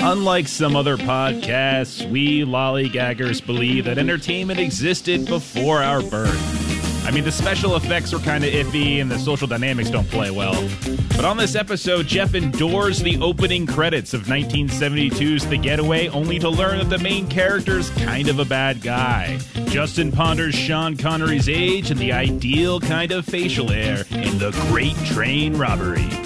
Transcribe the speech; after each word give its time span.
Unlike 0.00 0.48
some 0.48 0.76
other 0.76 0.96
podcasts, 0.96 2.08
we 2.10 2.42
lollygaggers 2.42 3.44
believe 3.44 3.84
that 3.84 3.98
entertainment 3.98 4.58
existed 4.60 5.26
before 5.26 5.82
our 5.82 6.02
birth. 6.02 7.04
I 7.06 7.10
mean, 7.12 7.22
the 7.22 7.30
special 7.30 7.76
effects 7.76 8.12
were 8.12 8.18
kind 8.18 8.42
of 8.42 8.50
iffy 8.50 9.00
and 9.00 9.10
the 9.10 9.18
social 9.18 9.46
dynamics 9.46 9.90
don't 9.90 10.08
play 10.08 10.30
well. 10.30 10.68
But 11.10 11.24
on 11.24 11.36
this 11.36 11.54
episode, 11.54 12.06
Jeff 12.06 12.34
endures 12.34 12.98
the 12.98 13.18
opening 13.22 13.64
credits 13.66 14.12
of 14.12 14.22
1972's 14.22 15.46
The 15.46 15.56
Getaway, 15.56 16.08
only 16.08 16.38
to 16.40 16.48
learn 16.48 16.78
that 16.78 16.90
the 16.90 16.98
main 16.98 17.28
character's 17.28 17.90
kind 17.90 18.28
of 18.28 18.38
a 18.38 18.44
bad 18.44 18.82
guy. 18.82 19.38
Justin 19.66 20.10
ponders 20.10 20.54
Sean 20.54 20.96
Connery's 20.96 21.48
age 21.48 21.90
and 21.90 22.00
the 22.00 22.12
ideal 22.12 22.80
kind 22.80 23.12
of 23.12 23.24
facial 23.24 23.68
hair 23.68 24.04
in 24.10 24.38
The 24.38 24.50
Great 24.68 24.96
Train 25.04 25.56
Robbery. 25.56 26.25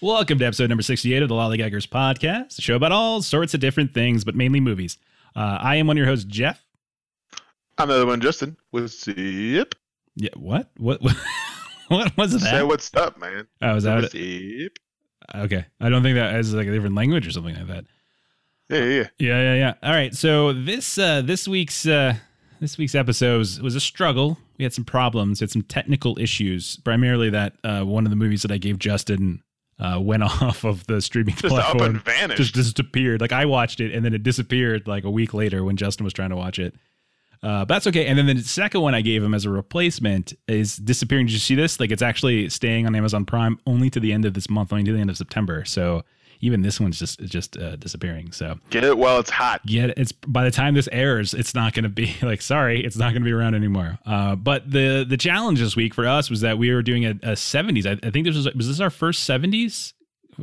Welcome 0.00 0.38
to 0.38 0.44
episode 0.44 0.68
number 0.68 0.84
68 0.84 1.24
of 1.24 1.28
the 1.28 1.34
Lollygaggers 1.34 1.88
podcast, 1.88 2.56
a 2.60 2.62
show 2.62 2.76
about 2.76 2.92
all 2.92 3.20
sorts 3.20 3.52
of 3.54 3.58
different 3.58 3.92
things, 3.92 4.22
but 4.22 4.36
mainly 4.36 4.60
movies. 4.60 4.96
Uh, 5.34 5.58
I 5.60 5.74
am 5.74 5.88
one 5.88 5.96
of 5.96 5.98
your 5.98 6.06
hosts, 6.06 6.24
Jeff. 6.24 6.64
I'm 7.78 7.88
the 7.88 7.94
other 7.94 8.06
one, 8.06 8.20
Justin. 8.20 8.56
What's 8.70 9.08
up? 9.08 9.74
Yeah, 10.14 10.30
what? 10.36 10.70
What? 10.78 11.02
What 11.88 12.16
was 12.16 12.32
that? 12.32 12.40
Say 12.40 12.62
what's 12.62 12.94
up, 12.94 13.18
man. 13.18 13.48
Oh, 13.62 13.74
is 13.74 13.84
that 13.84 14.02
What's 14.02 14.14
it? 14.14 14.78
Okay. 15.34 15.64
I 15.80 15.88
don't 15.88 16.02
think 16.02 16.16
that 16.16 16.34
is 16.36 16.52
like 16.52 16.66
a 16.66 16.70
different 16.70 16.94
language 16.94 17.26
or 17.26 17.30
something 17.30 17.56
like 17.56 17.66
that. 17.66 17.84
Yeah, 18.68 18.78
yeah, 18.78 18.84
yeah. 18.84 19.08
Yeah, 19.18 19.42
yeah, 19.42 19.54
yeah. 19.54 19.74
All 19.82 19.94
right. 19.94 20.14
So 20.14 20.52
this 20.52 20.98
uh 20.98 21.22
this 21.22 21.48
week's 21.48 21.86
uh 21.86 22.14
this 22.60 22.76
week's 22.76 22.94
episode 22.94 23.38
was, 23.38 23.62
was 23.62 23.74
a 23.74 23.80
struggle. 23.80 24.36
We 24.58 24.64
had 24.64 24.74
some 24.74 24.84
problems, 24.84 25.40
we 25.40 25.44
had 25.44 25.50
some 25.50 25.62
technical 25.62 26.18
issues, 26.18 26.76
primarily 26.76 27.30
that 27.30 27.54
uh 27.64 27.84
one 27.84 28.04
of 28.04 28.10
the 28.10 28.16
movies 28.16 28.42
that 28.42 28.52
I 28.52 28.58
gave 28.58 28.78
Justin 28.78 29.42
uh 29.78 29.98
went 30.00 30.22
off 30.42 30.64
of 30.64 30.86
the 30.86 31.00
streaming 31.00 31.34
Just 31.34 31.44
up 31.46 31.50
platform. 31.50 31.96
and 31.96 32.04
vanished. 32.04 32.54
just 32.54 32.54
disappeared. 32.54 33.20
Like 33.20 33.32
I 33.32 33.44
watched 33.46 33.80
it 33.80 33.94
and 33.94 34.04
then 34.04 34.14
it 34.14 34.22
disappeared 34.22 34.86
like 34.88 35.04
a 35.04 35.10
week 35.10 35.34
later 35.34 35.62
when 35.64 35.76
Justin 35.76 36.04
was 36.04 36.12
trying 36.12 36.30
to 36.30 36.36
watch 36.36 36.58
it. 36.58 36.74
Uh, 37.40 37.60
but 37.64 37.68
that's 37.68 37.86
okay. 37.86 38.06
And 38.06 38.18
then 38.18 38.26
the 38.26 38.42
second 38.42 38.80
one 38.80 38.96
I 38.96 39.00
gave 39.00 39.22
him 39.22 39.32
as 39.32 39.44
a 39.44 39.50
replacement 39.50 40.32
is 40.48 40.76
disappearing. 40.76 41.26
Did 41.26 41.34
you 41.34 41.38
see 41.38 41.54
this? 41.54 41.78
Like 41.78 41.92
it's 41.92 42.02
actually 42.02 42.48
staying 42.48 42.84
on 42.86 42.96
Amazon 42.96 43.24
Prime 43.24 43.60
only 43.64 43.90
to 43.90 44.00
the 44.00 44.12
end 44.12 44.24
of 44.24 44.34
this 44.34 44.50
month, 44.50 44.72
only 44.72 44.82
to 44.84 44.92
the 44.92 44.98
end 45.00 45.10
of 45.10 45.16
September. 45.16 45.64
So 45.64 46.02
even 46.40 46.62
this 46.62 46.78
one's 46.80 46.98
just 46.98 47.20
just 47.20 47.56
uh, 47.56 47.76
disappearing. 47.76 48.32
So 48.32 48.58
Get 48.70 48.84
it 48.84 48.96
while 48.96 49.18
it's 49.18 49.30
hot. 49.30 49.60
yeah, 49.64 49.92
it's 49.96 50.12
by 50.12 50.44
the 50.44 50.50
time 50.50 50.74
this 50.74 50.88
airs, 50.92 51.34
it's 51.34 51.54
not 51.54 51.72
going 51.74 51.82
to 51.84 51.88
be 51.88 52.14
like 52.22 52.42
sorry, 52.42 52.84
it's 52.84 52.96
not 52.96 53.12
going 53.12 53.22
to 53.22 53.26
be 53.26 53.32
around 53.32 53.54
anymore. 53.54 53.98
Uh, 54.06 54.36
but 54.36 54.70
the 54.70 55.04
the 55.08 55.16
challenge 55.16 55.60
this 55.60 55.74
week 55.76 55.94
for 55.94 56.06
us 56.06 56.30
was 56.30 56.40
that 56.42 56.58
we 56.58 56.72
were 56.72 56.82
doing 56.82 57.04
a, 57.04 57.10
a 57.10 57.32
70s. 57.32 57.86
I, 57.86 58.06
I 58.06 58.10
think 58.10 58.26
this 58.26 58.36
was 58.36 58.52
was 58.54 58.68
this 58.68 58.80
our 58.80 58.90
first 58.90 59.28
70s 59.28 59.92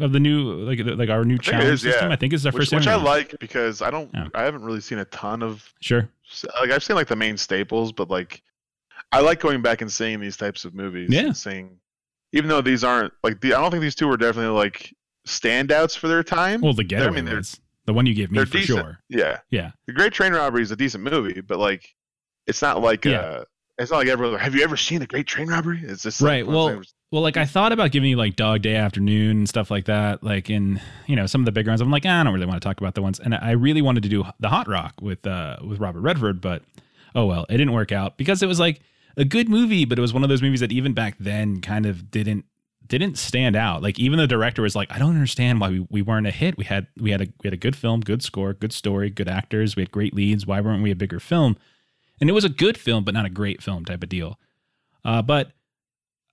of 0.01 0.11
the 0.11 0.19
new 0.19 0.51
like 0.63 0.79
like 0.97 1.09
our 1.09 1.23
new 1.23 1.35
I 1.35 1.37
think 1.37 1.47
it 1.47 1.51
challenge 1.51 1.69
is, 1.73 1.81
system. 1.83 2.07
yeah. 2.09 2.13
I 2.13 2.17
think 2.17 2.33
it's 2.33 2.45
our 2.45 2.51
Which, 2.51 2.69
first. 2.69 2.73
which 2.73 2.87
I 2.87 2.95
like 2.95 3.39
because 3.39 3.81
I 3.81 3.89
don't, 3.89 4.09
Yeah. 4.13 4.27
I 4.35 4.43
haven't 4.43 4.63
really 4.65 4.81
seen 4.81 4.97
a 4.97 5.05
ton 5.05 5.41
of, 5.41 5.63
Sure. 5.79 6.09
like 6.59 6.71
I've 6.71 6.83
seen 6.83 6.97
like 6.97 7.07
the 7.07 7.15
main 7.15 7.37
staples, 7.37 7.93
but 7.93 8.09
like 8.09 8.41
I 9.13 9.21
like 9.21 9.39
going 9.39 9.61
back 9.61 9.79
and 9.81 9.89
seeing 9.89 10.19
these 10.19 10.35
types 10.35 10.65
of 10.65 10.73
movies. 10.73 11.07
Yeah. 11.09 11.31
Seeing, 11.31 11.79
even 12.33 12.49
though 12.49 12.59
these 12.59 12.83
aren't 12.83 13.13
like 13.23 13.39
the, 13.39 13.53
I 13.53 13.61
don't 13.61 13.71
think 13.71 13.81
these 13.81 13.95
two 13.95 14.07
were 14.09 14.17
definitely 14.17 14.53
like 14.53 14.93
standouts 15.27 15.97
for 15.97 16.07
their 16.07 16.23
time. 16.23 16.61
Well, 16.61 16.73
the 16.73 16.85
I 16.97 17.09
mean, 17.09 17.25
was 17.25 17.59
the 17.85 17.93
one 17.93 18.05
you 18.05 18.13
gave 18.13 18.31
me 18.31 18.39
for 18.39 18.45
decent. 18.45 18.79
sure. 18.79 18.99
Yeah. 19.09 19.39
Yeah. 19.49 19.71
The 19.87 19.93
Great 19.93 20.13
Train 20.13 20.33
Robbery 20.33 20.61
is 20.63 20.71
a 20.71 20.75
decent 20.75 21.03
movie, 21.03 21.41
but 21.41 21.59
like, 21.59 21.93
it's 22.47 22.61
not 22.61 22.81
like, 22.81 23.05
Yeah. 23.05 23.19
uh, 23.19 23.43
it's 23.77 23.91
not 23.91 23.97
like 23.97 24.07
everyone. 24.07 24.39
Have 24.39 24.55
you 24.55 24.63
ever 24.63 24.77
seen 24.77 25.01
a 25.01 25.05
Great 25.05 25.27
Train 25.27 25.47
Robbery? 25.49 25.81
It's 25.83 26.03
just 26.03 26.21
like, 26.21 26.29
Right, 26.29 26.47
well, 26.47 26.81
Well, 27.11 27.21
like 27.21 27.37
I 27.37 27.45
thought 27.45 27.71
about 27.71 27.91
giving 27.91 28.09
you 28.09 28.17
like 28.17 28.35
Dog 28.35 28.61
Day 28.61 28.75
Afternoon 28.75 29.37
and 29.37 29.49
stuff 29.49 29.69
like 29.69 29.85
that. 29.85 30.23
Like 30.23 30.49
in 30.49 30.81
you 31.07 31.15
know 31.15 31.25
some 31.27 31.41
of 31.41 31.45
the 31.45 31.51
bigger 31.51 31.71
ones, 31.71 31.81
I'm 31.81 31.91
like, 31.91 32.03
ah, 32.05 32.21
I 32.21 32.23
don't 32.23 32.33
really 32.33 32.45
want 32.45 32.61
to 32.61 32.67
talk 32.67 32.79
about 32.79 32.95
the 32.95 33.01
ones. 33.01 33.19
And 33.19 33.35
I 33.35 33.51
really 33.51 33.81
wanted 33.81 34.03
to 34.03 34.09
do 34.09 34.23
the 34.39 34.49
Hot 34.49 34.67
Rock 34.67 34.93
with 35.01 35.25
uh 35.27 35.57
with 35.65 35.79
Robert 35.79 36.01
Redford, 36.01 36.41
but 36.41 36.63
oh 37.13 37.25
well, 37.25 37.45
it 37.49 37.57
didn't 37.57 37.73
work 37.73 37.91
out 37.91 38.17
because 38.17 38.41
it 38.43 38.47
was 38.47 38.59
like 38.59 38.81
a 39.17 39.23
good 39.25 39.47
movie, 39.49 39.85
but 39.85 39.97
it 39.97 40.01
was 40.01 40.13
one 40.13 40.23
of 40.23 40.29
those 40.29 40.41
movies 40.41 40.59
that 40.61 40.71
even 40.71 40.93
back 40.93 41.15
then 41.19 41.61
kind 41.61 41.85
of 41.85 42.09
didn't 42.11 42.45
didn't 42.87 43.17
stand 43.17 43.55
out. 43.55 43.81
Like 43.81 43.99
even 43.99 44.19
the 44.19 44.27
director 44.27 44.61
was 44.61 44.75
like, 44.75 44.91
I 44.91 44.99
don't 44.99 45.15
understand 45.15 45.59
why 45.59 45.69
we, 45.69 45.87
we 45.89 46.01
weren't 46.01 46.27
a 46.27 46.31
hit. 46.31 46.57
We 46.57 46.65
had 46.65 46.87
we 46.97 47.11
had 47.11 47.21
a 47.21 47.25
we 47.25 47.47
had 47.47 47.53
a 47.53 47.57
good 47.57 47.75
film, 47.75 48.01
good 48.01 48.23
score, 48.23 48.53
good 48.53 48.73
story, 48.73 49.09
good 49.09 49.27
actors, 49.27 49.75
we 49.75 49.81
had 49.83 49.91
great 49.91 50.13
leads. 50.13 50.45
Why 50.45 50.61
weren't 50.61 50.83
we 50.83 50.91
a 50.91 50.95
bigger 50.95 51.19
film? 51.19 51.57
And 52.19 52.29
it 52.29 52.33
was 52.33 52.45
a 52.45 52.49
good 52.49 52.77
film, 52.77 53.03
but 53.03 53.13
not 53.13 53.25
a 53.25 53.29
great 53.29 53.61
film 53.61 53.85
type 53.85 54.03
of 54.03 54.09
deal. 54.09 54.39
Uh, 55.03 55.21
but 55.21 55.51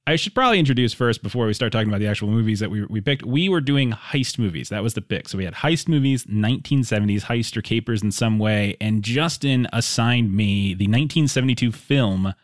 I 0.06 0.16
should 0.16 0.34
probably 0.34 0.58
introduce 0.58 0.92
first 0.92 1.22
before 1.22 1.46
we 1.46 1.54
start 1.54 1.70
talking 1.70 1.88
about 1.88 2.00
the 2.00 2.08
actual 2.08 2.28
movies 2.28 2.58
that 2.58 2.70
we, 2.70 2.84
we 2.86 3.00
picked. 3.00 3.24
We 3.24 3.48
were 3.48 3.60
doing 3.60 3.92
heist 3.92 4.38
movies. 4.38 4.69
That 4.69 4.82
was 4.82 4.94
the 4.94 5.00
pick. 5.00 5.28
So 5.28 5.38
we 5.38 5.44
had 5.44 5.54
heist 5.54 5.86
movies, 5.88 6.24
1970s, 6.24 7.22
heist 7.22 7.56
or 7.56 7.62
capers 7.62 8.02
in 8.02 8.10
some 8.10 8.38
way. 8.38 8.76
And 8.80 9.02
Justin 9.02 9.69
assigned 9.72 10.34
me 10.34 10.74
the 10.74 10.86
1972 10.86 11.70
film 11.70 12.34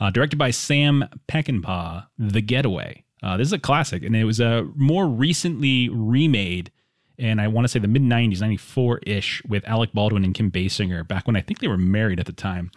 uh, 0.00 0.10
directed 0.10 0.36
by 0.36 0.50
Sam 0.50 1.04
Peckinpah, 1.28 2.06
The 2.18 2.42
Getaway. 2.42 3.04
Uh, 3.22 3.36
this 3.36 3.48
is 3.48 3.52
a 3.52 3.58
classic, 3.58 4.02
and 4.02 4.14
it 4.14 4.24
was 4.24 4.40
uh, 4.40 4.64
more 4.76 5.06
recently 5.06 5.88
remade. 5.88 6.70
And 7.18 7.40
I 7.40 7.48
want 7.48 7.64
to 7.64 7.68
say 7.68 7.80
the 7.80 7.88
mid 7.88 8.02
90s, 8.02 8.40
94 8.40 9.00
ish, 9.06 9.42
with 9.44 9.66
Alec 9.66 9.92
Baldwin 9.92 10.24
and 10.24 10.34
Kim 10.34 10.50
Basinger 10.50 11.06
back 11.06 11.26
when 11.26 11.34
I 11.34 11.40
think 11.40 11.58
they 11.58 11.68
were 11.68 11.76
married 11.76 12.20
at 12.20 12.26
the 12.26 12.32
time. 12.32 12.70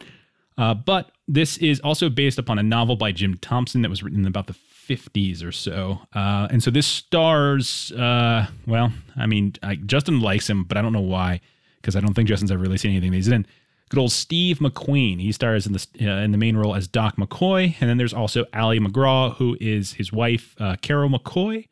Uh, 0.57 0.73
but 0.73 1.11
this 1.27 1.57
is 1.57 1.79
also 1.81 2.09
based 2.09 2.37
upon 2.37 2.59
a 2.59 2.63
novel 2.63 2.95
by 2.95 3.11
Jim 3.11 3.37
Thompson 3.37 3.81
that 3.83 3.89
was 3.89 4.03
written 4.03 4.19
in 4.19 4.27
about 4.27 4.47
the 4.47 4.55
50s 4.87 5.43
or 5.43 5.51
so. 5.51 5.99
Uh, 6.13 6.47
and 6.51 6.61
so 6.61 6.71
this 6.71 6.87
stars, 6.87 7.91
uh, 7.93 8.47
well, 8.67 8.91
I 9.15 9.25
mean, 9.27 9.53
I, 9.63 9.75
Justin 9.75 10.21
likes 10.21 10.49
him, 10.49 10.63
but 10.63 10.77
I 10.77 10.81
don't 10.81 10.93
know 10.93 10.99
why, 10.99 11.39
because 11.77 11.95
I 11.95 11.99
don't 11.99 12.13
think 12.13 12.27
Justin's 12.27 12.51
ever 12.51 12.61
really 12.61 12.77
seen 12.77 12.91
anything 12.91 13.11
that 13.11 13.17
he's 13.17 13.27
in. 13.27 13.45
Good 13.91 13.99
old 13.99 14.13
Steve 14.13 14.59
McQueen. 14.59 15.19
He 15.19 15.33
stars 15.33 15.67
in 15.67 15.73
the 15.73 15.85
uh, 16.01 16.23
in 16.23 16.31
the 16.31 16.37
main 16.37 16.55
role 16.55 16.75
as 16.75 16.87
Doc 16.87 17.17
McCoy, 17.17 17.75
and 17.81 17.89
then 17.89 17.97
there's 17.97 18.13
also 18.13 18.45
Ali 18.53 18.79
McGraw, 18.79 19.35
who 19.35 19.57
is 19.59 19.91
his 19.91 20.13
wife, 20.13 20.55
uh, 20.61 20.77
Carol 20.81 21.09
McCoy. 21.09 21.67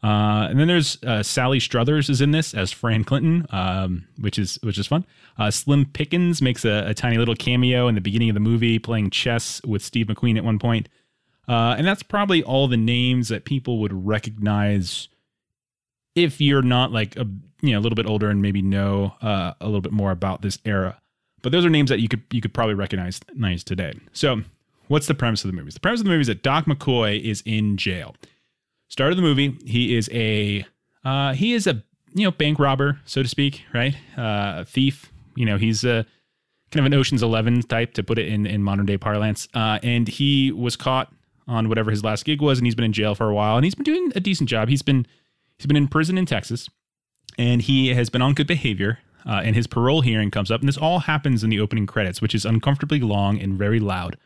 Uh, 0.00 0.46
and 0.48 0.60
then 0.60 0.68
there's 0.68 1.02
uh, 1.02 1.24
Sally 1.24 1.58
Struthers 1.58 2.08
is 2.08 2.20
in 2.20 2.30
this 2.30 2.54
as 2.54 2.70
Fran 2.70 3.02
Clinton, 3.02 3.48
um, 3.50 4.06
which 4.20 4.38
is 4.38 4.60
which 4.62 4.78
is 4.78 4.86
fun. 4.86 5.04
Uh, 5.38 5.50
Slim 5.50 5.86
Pickens 5.86 6.40
makes 6.40 6.64
a, 6.64 6.84
a 6.86 6.94
tiny 6.94 7.18
little 7.18 7.34
cameo 7.34 7.88
in 7.88 7.96
the 7.96 8.00
beginning 8.00 8.30
of 8.30 8.34
the 8.34 8.40
movie, 8.40 8.78
playing 8.78 9.10
chess 9.10 9.60
with 9.64 9.82
Steve 9.82 10.06
McQueen 10.06 10.36
at 10.36 10.44
one 10.44 10.60
point. 10.60 10.88
Uh, 11.48 11.74
and 11.76 11.84
that's 11.84 12.04
probably 12.04 12.44
all 12.44 12.68
the 12.68 12.76
names 12.76 13.26
that 13.26 13.44
people 13.44 13.80
would 13.80 14.06
recognize 14.06 15.08
if 16.14 16.40
you're 16.40 16.62
not 16.62 16.92
like 16.92 17.16
a 17.16 17.26
you 17.60 17.72
know 17.72 17.80
a 17.80 17.82
little 17.82 17.96
bit 17.96 18.06
older 18.06 18.30
and 18.30 18.40
maybe 18.40 18.62
know 18.62 19.14
a 19.20 19.56
little 19.62 19.80
bit 19.80 19.90
more 19.90 20.12
about 20.12 20.42
this 20.42 20.60
era. 20.64 21.00
But 21.42 21.52
those 21.52 21.64
are 21.64 21.70
names 21.70 21.90
that 21.90 22.00
you 22.00 22.08
could 22.08 22.22
you 22.30 22.40
could 22.40 22.54
probably 22.54 22.74
recognize 22.74 23.20
nice 23.34 23.62
today. 23.62 23.94
So, 24.12 24.42
what's 24.88 25.06
the 25.06 25.14
premise 25.14 25.44
of 25.44 25.50
the 25.50 25.56
movies? 25.56 25.74
The 25.74 25.80
premise 25.80 26.00
of 26.00 26.04
the 26.04 26.10
movie 26.10 26.22
is 26.22 26.26
that 26.26 26.42
Doc 26.42 26.66
McCoy 26.66 27.20
is 27.20 27.42
in 27.46 27.76
jail. 27.76 28.14
Start 28.88 29.10
of 29.10 29.16
the 29.16 29.22
movie, 29.22 29.56
he 29.64 29.96
is 29.96 30.08
a 30.12 30.66
uh, 31.04 31.34
he 31.34 31.52
is 31.52 31.66
a 31.66 31.82
you 32.14 32.24
know 32.24 32.30
bank 32.30 32.58
robber, 32.58 33.00
so 33.04 33.22
to 33.22 33.28
speak, 33.28 33.64
right? 33.72 33.94
Uh, 34.16 34.60
a 34.60 34.64
thief. 34.64 35.12
You 35.34 35.44
know, 35.44 35.58
he's 35.58 35.84
a 35.84 36.06
kind 36.70 36.80
of 36.80 36.86
an 36.86 36.94
Ocean's 36.94 37.22
Eleven 37.22 37.62
type, 37.62 37.94
to 37.94 38.02
put 38.02 38.18
it 38.18 38.28
in 38.28 38.46
in 38.46 38.62
modern 38.62 38.86
day 38.86 38.96
parlance. 38.96 39.48
Uh, 39.54 39.78
and 39.82 40.08
he 40.08 40.50
was 40.52 40.76
caught 40.76 41.12
on 41.48 41.68
whatever 41.68 41.90
his 41.90 42.02
last 42.02 42.24
gig 42.24 42.40
was, 42.40 42.58
and 42.58 42.66
he's 42.66 42.74
been 42.74 42.84
in 42.84 42.92
jail 42.92 43.14
for 43.14 43.28
a 43.28 43.34
while, 43.34 43.56
and 43.56 43.64
he's 43.64 43.74
been 43.74 43.84
doing 43.84 44.12
a 44.16 44.20
decent 44.20 44.48
job. 44.48 44.68
He's 44.68 44.82
been 44.82 45.06
he's 45.58 45.66
been 45.66 45.76
in 45.76 45.88
prison 45.88 46.18
in 46.18 46.26
Texas, 46.26 46.68
and 47.38 47.62
he 47.62 47.88
has 47.88 48.08
been 48.08 48.22
on 48.22 48.34
good 48.34 48.46
behavior. 48.46 48.98
Uh, 49.26 49.40
and 49.44 49.56
his 49.56 49.66
parole 49.66 50.02
hearing 50.02 50.30
comes 50.30 50.50
up, 50.50 50.60
and 50.60 50.68
this 50.68 50.76
all 50.76 51.00
happens 51.00 51.42
in 51.42 51.50
the 51.50 51.58
opening 51.58 51.86
credits, 51.86 52.22
which 52.22 52.34
is 52.34 52.44
uncomfortably 52.44 53.00
long 53.00 53.40
and 53.40 53.54
very 53.54 53.80
loud. 53.80 54.16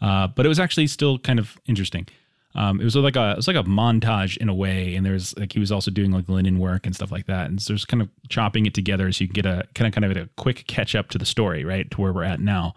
Uh, 0.00 0.26
but 0.28 0.46
it 0.46 0.48
was 0.48 0.58
actually 0.58 0.86
still 0.86 1.18
kind 1.18 1.38
of 1.38 1.58
interesting. 1.66 2.06
Um, 2.54 2.80
it 2.80 2.84
was 2.84 2.96
like 2.96 3.16
a 3.16 3.32
it 3.32 3.36
was 3.36 3.46
like 3.46 3.56
a 3.56 3.62
montage 3.62 4.36
in 4.38 4.48
a 4.48 4.54
way, 4.54 4.96
and 4.96 5.06
there's 5.06 5.36
like 5.36 5.52
he 5.52 5.60
was 5.60 5.70
also 5.70 5.90
doing 5.90 6.10
like 6.10 6.28
linen 6.28 6.58
work 6.58 6.84
and 6.84 6.94
stuff 6.94 7.12
like 7.12 7.26
that, 7.26 7.46
and 7.46 7.62
so 7.62 7.72
there's 7.72 7.84
kind 7.84 8.02
of 8.02 8.08
chopping 8.28 8.66
it 8.66 8.74
together 8.74 9.12
so 9.12 9.22
you 9.22 9.28
can 9.28 9.34
get 9.34 9.46
a 9.46 9.64
kind 9.74 9.86
of 9.86 9.94
kind 9.94 10.04
of 10.04 10.16
a 10.16 10.28
quick 10.36 10.66
catch 10.66 10.94
up 10.94 11.10
to 11.10 11.18
the 11.18 11.26
story, 11.26 11.64
right, 11.64 11.90
to 11.90 12.00
where 12.00 12.12
we're 12.12 12.24
at 12.24 12.40
now. 12.40 12.74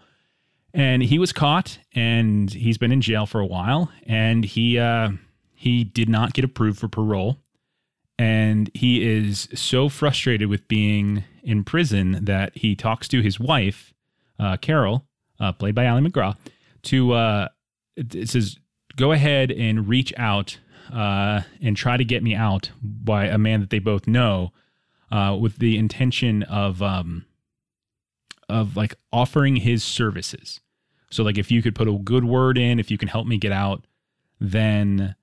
And 0.72 1.02
he 1.02 1.18
was 1.18 1.32
caught, 1.32 1.78
and 1.94 2.52
he's 2.52 2.78
been 2.78 2.92
in 2.92 3.00
jail 3.00 3.26
for 3.26 3.40
a 3.40 3.46
while, 3.46 3.90
and 4.06 4.44
he 4.44 4.78
uh, 4.78 5.10
he 5.54 5.82
did 5.82 6.08
not 6.08 6.34
get 6.34 6.44
approved 6.44 6.78
for 6.78 6.88
parole, 6.88 7.38
and 8.18 8.70
he 8.74 9.04
is 9.06 9.48
so 9.54 9.88
frustrated 9.88 10.48
with 10.48 10.68
being 10.68 11.24
in 11.42 11.64
prison 11.64 12.24
that 12.24 12.56
he 12.56 12.74
talks 12.74 13.08
to 13.08 13.20
his 13.20 13.40
wife, 13.40 13.92
uh, 14.38 14.56
Carol, 14.56 15.06
uh, 15.40 15.52
played 15.52 15.74
by 15.74 15.86
Ali 15.86 16.02
McGraw, 16.02 16.36
to 16.82 17.12
uh, 17.12 17.48
it 17.96 18.28
says 18.28 18.58
go 18.96 19.12
ahead 19.12 19.50
and 19.50 19.88
reach 19.88 20.12
out 20.16 20.58
uh, 20.92 21.42
and 21.60 21.76
try 21.76 21.96
to 21.96 22.04
get 22.04 22.22
me 22.22 22.34
out 22.34 22.70
by 22.82 23.26
a 23.26 23.38
man 23.38 23.60
that 23.60 23.70
they 23.70 23.78
both 23.78 24.06
know 24.06 24.52
uh, 25.10 25.36
with 25.38 25.58
the 25.58 25.76
intention 25.76 26.42
of 26.44 26.82
um, 26.82 27.24
of 28.48 28.76
like 28.76 28.94
offering 29.12 29.56
his 29.56 29.82
services. 29.82 30.60
So 31.10 31.22
like 31.22 31.38
if 31.38 31.50
you 31.50 31.62
could 31.62 31.74
put 31.74 31.88
a 31.88 31.98
good 31.98 32.24
word 32.24 32.58
in, 32.58 32.78
if 32.78 32.90
you 32.90 32.98
can 32.98 33.08
help 33.08 33.26
me 33.26 33.38
get 33.38 33.52
out, 33.52 33.86
then 34.40 35.14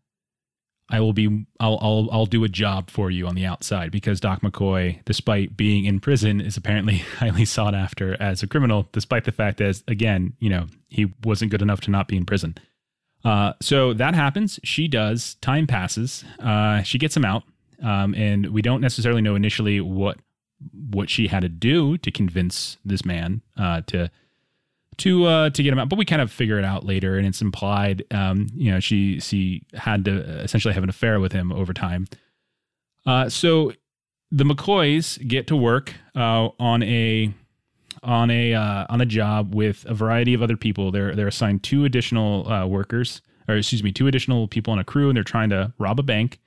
I 0.92 1.00
will 1.00 1.14
be 1.14 1.46
I'll 1.60 1.80
I'll 1.82 2.10
I'll 2.12 2.26
do 2.26 2.44
a 2.44 2.50
job 2.50 2.92
for 2.92 3.10
you 3.10 3.26
on 3.26 3.36
the 3.36 3.46
outside 3.46 3.92
because 3.92 4.20
Doc 4.20 4.42
McCoy, 4.42 5.04
despite 5.06 5.56
being 5.56 5.86
in 5.86 6.00
prison, 6.00 6.42
is 6.42 6.58
apparently 6.58 6.98
highly 7.18 7.46
sought 7.46 7.74
after 7.74 8.22
as 8.22 8.44
a 8.44 8.48
criminal, 8.48 8.88
despite 8.92 9.24
the 9.24 9.32
fact 9.32 9.58
that 9.58 9.82
again, 9.88 10.34
you 10.40 10.50
know, 10.50 10.68
he 10.90 11.12
wasn't 11.24 11.50
good 11.50 11.62
enough 11.62 11.82
to 11.82 11.92
not 11.92 12.08
be 12.08 12.18
in 12.18 12.26
prison. 12.26 12.56
Uh, 13.24 13.54
so 13.62 13.94
that 13.94 14.16
happens. 14.16 14.60
She 14.64 14.88
does. 14.88 15.36
Time 15.36 15.66
passes. 15.66 16.26
Uh, 16.40 16.82
she 16.82 16.98
gets 16.98 17.16
him 17.16 17.24
out, 17.24 17.44
um, 17.82 18.14
and 18.16 18.48
we 18.48 18.62
don't 18.62 18.82
necessarily 18.82 19.22
know 19.22 19.36
initially 19.36 19.80
what 19.80 20.18
what 20.92 21.10
she 21.10 21.28
had 21.28 21.42
to 21.42 21.50
do 21.50 21.98
to 21.98 22.12
convince 22.12 22.78
this 22.86 23.04
man 23.04 23.42
uh, 23.58 23.82
to 23.88 24.12
to 24.98 25.26
uh, 25.26 25.50
to 25.50 25.64
get 25.64 25.72
him 25.72 25.80
out. 25.80 25.90
But 25.90 25.98
we 25.98 26.06
kind 26.06 26.22
of 26.22 26.32
figure 26.32 26.60
it 26.60 26.66
out 26.66 26.86
later, 26.86 27.18
and 27.18 27.26
it's 27.26 27.42
implied. 27.42 28.04
Um, 28.12 28.48
you 28.54 28.72
know, 28.72 28.80
she 28.80 29.20
she 29.20 29.64
had 29.74 30.06
to 30.06 30.20
essentially 30.42 30.74
have 30.74 30.84
an 30.84 30.90
affair 30.90 31.20
with 31.20 31.32
him 31.32 31.52
over 31.52 31.74
time. 31.74 32.08
Uh, 33.06 33.30
so 33.30 33.74
the 34.32 34.44
McCoys 34.44 35.26
get 35.28 35.48
to 35.48 35.56
work 35.56 35.96
uh, 36.16 36.50
on 36.60 36.84
a 36.84 37.34
on 38.04 38.32
a 38.32 38.54
uh, 38.54 38.86
on 38.90 39.02
a 39.02 39.06
job 39.06 39.54
with 39.54 39.86
a 39.88 39.94
variety 39.94 40.34
of 40.34 40.42
other 40.42 40.58
people. 40.58 40.92
They're 40.92 41.16
they're 41.16 41.28
assigned 41.28 41.64
two 41.64 41.86
additional 41.86 42.52
uh, 42.52 42.66
workers, 42.66 43.22
or 43.48 43.56
excuse 43.56 43.84
me, 43.84 43.92
two 43.92 44.08
additional 44.08 44.48
people 44.48 44.72
on 44.74 44.80
a 44.80 44.84
crew, 44.84 45.10
and 45.10 45.16
they're 45.16 45.24
trying 45.24 45.50
to 45.50 45.74
rob 45.78 46.00
a 46.00 46.04
bank. 46.04 46.40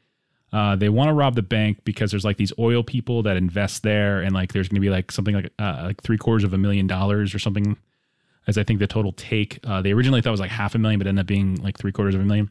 Uh, 0.52 0.76
they 0.76 0.88
want 0.88 1.08
to 1.08 1.12
rob 1.12 1.34
the 1.34 1.42
bank 1.42 1.78
because 1.84 2.12
there's 2.12 2.24
like 2.24 2.36
these 2.36 2.52
oil 2.60 2.84
people 2.84 3.22
that 3.24 3.36
invest 3.36 3.82
there, 3.82 4.20
and 4.20 4.34
like 4.34 4.52
there's 4.52 4.68
going 4.68 4.76
to 4.76 4.80
be 4.80 4.90
like 4.90 5.10
something 5.10 5.34
like 5.34 5.52
uh, 5.58 5.82
like 5.84 6.02
three 6.02 6.18
quarters 6.18 6.44
of 6.44 6.52
a 6.52 6.58
million 6.58 6.86
dollars 6.86 7.34
or 7.34 7.38
something 7.38 7.76
as 8.46 8.58
I 8.58 8.64
think 8.64 8.78
the 8.78 8.86
total 8.86 9.12
take. 9.12 9.58
Uh, 9.64 9.82
they 9.82 9.92
originally 9.92 10.20
thought 10.20 10.30
was 10.30 10.40
like 10.40 10.50
half 10.50 10.74
a 10.74 10.78
million, 10.78 10.98
but 10.98 11.06
ended 11.06 11.22
up 11.22 11.26
being 11.26 11.56
like 11.62 11.78
three 11.78 11.92
quarters 11.92 12.14
of 12.14 12.20
a 12.20 12.24
million. 12.24 12.50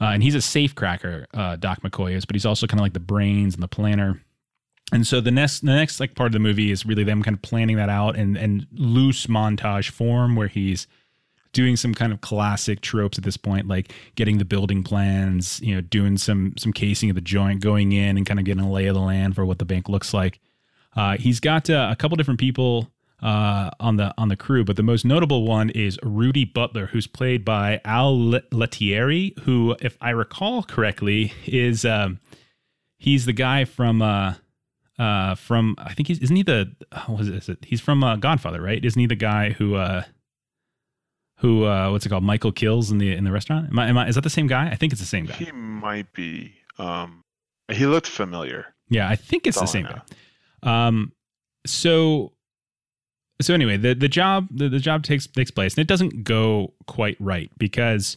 Uh, 0.00 0.06
and 0.06 0.22
he's 0.22 0.34
a 0.34 0.40
safe 0.40 0.74
cracker, 0.74 1.26
uh, 1.34 1.56
Doc 1.56 1.82
McCoy 1.82 2.12
is, 2.12 2.24
but 2.24 2.34
he's 2.34 2.46
also 2.46 2.66
kind 2.66 2.80
of 2.80 2.84
like 2.84 2.94
the 2.94 3.00
brains 3.00 3.54
and 3.54 3.62
the 3.62 3.68
planner. 3.68 4.22
And 4.92 5.06
so 5.06 5.20
the 5.20 5.30
next, 5.30 5.60
the 5.60 5.74
next 5.74 6.00
like 6.00 6.14
part 6.14 6.28
of 6.28 6.32
the 6.32 6.38
movie 6.38 6.70
is 6.70 6.86
really 6.86 7.04
them 7.04 7.22
kind 7.22 7.36
of 7.36 7.42
planning 7.42 7.76
that 7.76 7.88
out 7.88 8.16
and 8.16 8.36
and 8.36 8.66
loose 8.72 9.26
montage 9.26 9.90
form 9.90 10.34
where 10.36 10.48
he's 10.48 10.86
doing 11.52 11.76
some 11.76 11.94
kind 11.94 12.12
of 12.12 12.20
classic 12.20 12.80
tropes 12.80 13.18
at 13.18 13.24
this 13.24 13.36
point, 13.36 13.68
like 13.68 13.92
getting 14.14 14.38
the 14.38 14.44
building 14.44 14.82
plans, 14.82 15.60
you 15.60 15.74
know, 15.74 15.80
doing 15.80 16.16
some 16.16 16.54
some 16.56 16.72
casing 16.72 17.10
of 17.10 17.14
the 17.14 17.20
joint, 17.20 17.60
going 17.60 17.92
in 17.92 18.16
and 18.16 18.26
kind 18.26 18.40
of 18.40 18.46
getting 18.46 18.64
a 18.64 18.70
lay 18.70 18.86
of 18.86 18.94
the 18.94 19.00
land 19.00 19.34
for 19.34 19.44
what 19.44 19.58
the 19.58 19.64
bank 19.64 19.88
looks 19.88 20.12
like. 20.14 20.40
Uh, 20.96 21.16
he's 21.16 21.38
got 21.38 21.70
uh, 21.70 21.88
a 21.90 21.96
couple 21.96 22.16
different 22.16 22.40
people 22.40 22.90
uh, 23.22 23.70
on 23.78 23.96
the 23.96 24.14
on 24.16 24.28
the 24.28 24.36
crew, 24.36 24.64
but 24.64 24.76
the 24.76 24.82
most 24.82 25.04
notable 25.04 25.44
one 25.44 25.70
is 25.70 25.98
Rudy 26.02 26.44
Butler, 26.44 26.86
who's 26.86 27.06
played 27.06 27.44
by 27.44 27.80
Al 27.84 28.16
Lettieri, 28.52 29.34
who, 29.42 29.76
if 29.80 29.96
I 30.00 30.10
recall 30.10 30.62
correctly, 30.62 31.32
is 31.46 31.84
um, 31.84 32.20
he's 32.98 33.26
the 33.26 33.32
guy 33.32 33.64
from 33.64 34.00
uh, 34.02 34.34
uh, 34.98 35.34
from 35.34 35.74
I 35.78 35.94
think 35.94 36.08
he's 36.08 36.18
isn't 36.20 36.36
he 36.36 36.42
the 36.42 36.72
what 37.06 37.20
is 37.22 37.48
it? 37.48 37.64
He's 37.64 37.80
from 37.80 38.02
uh, 38.02 38.16
Godfather, 38.16 38.60
right? 38.60 38.82
Isn't 38.84 39.00
he 39.00 39.06
the 39.06 39.16
guy 39.16 39.50
who 39.50 39.74
uh, 39.74 40.04
who 41.38 41.64
uh, 41.64 41.90
what's 41.90 42.06
it 42.06 42.08
called? 42.08 42.24
Michael 42.24 42.52
kills 42.52 42.90
in 42.90 42.98
the 42.98 43.14
in 43.14 43.24
the 43.24 43.32
restaurant. 43.32 43.70
Am 43.70 43.78
I, 43.78 43.88
am 43.88 43.98
I, 43.98 44.08
is 44.08 44.14
that 44.14 44.24
the 44.24 44.30
same 44.30 44.46
guy? 44.46 44.68
I 44.68 44.76
think 44.76 44.92
it's 44.92 45.00
the 45.00 45.06
same 45.06 45.26
guy. 45.26 45.34
He 45.34 45.52
might 45.52 46.12
be. 46.12 46.54
Um, 46.78 47.24
he 47.70 47.86
looked 47.86 48.08
familiar. 48.08 48.74
Yeah, 48.88 49.08
I 49.08 49.16
think 49.16 49.46
it's 49.46 49.58
That's 49.58 49.72
the 49.72 49.78
same 49.78 49.86
guy. 49.86 50.02
Um, 50.86 51.12
so 51.66 52.32
so 53.40 53.54
anyway, 53.54 53.76
the 53.76 53.94
the 53.94 54.08
job 54.08 54.48
the, 54.50 54.68
the 54.68 54.80
job 54.80 55.02
takes 55.02 55.26
takes 55.26 55.50
place, 55.50 55.74
and 55.74 55.82
it 55.82 55.88
doesn't 55.88 56.24
go 56.24 56.72
quite 56.86 57.16
right 57.20 57.50
because 57.58 58.16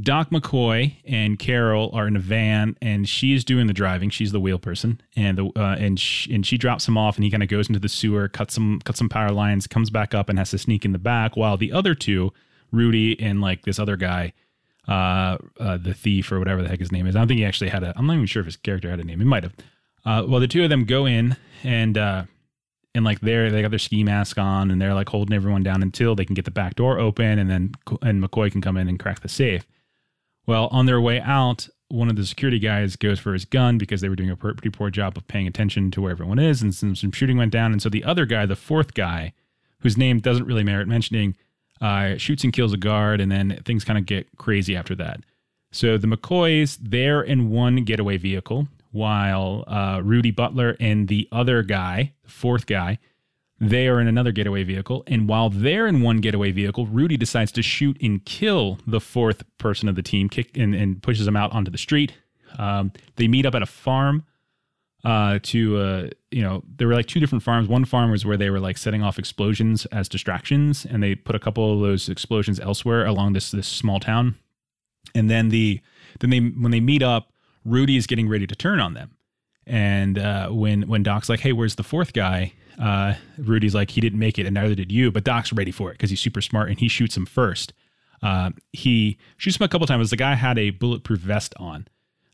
Doc 0.00 0.28
McCoy 0.30 0.96
and 1.06 1.38
Carol 1.38 1.90
are 1.94 2.06
in 2.06 2.16
a 2.16 2.20
van, 2.20 2.76
and 2.82 3.08
she's 3.08 3.44
doing 3.44 3.66
the 3.66 3.72
driving. 3.72 4.10
She's 4.10 4.30
the 4.30 4.40
wheel 4.40 4.58
person, 4.58 5.00
and 5.16 5.38
the 5.38 5.46
uh, 5.56 5.76
and 5.78 5.98
sh- 5.98 6.26
and 6.26 6.46
she 6.46 6.58
drops 6.58 6.86
him 6.86 6.98
off, 6.98 7.16
and 7.16 7.24
he 7.24 7.30
kind 7.30 7.42
of 7.42 7.48
goes 7.48 7.68
into 7.68 7.80
the 7.80 7.88
sewer, 7.88 8.28
cuts 8.28 8.54
some 8.54 8.80
cuts 8.84 8.98
some 8.98 9.08
power 9.08 9.30
lines, 9.30 9.66
comes 9.66 9.88
back 9.88 10.14
up, 10.14 10.28
and 10.28 10.38
has 10.38 10.50
to 10.50 10.58
sneak 10.58 10.84
in 10.84 10.92
the 10.92 10.98
back, 10.98 11.36
while 11.36 11.56
the 11.56 11.72
other 11.72 11.94
two, 11.94 12.32
Rudy 12.70 13.18
and 13.18 13.40
like 13.40 13.62
this 13.62 13.78
other 13.78 13.96
guy, 13.96 14.34
uh, 14.86 15.38
uh, 15.58 15.78
the 15.78 15.94
thief 15.94 16.30
or 16.30 16.38
whatever 16.38 16.62
the 16.62 16.68
heck 16.68 16.80
his 16.80 16.92
name 16.92 17.06
is. 17.06 17.16
I 17.16 17.20
don't 17.20 17.28
think 17.28 17.38
he 17.38 17.46
actually 17.46 17.70
had 17.70 17.82
a. 17.82 17.94
I'm 17.96 18.06
not 18.06 18.14
even 18.14 18.26
sure 18.26 18.40
if 18.40 18.46
his 18.46 18.56
character 18.56 18.90
had 18.90 19.00
a 19.00 19.04
name. 19.04 19.18
He 19.18 19.24
might 19.24 19.44
have. 19.44 19.54
Uh, 20.04 20.24
well, 20.28 20.40
the 20.40 20.46
two 20.46 20.62
of 20.62 20.70
them 20.70 20.84
go 20.84 21.06
in 21.06 21.36
and 21.64 21.96
uh, 21.96 22.24
and 22.96 23.04
like 23.04 23.20
they're 23.20 23.50
they 23.50 23.62
got 23.62 23.70
their 23.70 23.78
ski 23.78 24.02
mask 24.02 24.38
on 24.38 24.70
and 24.70 24.80
they're 24.80 24.94
like 24.94 25.08
holding 25.08 25.36
everyone 25.36 25.62
down 25.62 25.82
until 25.82 26.14
they 26.14 26.24
can 26.24 26.34
get 26.34 26.44
the 26.44 26.50
back 26.50 26.74
door 26.74 26.98
open 26.98 27.38
and 27.38 27.50
then 27.50 27.72
and 28.02 28.22
McCoy 28.22 28.50
can 28.50 28.60
come 28.60 28.76
in 28.76 28.88
and 28.88 28.98
crack 28.98 29.20
the 29.20 29.28
safe. 29.28 29.66
Well, 30.46 30.68
on 30.68 30.86
their 30.86 31.00
way 31.00 31.20
out, 31.20 31.68
one 31.88 32.08
of 32.08 32.16
the 32.16 32.26
security 32.26 32.58
guys 32.58 32.96
goes 32.96 33.18
for 33.18 33.32
his 33.32 33.44
gun 33.44 33.78
because 33.78 34.00
they 34.00 34.08
were 34.08 34.16
doing 34.16 34.30
a 34.30 34.36
pretty 34.36 34.70
poor 34.70 34.90
job 34.90 35.16
of 35.16 35.26
paying 35.28 35.46
attention 35.46 35.90
to 35.92 36.00
where 36.02 36.10
everyone 36.10 36.38
is, 36.38 36.62
and 36.62 36.74
some, 36.74 36.96
some 36.96 37.12
shooting 37.12 37.36
went 37.36 37.52
down. 37.52 37.72
And 37.72 37.80
so 37.80 37.88
the 37.88 38.04
other 38.04 38.26
guy, 38.26 38.46
the 38.46 38.56
fourth 38.56 38.94
guy, 38.94 39.32
whose 39.80 39.96
name 39.96 40.18
doesn't 40.20 40.46
really 40.46 40.64
merit 40.64 40.88
mentioning, 40.88 41.36
uh, 41.80 42.16
shoots 42.16 42.44
and 42.44 42.52
kills 42.52 42.72
a 42.72 42.76
guard, 42.76 43.20
and 43.20 43.30
then 43.30 43.60
things 43.64 43.84
kind 43.84 43.98
of 43.98 44.06
get 44.06 44.26
crazy 44.36 44.74
after 44.74 44.94
that. 44.96 45.20
So 45.72 45.98
the 45.98 46.06
McCoys, 46.06 46.78
they're 46.80 47.22
in 47.22 47.50
one 47.50 47.84
getaway 47.84 48.16
vehicle, 48.16 48.68
while 48.96 49.64
uh, 49.66 50.00
Rudy 50.02 50.30
Butler 50.30 50.76
and 50.80 51.08
the 51.08 51.28
other 51.30 51.62
guy, 51.62 52.12
the 52.24 52.30
fourth 52.30 52.66
guy, 52.66 52.98
they 53.58 53.88
are 53.88 54.00
in 54.00 54.08
another 54.08 54.32
getaway 54.32 54.64
vehicle. 54.64 55.02
And 55.06 55.28
while 55.28 55.50
they're 55.50 55.86
in 55.86 56.02
one 56.02 56.18
getaway 56.18 56.52
vehicle, 56.52 56.86
Rudy 56.86 57.16
decides 57.16 57.52
to 57.52 57.62
shoot 57.62 57.96
and 58.02 58.24
kill 58.24 58.78
the 58.86 59.00
fourth 59.00 59.44
person 59.58 59.88
of 59.88 59.94
the 59.94 60.02
team, 60.02 60.28
kick 60.28 60.56
and, 60.56 60.74
and 60.74 61.02
pushes 61.02 61.26
him 61.26 61.36
out 61.36 61.52
onto 61.52 61.70
the 61.70 61.78
street. 61.78 62.14
Um, 62.58 62.92
they 63.16 63.28
meet 63.28 63.46
up 63.46 63.54
at 63.54 63.62
a 63.62 63.66
farm 63.66 64.24
uh, 65.04 65.38
to, 65.42 65.78
uh, 65.78 66.08
you 66.30 66.42
know, 66.42 66.62
there 66.76 66.88
were 66.88 66.94
like 66.94 67.06
two 67.06 67.20
different 67.20 67.44
farms. 67.44 67.68
One 67.68 67.84
farm 67.84 68.10
was 68.10 68.26
where 68.26 68.36
they 68.36 68.50
were 68.50 68.60
like 68.60 68.76
setting 68.76 69.02
off 69.02 69.18
explosions 69.18 69.86
as 69.86 70.08
distractions, 70.08 70.84
and 70.84 71.02
they 71.02 71.14
put 71.14 71.36
a 71.36 71.38
couple 71.38 71.74
of 71.74 71.80
those 71.80 72.08
explosions 72.08 72.58
elsewhere 72.58 73.06
along 73.06 73.34
this 73.34 73.50
this 73.50 73.68
small 73.68 74.00
town. 74.00 74.34
And 75.14 75.30
then 75.30 75.50
the 75.50 75.80
then 76.20 76.30
they 76.30 76.40
when 76.40 76.72
they 76.72 76.80
meet 76.80 77.02
up, 77.02 77.30
Rudy 77.66 77.96
is 77.96 78.06
getting 78.06 78.28
ready 78.28 78.46
to 78.46 78.54
turn 78.54 78.80
on 78.80 78.94
them. 78.94 79.16
And 79.66 80.18
uh, 80.18 80.48
when 80.48 80.82
when 80.82 81.02
Doc's 81.02 81.28
like, 81.28 81.40
"Hey, 81.40 81.52
where's 81.52 81.74
the 81.74 81.82
fourth 81.82 82.12
guy?" 82.12 82.52
Uh, 82.80 83.14
Rudy's 83.36 83.74
like, 83.74 83.90
"He 83.90 84.00
didn't 84.00 84.18
make 84.18 84.38
it, 84.38 84.46
and 84.46 84.54
neither 84.54 84.76
did 84.76 84.92
you." 84.92 85.10
But 85.10 85.24
Doc's 85.24 85.52
ready 85.52 85.72
for 85.72 85.90
it 85.90 85.94
because 85.94 86.10
he's 86.10 86.20
super 86.20 86.40
smart, 86.40 86.68
and 86.68 86.78
he 86.78 86.88
shoots 86.88 87.16
him 87.16 87.26
first. 87.26 87.72
Uh, 88.22 88.50
he 88.72 89.18
shoots 89.36 89.58
him 89.58 89.64
a 89.64 89.68
couple 89.68 89.86
times. 89.86 90.10
The 90.10 90.16
guy 90.16 90.34
had 90.34 90.58
a 90.58 90.70
bulletproof 90.70 91.18
vest 91.18 91.52
on, 91.58 91.88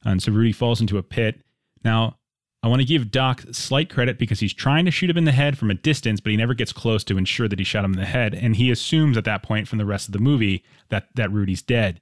and 0.05 0.23
so 0.23 0.31
Rudy 0.31 0.53
falls 0.53 0.81
into 0.81 0.99
a 0.99 1.03
pit. 1.03 1.41
Now, 1.83 2.19
I 2.63 2.69
want 2.69 2.81
to 2.81 2.87
give 2.87 3.11
Doc 3.11 3.43
slight 3.53 3.89
credit 3.89 4.19
because 4.19 4.41
he's 4.41 4.53
trying 4.53 4.85
to 4.85 4.91
shoot 4.91 5.11
him 5.11 5.17
in 5.17 5.25
the 5.25 5.33
head 5.33 5.57
from 5.57 5.71
a 5.71 5.75
distance, 5.75 6.21
but 6.21 6.31
he 6.31 6.37
never 6.37 6.55
gets 6.55 6.73
close 6.73 7.03
to 7.05 7.17
ensure 7.17 7.49
that 7.49 7.59
he 7.59 7.65
shot 7.65 7.85
him 7.85 7.95
in 7.95 7.99
the 7.99 8.05
head, 8.07 8.35
and 8.35 8.57
he 8.57 8.71
assumes 8.71 9.17
at 9.17 9.25
that 9.25 9.43
point 9.43 9.69
from 9.69 9.79
the 9.79 9.87
rest 9.87 10.07
of 10.09 10.13
the 10.13 10.19
movie 10.19 10.65
that 10.91 11.09
that 11.15 11.33
Rudy's 11.33 11.63
dead. 11.63 12.01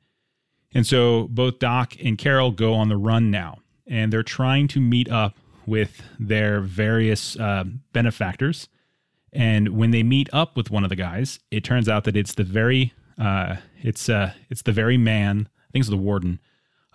And 0.72 0.86
so 0.86 1.26
both 1.28 1.58
Doc 1.58 1.94
and 2.02 2.16
Carol 2.16 2.52
go 2.52 2.74
on 2.74 2.88
the 2.88 2.96
run 2.96 3.30
now, 3.30 3.58
and 3.86 4.12
they're 4.12 4.22
trying 4.22 4.68
to 4.68 4.80
meet 4.80 5.10
up 5.10 5.36
with 5.66 6.02
their 6.18 6.60
various 6.60 7.36
uh, 7.38 7.64
benefactors. 7.92 8.68
And 9.32 9.70
when 9.70 9.90
they 9.90 10.02
meet 10.02 10.28
up 10.32 10.56
with 10.56 10.70
one 10.70 10.84
of 10.84 10.90
the 10.90 10.96
guys, 10.96 11.38
it 11.50 11.64
turns 11.64 11.88
out 11.88 12.04
that 12.04 12.16
it's 12.16 12.34
the 12.34 12.44
very 12.44 12.92
uh, 13.18 13.56
it's 13.82 14.08
uh, 14.08 14.32
it's 14.48 14.62
the 14.62 14.72
very 14.72 14.96
man, 14.96 15.48
I 15.48 15.68
think 15.72 15.82
it's 15.82 15.90
the 15.90 15.96
warden, 15.96 16.40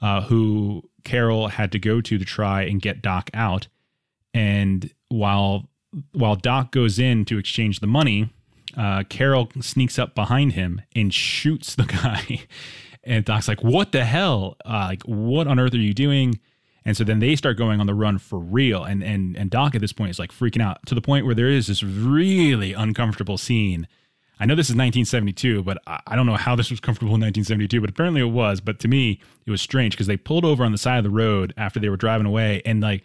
uh, 0.02 0.22
who 0.22 0.90
Carol 1.04 1.50
had 1.50 1.72
to 1.74 1.80
go 1.80 2.02
to 2.02 2.18
to 2.18 2.26
try 2.26 2.64
and 2.64 2.82
get 2.82 3.02
Doc 3.02 3.30
out. 3.34 3.68
And 4.34 4.92
while 5.10 5.70
while 6.12 6.36
Doc 6.36 6.72
goes 6.72 7.00
in 7.00 7.26
to 7.26 7.38
exchange 7.38 7.80
the 7.80 7.88
money, 7.88 8.34
uh, 8.76 9.04
Carol 9.08 9.50
sneaks 9.62 9.98
up 9.98 10.16
behind 10.16 10.54
him 10.54 10.82
and 10.96 11.14
shoots 11.14 11.76
the 11.76 11.84
guy. 11.86 12.42
And 13.06 13.24
Doc's 13.24 13.48
like, 13.48 13.64
"What 13.64 13.92
the 13.92 14.06
hell? 14.06 14.58
Uh, 14.66 14.88
like, 14.90 15.04
what 15.04 15.48
on 15.48 15.60
earth 15.60 15.74
are 15.74 15.78
you 15.78 15.94
doing?" 15.94 16.40
And 16.86 16.96
so 16.96 17.04
then 17.04 17.20
they 17.20 17.36
start 17.36 17.58
going 17.58 17.80
on 17.80 17.88
the 17.88 17.94
run 17.94 18.18
for 18.18 18.40
real. 18.40 18.84
And 18.84 19.04
and 19.04 19.36
and 19.36 19.50
Doc 19.50 19.76
at 19.76 19.82
this 19.82 19.94
point 19.94 20.12
is 20.12 20.20
like 20.20 20.32
freaking 20.32 20.62
out 20.62 20.86
to 20.86 20.96
the 20.96 21.02
point 21.02 21.26
where 21.26 21.36
there 21.36 21.50
is 21.50 21.68
this 21.68 21.84
really 21.84 22.74
uncomfortable 22.74 23.38
scene. 23.38 23.88
I 24.40 24.46
know 24.46 24.56
this 24.56 24.70
is 24.70 24.76
1972, 24.76 25.64
but 25.64 25.78
I 25.88 26.00
I 26.08 26.16
don't 26.16 26.26
know 26.26 26.36
how 26.36 26.56
this 26.56 26.70
was 26.70 26.80
comfortable 26.80 27.16
in 27.16 27.22
1972, 27.22 27.82
but 27.82 27.90
apparently 27.90 28.22
it 28.22 28.26
was. 28.26 28.62
But 28.62 28.80
to 28.80 28.88
me, 28.88 29.20
it 29.46 29.52
was 29.52 29.62
strange 29.62 29.94
because 29.94 30.08
they 30.08 30.18
pulled 30.18 30.46
over 30.46 30.64
on 30.64 30.72
the 30.72 30.78
side 30.78 30.98
of 30.98 31.04
the 31.04 31.10
road 31.10 31.54
after 31.58 31.80
they 31.80 31.90
were 31.90 31.98
driving 31.98 32.28
away, 32.28 32.62
and 32.66 32.82
like 32.82 33.04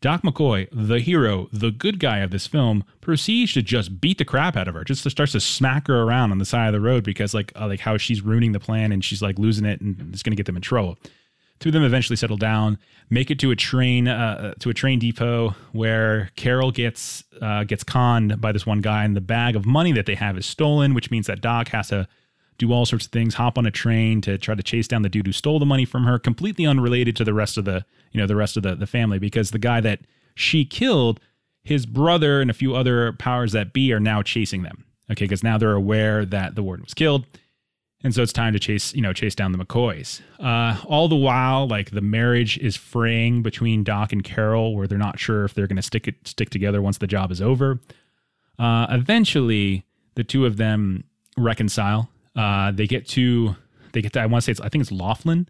Doc 0.00 0.22
McCoy, 0.22 0.68
the 0.72 1.00
hero, 1.00 1.48
the 1.52 1.72
good 1.72 1.98
guy 1.98 2.18
of 2.18 2.30
this 2.30 2.46
film, 2.46 2.84
proceeds 3.00 3.52
to 3.54 3.62
just 3.62 4.00
beat 4.00 4.18
the 4.18 4.24
crap 4.24 4.56
out 4.56 4.68
of 4.68 4.74
her. 4.74 4.84
Just 4.84 5.08
starts 5.10 5.32
to 5.32 5.40
smack 5.40 5.88
her 5.88 6.02
around 6.02 6.30
on 6.30 6.38
the 6.38 6.44
side 6.44 6.68
of 6.68 6.72
the 6.72 6.80
road 6.80 7.02
because 7.02 7.34
like 7.34 7.52
uh, 7.56 7.66
like 7.66 7.80
how 7.80 7.96
she's 7.96 8.22
ruining 8.22 8.52
the 8.52 8.60
plan 8.60 8.92
and 8.92 9.04
she's 9.04 9.22
like 9.22 9.38
losing 9.38 9.64
it 9.64 9.80
and 9.80 10.12
it's 10.12 10.22
going 10.22 10.32
to 10.32 10.36
get 10.36 10.46
them 10.46 10.56
in 10.56 10.62
trouble. 10.62 10.96
Two 11.58 11.70
of 11.70 11.72
them 11.72 11.82
eventually 11.82 12.14
settle 12.14 12.36
down, 12.36 12.78
make 13.10 13.32
it 13.32 13.40
to 13.40 13.50
a 13.50 13.56
train 13.56 14.06
uh, 14.06 14.54
to 14.60 14.70
a 14.70 14.74
train 14.74 15.00
depot 15.00 15.56
where 15.72 16.30
Carol 16.36 16.70
gets 16.70 17.24
uh, 17.42 17.64
gets 17.64 17.82
conned 17.82 18.40
by 18.40 18.52
this 18.52 18.64
one 18.64 18.80
guy, 18.80 19.04
and 19.04 19.16
the 19.16 19.20
bag 19.20 19.56
of 19.56 19.66
money 19.66 19.90
that 19.92 20.06
they 20.06 20.14
have 20.14 20.38
is 20.38 20.46
stolen, 20.46 20.94
which 20.94 21.10
means 21.10 21.26
that 21.26 21.40
Doc 21.40 21.68
has 21.68 21.88
to 21.88 22.06
do 22.58 22.72
all 22.72 22.84
sorts 22.84 23.06
of 23.06 23.12
things, 23.12 23.34
hop 23.34 23.56
on 23.56 23.66
a 23.66 23.70
train 23.70 24.20
to 24.22 24.36
try 24.36 24.54
to 24.54 24.62
chase 24.62 24.88
down 24.88 25.02
the 25.02 25.08
dude 25.08 25.26
who 25.26 25.32
stole 25.32 25.58
the 25.58 25.66
money 25.66 25.84
from 25.84 26.04
her, 26.04 26.18
completely 26.18 26.66
unrelated 26.66 27.16
to 27.16 27.24
the 27.24 27.32
rest 27.32 27.56
of 27.56 27.64
the, 27.64 27.84
you 28.12 28.20
know, 28.20 28.26
the 28.26 28.36
rest 28.36 28.56
of 28.56 28.62
the, 28.64 28.74
the 28.74 28.86
family, 28.86 29.18
because 29.18 29.52
the 29.52 29.58
guy 29.58 29.80
that 29.80 30.00
she 30.34 30.64
killed, 30.64 31.20
his 31.62 31.86
brother 31.86 32.40
and 32.40 32.50
a 32.50 32.54
few 32.54 32.74
other 32.74 33.12
powers 33.12 33.52
that 33.52 33.72
be 33.72 33.92
are 33.92 34.00
now 34.00 34.22
chasing 34.22 34.62
them. 34.62 34.84
Okay, 35.10 35.24
because 35.24 35.42
now 35.42 35.56
they're 35.56 35.72
aware 35.72 36.26
that 36.26 36.54
the 36.54 36.62
warden 36.62 36.84
was 36.84 36.94
killed. 36.94 37.24
And 38.04 38.14
so 38.14 38.22
it's 38.22 38.32
time 38.32 38.52
to 38.52 38.60
chase, 38.60 38.94
you 38.94 39.00
know, 39.00 39.12
chase 39.12 39.34
down 39.34 39.52
the 39.52 39.58
McCoys. 39.58 40.20
Uh, 40.38 40.80
all 40.86 41.08
the 41.08 41.16
while, 41.16 41.66
like 41.66 41.90
the 41.90 42.00
marriage 42.00 42.56
is 42.58 42.76
fraying 42.76 43.42
between 43.42 43.82
Doc 43.82 44.12
and 44.12 44.22
Carol, 44.22 44.76
where 44.76 44.86
they're 44.86 44.98
not 44.98 45.18
sure 45.18 45.44
if 45.44 45.54
they're 45.54 45.66
going 45.66 45.76
to 45.76 45.82
stick 45.82 46.06
it 46.06 46.14
stick 46.26 46.50
together 46.50 46.80
once 46.80 46.98
the 46.98 47.06
job 47.06 47.32
is 47.32 47.42
over. 47.42 47.80
Uh, 48.58 48.86
eventually, 48.90 49.84
the 50.14 50.24
two 50.24 50.46
of 50.46 50.58
them 50.58 51.04
reconcile. 51.36 52.08
Uh, 52.38 52.70
they 52.70 52.86
get 52.86 53.04
to 53.08 53.56
they 53.92 54.00
get 54.00 54.12
to 54.12 54.20
I 54.20 54.26
want 54.26 54.42
to 54.42 54.46
say 54.46 54.52
it's 54.52 54.60
I 54.60 54.68
think 54.68 54.82
it's 54.82 54.92
Laughlin. 54.92 55.48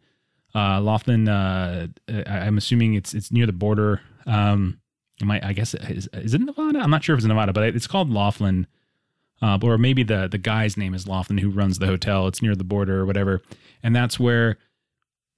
Uh, 0.54 0.80
Laughlin. 0.80 1.28
Uh, 1.28 1.88
I, 2.08 2.38
I'm 2.38 2.56
assuming 2.56 2.94
it's 2.94 3.12
it's 3.12 3.30
near 3.30 3.44
the 3.44 3.52
border. 3.52 4.00
Um, 4.26 4.80
might 5.22 5.44
I 5.44 5.52
guess 5.52 5.74
is, 5.74 6.08
is 6.14 6.32
it 6.32 6.40
Nevada? 6.40 6.78
I'm 6.78 6.90
not 6.90 7.04
sure 7.04 7.14
if 7.14 7.18
it's 7.18 7.26
Nevada, 7.26 7.52
but 7.52 7.64
it's 7.64 7.86
called 7.86 8.10
Laughlin. 8.10 8.66
Uh, 9.42 9.58
or 9.62 9.76
maybe 9.76 10.02
the 10.02 10.28
the 10.28 10.38
guy's 10.38 10.78
name 10.78 10.94
is 10.94 11.06
Laughlin 11.06 11.38
who 11.38 11.50
runs 11.50 11.78
the 11.78 11.86
hotel. 11.86 12.26
It's 12.26 12.40
near 12.40 12.56
the 12.56 12.64
border 12.64 13.00
or 13.00 13.06
whatever, 13.06 13.42
and 13.82 13.94
that's 13.94 14.18
where 14.18 14.56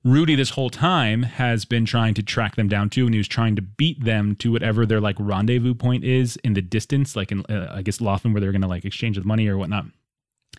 Rudy 0.04 0.36
this 0.36 0.50
whole 0.50 0.70
time 0.70 1.24
has 1.24 1.64
been 1.64 1.84
trying 1.84 2.14
to 2.14 2.22
track 2.22 2.54
them 2.54 2.68
down 2.68 2.90
too, 2.90 3.06
and 3.06 3.12
he 3.12 3.18
was 3.18 3.28
trying 3.28 3.56
to 3.56 3.62
beat 3.62 4.02
them 4.04 4.36
to 4.36 4.52
whatever 4.52 4.86
their 4.86 5.00
like 5.00 5.16
rendezvous 5.18 5.74
point 5.74 6.04
is 6.04 6.36
in 6.44 6.54
the 6.54 6.62
distance, 6.62 7.16
like 7.16 7.32
in 7.32 7.44
uh, 7.46 7.72
I 7.74 7.82
guess 7.82 8.00
Laughlin 8.00 8.32
where 8.32 8.40
they're 8.40 8.52
gonna 8.52 8.68
like 8.68 8.84
exchange 8.84 9.16
the 9.16 9.24
money 9.24 9.48
or 9.48 9.58
whatnot, 9.58 9.86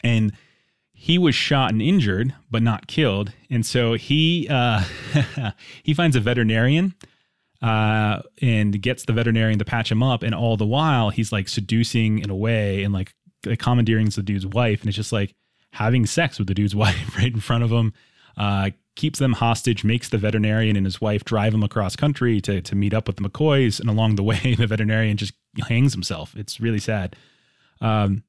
and 0.03 0.33
he 1.01 1.17
was 1.17 1.33
shot 1.33 1.71
and 1.71 1.81
injured 1.81 2.31
but 2.51 2.61
not 2.61 2.85
killed, 2.85 3.33
and 3.49 3.65
so 3.65 3.93
he 3.93 4.47
uh, 4.47 4.83
he 5.83 5.95
finds 5.95 6.15
a 6.15 6.19
veterinarian 6.19 6.93
uh, 7.59 8.21
and 8.39 8.79
gets 8.83 9.05
the 9.05 9.11
veterinarian 9.11 9.57
to 9.57 9.65
patch 9.65 9.91
him 9.91 10.03
up, 10.03 10.21
and 10.21 10.35
all 10.35 10.57
the 10.57 10.65
while 10.65 11.09
he's 11.09 11.31
like 11.31 11.49
seducing 11.49 12.19
in 12.19 12.29
a 12.29 12.35
way 12.35 12.83
and 12.83 12.93
like 12.93 13.15
commandeering 13.57 14.09
the 14.09 14.21
dude's 14.21 14.45
wife, 14.45 14.81
and 14.81 14.89
it's 14.89 14.95
just 14.95 15.11
like 15.11 15.33
having 15.71 16.05
sex 16.05 16.37
with 16.37 16.47
the 16.47 16.53
dude's 16.53 16.75
wife 16.83 17.17
right 17.17 17.33
in 17.33 17.39
front 17.39 17.63
of 17.63 17.71
him. 17.71 17.93
Uh, 18.37 18.69
keeps 18.95 19.17
them 19.17 19.33
hostage, 19.33 19.83
makes 19.83 20.09
the 20.09 20.19
veterinarian 20.19 20.75
and 20.75 20.85
his 20.85 21.01
wife 21.01 21.25
drive 21.25 21.55
him 21.55 21.63
across 21.63 21.95
country 21.95 22.39
to 22.41 22.61
to 22.61 22.75
meet 22.75 22.93
up 22.93 23.07
with 23.07 23.15
the 23.15 23.27
McCoys, 23.27 23.79
and 23.79 23.89
along 23.89 24.17
the 24.17 24.23
way, 24.23 24.53
the 24.59 24.67
veterinarian 24.67 25.17
just 25.17 25.33
hangs 25.67 25.93
himself. 25.93 26.35
It's 26.35 26.59
really 26.59 26.79
sad. 26.79 27.15
Um, 27.81 28.21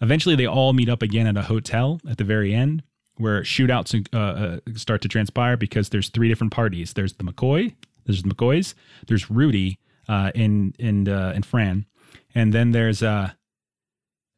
eventually, 0.00 0.36
they 0.36 0.46
all 0.46 0.72
meet 0.72 0.88
up 0.88 1.02
again 1.02 1.26
at 1.26 1.36
a 1.36 1.42
hotel 1.42 2.00
at 2.08 2.18
the 2.18 2.24
very 2.24 2.54
end, 2.54 2.82
where 3.16 3.42
shootouts 3.42 4.06
uh, 4.12 4.18
uh, 4.18 4.58
start 4.76 5.02
to 5.02 5.08
transpire 5.08 5.56
because 5.56 5.88
there's 5.88 6.08
three 6.08 6.28
different 6.28 6.52
parties. 6.52 6.92
There's 6.92 7.14
the 7.14 7.24
McCoy, 7.24 7.74
there's 8.04 8.22
the 8.22 8.28
McCoys, 8.28 8.74
there's 9.06 9.30
Rudy, 9.30 9.78
uh, 10.08 10.32
and 10.34 10.74
and 10.78 11.08
uh, 11.08 11.32
and 11.34 11.44
Fran, 11.44 11.86
and 12.34 12.52
then 12.52 12.72
there's 12.72 13.02
uh, 13.02 13.30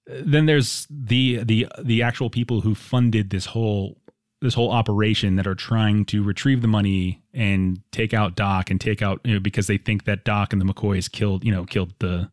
then 0.06 0.46
there's 0.46 0.86
the 0.90 1.44
the 1.44 1.66
the 1.82 2.02
actual 2.02 2.30
people 2.30 2.62
who 2.62 2.74
funded 2.74 3.30
this 3.30 3.46
whole 3.46 3.98
this 4.40 4.54
whole 4.54 4.70
operation 4.70 5.36
that 5.36 5.46
are 5.46 5.54
trying 5.54 6.04
to 6.04 6.22
retrieve 6.22 6.62
the 6.62 6.68
money 6.68 7.20
and 7.34 7.80
take 7.90 8.14
out 8.14 8.36
Doc 8.36 8.70
and 8.70 8.80
take 8.80 9.02
out 9.02 9.20
you 9.24 9.34
know, 9.34 9.40
because 9.40 9.66
they 9.66 9.78
think 9.78 10.04
that 10.04 10.24
Doc 10.24 10.52
and 10.52 10.62
the 10.62 10.66
McCoys 10.66 11.10
killed 11.10 11.44
you 11.44 11.52
know 11.52 11.64
killed 11.64 11.92
the 11.98 12.30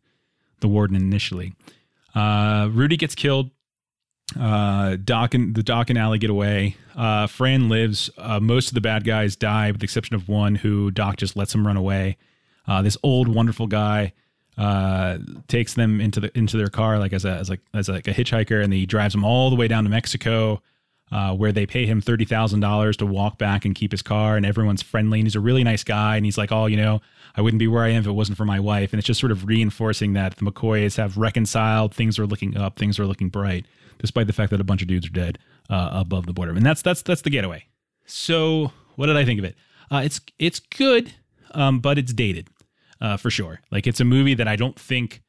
the 0.60 0.68
warden 0.68 0.96
initially. 0.96 1.52
Uh, 2.16 2.68
Rudy 2.72 2.96
gets 2.96 3.14
killed. 3.14 3.50
Uh, 4.38 4.96
Doc 4.96 5.34
and 5.34 5.54
the 5.54 5.62
Doc 5.62 5.90
and 5.90 5.98
Ali 5.98 6.18
get 6.18 6.30
away. 6.30 6.76
Uh, 6.96 7.26
Fran 7.26 7.68
lives. 7.68 8.10
Uh, 8.18 8.40
most 8.40 8.68
of 8.68 8.74
the 8.74 8.80
bad 8.80 9.04
guys 9.04 9.36
die, 9.36 9.70
with 9.70 9.80
the 9.80 9.84
exception 9.84 10.16
of 10.16 10.28
one 10.28 10.56
who 10.56 10.90
Doc 10.90 11.16
just 11.16 11.36
lets 11.36 11.54
him 11.54 11.66
run 11.66 11.76
away. 11.76 12.16
Uh, 12.66 12.82
this 12.82 12.96
old 13.02 13.28
wonderful 13.28 13.68
guy 13.68 14.12
uh, 14.58 15.18
takes 15.46 15.74
them 15.74 16.00
into 16.00 16.18
the 16.18 16.36
into 16.36 16.56
their 16.56 16.68
car 16.68 16.98
like 16.98 17.12
as 17.12 17.24
a 17.24 17.30
as 17.30 17.50
like 17.50 17.60
as 17.74 17.88
like 17.88 18.08
a 18.08 18.12
hitchhiker, 18.12 18.64
and 18.64 18.72
he 18.72 18.86
drives 18.86 19.12
them 19.12 19.24
all 19.24 19.50
the 19.50 19.56
way 19.56 19.68
down 19.68 19.84
to 19.84 19.90
Mexico, 19.90 20.60
uh, 21.12 21.34
where 21.34 21.52
they 21.52 21.66
pay 21.66 21.86
him 21.86 22.00
thirty 22.00 22.24
thousand 22.24 22.60
dollars 22.60 22.96
to 22.98 23.06
walk 23.06 23.38
back 23.38 23.64
and 23.64 23.74
keep 23.74 23.92
his 23.92 24.02
car, 24.02 24.36
and 24.36 24.44
everyone's 24.44 24.82
friendly, 24.82 25.20
and 25.20 25.26
he's 25.26 25.36
a 25.36 25.40
really 25.40 25.64
nice 25.64 25.84
guy, 25.84 26.16
and 26.16 26.24
he's 26.24 26.38
like, 26.38 26.52
oh, 26.52 26.66
you 26.66 26.76
know, 26.76 27.00
I 27.36 27.42
wouldn't 27.42 27.58
be 27.58 27.68
where 27.68 27.84
I 27.84 27.88
am 27.88 28.00
if 28.00 28.06
it 28.06 28.12
wasn't 28.12 28.38
for 28.38 28.44
my 28.44 28.60
wife, 28.60 28.92
and 28.92 28.98
it's 28.98 29.06
just 29.06 29.20
sort 29.20 29.32
of 29.32 29.46
reinforcing 29.46 30.14
that 30.14 30.36
the 30.36 30.44
McCoys 30.44 30.96
have 30.96 31.16
reconciled, 31.16 31.94
things 31.94 32.18
are 32.18 32.26
looking 32.26 32.56
up, 32.56 32.78
things 32.78 32.98
are 32.98 33.06
looking 33.06 33.28
bright, 33.28 33.66
despite 33.98 34.26
the 34.26 34.32
fact 34.32 34.50
that 34.50 34.60
a 34.60 34.64
bunch 34.64 34.82
of 34.82 34.88
dudes 34.88 35.06
are 35.06 35.10
dead 35.10 35.38
uh, 35.70 35.90
above 35.92 36.26
the 36.26 36.32
border, 36.32 36.52
and 36.52 36.64
that's 36.64 36.82
that's 36.82 37.02
that's 37.02 37.22
the 37.22 37.30
getaway. 37.30 37.64
So, 38.04 38.72
what 38.96 39.06
did 39.06 39.16
I 39.16 39.24
think 39.24 39.38
of 39.38 39.44
it? 39.44 39.56
Uh, 39.90 40.02
it's 40.04 40.20
it's 40.38 40.60
good, 40.60 41.14
um, 41.52 41.80
but 41.80 41.98
it's 41.98 42.12
dated 42.12 42.48
uh, 43.00 43.16
for 43.16 43.30
sure. 43.30 43.60
Like 43.70 43.86
it's 43.86 44.00
a 44.00 44.04
movie 44.04 44.34
that 44.34 44.48
I 44.48 44.56
don't 44.56 44.78
think 44.78 45.22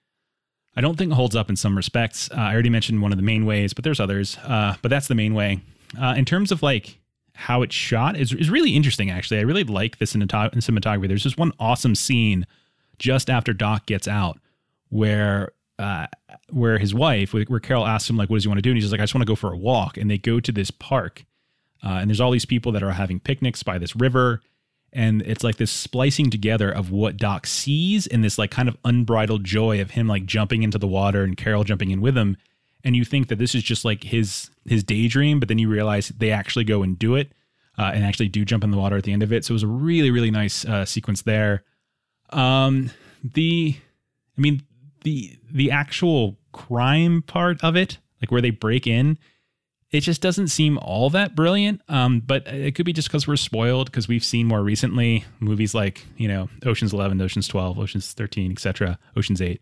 I 0.78 0.82
don't 0.82 0.96
think 0.96 1.12
it 1.12 1.16
holds 1.16 1.36
up 1.36 1.50
in 1.50 1.56
some 1.56 1.76
respects. 1.76 2.30
Uh, 2.32 2.36
I 2.36 2.54
already 2.54 2.70
mentioned 2.70 3.02
one 3.02 3.12
of 3.12 3.18
the 3.18 3.24
main 3.24 3.48
ways, 3.48 3.74
but 3.74 3.84
there's 3.84 4.00
others. 4.00 4.38
Uh, 4.46 4.76
but 4.84 4.90
that's 4.90 5.08
the 5.08 5.16
main 5.16 5.34
way. 5.34 5.60
Uh, 6.00 6.14
in 6.16 6.24
terms 6.24 6.52
of 6.52 6.62
like 6.62 7.00
how 7.34 7.64
it's 7.64 7.74
shot 7.74 8.16
is 8.16 8.32
is 8.32 8.50
really 8.50 8.76
interesting. 8.76 9.10
Actually, 9.10 9.40
I 9.40 9.44
really 9.44 9.64
like 9.64 9.98
the 9.98 10.06
cinematography. 10.06 11.08
There's 11.08 11.24
just 11.24 11.38
one 11.38 11.52
awesome 11.60 11.96
scene 11.96 12.46
just 13.00 13.30
after 13.30 13.54
Doc 13.54 13.88
gets 13.88 14.08
out 14.08 14.40
where 14.90 15.52
uh, 15.80 16.08
where 16.52 16.78
his 16.78 16.94
wife, 16.94 17.34
where 17.34 17.60
Carol 17.60 17.86
asks 17.86 18.10
him 18.10 18.18
like, 18.18 18.30
"What 18.30 18.38
does 18.38 18.44
he 18.44 18.48
want 18.48 18.60
to 18.60 18.62
do?" 18.62 18.70
and 18.70 18.78
he's 18.78 18.92
like, 18.92 19.02
"I 19.02 19.04
just 19.04 19.16
want 19.16 19.24
to 19.24 19.32
go 19.32 19.36
for 19.36 19.52
a 19.52 19.58
walk." 19.58 19.98
And 19.98 20.12
they 20.12 20.20
go 20.20 20.40
to 20.40 20.52
this 20.52 20.70
park, 20.70 21.26
uh, 21.84 21.98
and 22.02 22.10
there's 22.10 22.22
all 22.22 22.32
these 22.32 22.46
people 22.46 22.72
that 22.74 22.84
are 22.84 22.92
having 22.92 23.20
picnics 23.20 23.64
by 23.64 23.80
this 23.80 23.96
river, 23.96 24.42
and 24.98 25.22
it's 25.22 25.44
like 25.44 25.58
this 25.58 25.70
splicing 25.70 26.32
together 26.32 26.72
of 26.72 26.90
what 26.90 27.18
Doc 27.18 27.46
sees 27.46 28.08
and 28.08 28.24
this 28.24 28.40
like 28.40 28.50
kind 28.50 28.68
of 28.68 28.76
unbridled 28.84 29.44
joy 29.44 29.80
of 29.80 29.92
him 29.92 30.08
like 30.08 30.26
jumping 30.26 30.64
into 30.64 30.80
the 30.80 30.88
water 30.88 31.24
and 31.24 31.38
Carol 31.38 31.64
jumping 31.64 31.92
in 31.92 32.02
with 32.02 32.18
him. 32.18 32.36
And 32.84 32.96
you 32.96 33.06
think 33.06 33.28
that 33.28 33.38
this 33.38 33.54
is 33.54 33.62
just 33.62 33.86
like 33.86 34.04
his 34.04 34.50
his 34.66 34.84
daydream, 34.84 35.40
but 35.40 35.50
then 35.50 35.60
you 35.60 35.70
realize 35.70 36.10
they 36.10 36.32
actually 36.32 36.64
go 36.64 36.82
and 36.82 36.98
do 36.98 37.14
it, 37.14 37.32
uh, 37.78 37.92
and 37.94 38.04
actually 38.04 38.30
do 38.30 38.44
jump 38.44 38.64
in 38.64 38.72
the 38.72 38.78
water 38.78 38.98
at 38.98 39.04
the 39.04 39.14
end 39.14 39.22
of 39.22 39.32
it. 39.32 39.46
So 39.46 39.52
it 39.52 39.54
was 39.54 39.64
a 39.64 39.68
really 39.68 40.10
really 40.10 40.32
nice 40.32 40.66
uh, 40.66 40.84
sequence 40.84 41.22
there. 41.22 41.64
Um, 42.32 42.90
the, 43.24 43.76
I 44.36 44.42
mean 44.42 44.64
the 45.04 45.38
the 45.52 45.70
actual 45.70 46.40
crime 46.54 47.22
part 47.22 47.64
of 47.64 47.76
it, 47.76 48.00
like 48.20 48.32
where 48.32 48.42
they 48.42 48.50
break 48.50 48.88
in, 48.88 49.20
it 49.92 50.02
just 50.02 50.22
doesn't 50.22 50.50
seem 50.50 50.78
all 50.80 51.10
that 51.12 51.36
brilliant. 51.36 51.82
Um, 51.88 52.20
but 52.20 52.48
it 52.48 52.76
could 52.76 52.86
be 52.86 52.94
just 52.94 53.08
because 53.08 53.28
we're 53.28 53.38
spoiled 53.38 53.90
because 53.90 54.08
we've 54.08 54.24
seen 54.24 54.48
more 54.48 54.62
recently 54.62 55.26
movies 55.40 55.74
like 55.74 56.06
you 56.18 56.28
know 56.28 56.50
Ocean's 56.66 56.94
Eleven, 56.94 57.22
Ocean's 57.22 57.48
Twelve, 57.48 57.80
Ocean's 57.80 58.14
Thirteen, 58.14 58.52
etc., 58.52 59.00
Ocean's 59.16 59.42
Eight, 59.42 59.62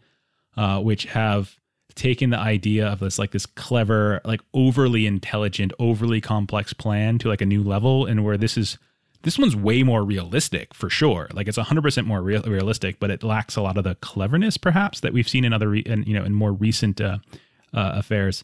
uh, 0.57 0.81
which 0.81 1.05
have 1.05 1.57
taken 1.93 2.29
the 2.29 2.37
idea 2.39 2.87
of 2.87 2.99
this 2.99 3.19
like 3.19 3.31
this 3.31 3.45
clever, 3.45 4.21
like 4.25 4.41
overly 4.53 5.05
intelligent, 5.05 5.73
overly 5.79 6.21
complex 6.21 6.73
plan 6.73 7.17
to 7.19 7.29
like 7.29 7.41
a 7.41 7.45
new 7.45 7.63
level, 7.63 8.05
and 8.05 8.23
where 8.23 8.37
this 8.37 8.57
is 8.57 8.77
this 9.25 9.39
one's 9.39 9.55
way 9.55 9.81
more 9.81 10.03
realistic 10.03 10.73
for 10.73 10.87
sure. 10.87 11.27
Like 11.33 11.47
it's 11.47 11.57
100% 11.57 12.05
more 12.05 12.21
real, 12.21 12.43
realistic, 12.43 12.99
but 12.99 13.09
it 13.09 13.23
lacks 13.23 13.55
a 13.55 13.61
lot 13.61 13.75
of 13.75 13.83
the 13.83 13.95
cleverness 13.95 14.55
perhaps 14.55 14.99
that 14.99 15.13
we've 15.13 15.27
seen 15.27 15.43
in 15.43 15.51
other, 15.51 15.69
re- 15.69 15.83
in, 15.83 16.03
you 16.03 16.13
know, 16.13 16.23
in 16.23 16.31
more 16.31 16.53
recent 16.53 17.01
uh, 17.01 17.17
uh, 17.73 17.93
affairs. 17.95 18.43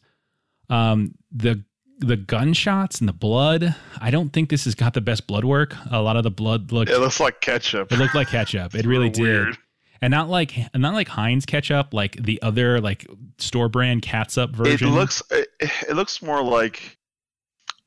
Um, 0.71 1.13
the 1.31 1.63
the 2.01 2.17
gunshots 2.17 2.99
and 2.99 3.07
the 3.07 3.13
blood. 3.13 3.75
I 3.99 4.11
don't 4.11 4.33
think 4.33 4.49
this 4.49 4.65
has 4.65 4.75
got 4.75 4.93
the 4.93 5.01
best 5.01 5.27
blood 5.27 5.45
work. 5.45 5.75
A 5.91 6.01
lot 6.01 6.17
of 6.17 6.23
the 6.23 6.31
blood 6.31 6.71
looked. 6.71 6.91
It 6.91 6.99
looks 6.99 7.19
like 7.19 7.41
ketchup. 7.41 7.91
It 7.91 7.97
looked 7.97 8.15
like 8.15 8.27
ketchup. 8.27 8.75
It 8.75 8.85
really 8.87 9.09
did. 9.09 9.21
Weird. 9.23 9.57
And 10.01 10.09
not 10.11 10.29
like 10.29 10.55
not 10.75 10.95
like 10.95 11.07
Heinz 11.07 11.45
ketchup, 11.45 11.93
like 11.93 12.21
the 12.21 12.41
other 12.41 12.81
like 12.81 13.05
store 13.37 13.69
brand 13.69 14.01
catsup 14.01 14.55
version. 14.55 14.87
It 14.87 14.91
looks 14.91 15.21
it, 15.29 15.49
it 15.59 15.95
looks 15.95 16.23
more 16.23 16.43
like 16.43 16.97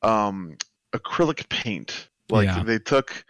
um 0.01 0.57
acrylic 0.93 1.49
paint. 1.49 2.07
Like 2.29 2.47
yeah. 2.47 2.63
they 2.63 2.79
took 2.79 3.25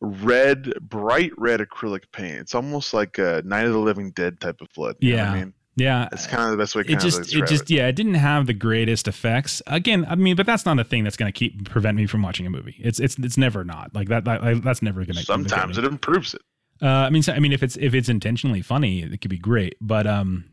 red, 0.00 0.72
bright 0.80 1.32
red 1.36 1.60
acrylic 1.60 2.04
paint. 2.12 2.38
It's 2.38 2.54
almost 2.54 2.94
like 2.94 3.18
a 3.18 3.42
Night 3.44 3.66
of 3.66 3.72
the 3.72 3.78
Living 3.78 4.10
Dead 4.12 4.40
type 4.40 4.62
of 4.62 4.68
blood. 4.74 4.96
yeah, 5.00 5.30
I 5.30 5.38
mean, 5.38 5.54
yeah, 5.80 6.08
it's 6.12 6.26
kind 6.26 6.44
of 6.44 6.50
the 6.50 6.56
best 6.56 6.74
way. 6.74 6.82
It 6.86 7.00
just, 7.00 7.34
it 7.34 7.46
just, 7.46 7.64
it. 7.64 7.70
yeah, 7.70 7.88
it 7.88 7.96
didn't 7.96 8.14
have 8.14 8.46
the 8.46 8.52
greatest 8.52 9.08
effects. 9.08 9.62
Again, 9.66 10.06
I 10.08 10.14
mean, 10.14 10.36
but 10.36 10.46
that's 10.46 10.66
not 10.66 10.78
a 10.78 10.84
thing 10.84 11.04
that's 11.04 11.16
going 11.16 11.32
to 11.32 11.36
keep 11.36 11.68
prevent 11.68 11.96
me 11.96 12.06
from 12.06 12.22
watching 12.22 12.46
a 12.46 12.50
movie. 12.50 12.76
It's, 12.78 13.00
it's, 13.00 13.18
it's 13.18 13.36
never 13.36 13.64
not 13.64 13.94
like 13.94 14.08
that. 14.08 14.24
that 14.24 14.62
that's 14.62 14.82
never 14.82 15.04
going 15.04 15.16
to. 15.16 15.22
Sometimes 15.22 15.78
it 15.78 15.84
improves 15.84 16.34
it. 16.34 16.42
Uh, 16.82 16.86
I 16.86 17.10
mean, 17.10 17.22
so, 17.22 17.32
I 17.32 17.38
mean, 17.38 17.52
if 17.52 17.62
it's 17.62 17.76
if 17.76 17.94
it's 17.94 18.08
intentionally 18.08 18.62
funny, 18.62 19.02
it 19.02 19.20
could 19.20 19.30
be 19.30 19.38
great. 19.38 19.76
But 19.80 20.06
um, 20.06 20.44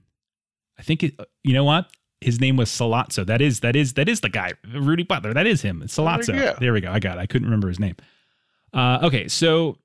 I 0.77 0.83
think 0.83 1.03
it. 1.03 1.19
You 1.43 1.53
know 1.53 1.63
what? 1.63 1.87
His 2.19 2.41
name 2.41 2.57
was 2.57 2.69
Sollozzo. 2.69 3.25
That 3.25 3.41
is 3.41 3.59
that 3.61 3.75
is 3.75 3.93
that 3.93 4.09
is 4.09 4.21
the 4.21 4.29
guy, 4.29 4.53
Rudy 4.73 5.03
Butler. 5.03 5.33
That 5.33 5.47
is 5.47 5.61
him. 5.61 5.83
Sollozzo. 5.85 6.27
There, 6.27 6.55
there 6.59 6.73
we 6.73 6.81
go. 6.81 6.91
I 6.91 6.99
got. 6.99 7.17
it. 7.17 7.21
I 7.21 7.27
couldn't 7.27 7.47
remember 7.47 7.67
his 7.67 7.79
name. 7.79 7.95
Uh, 8.73 8.99
okay, 9.03 9.27
so 9.27 9.77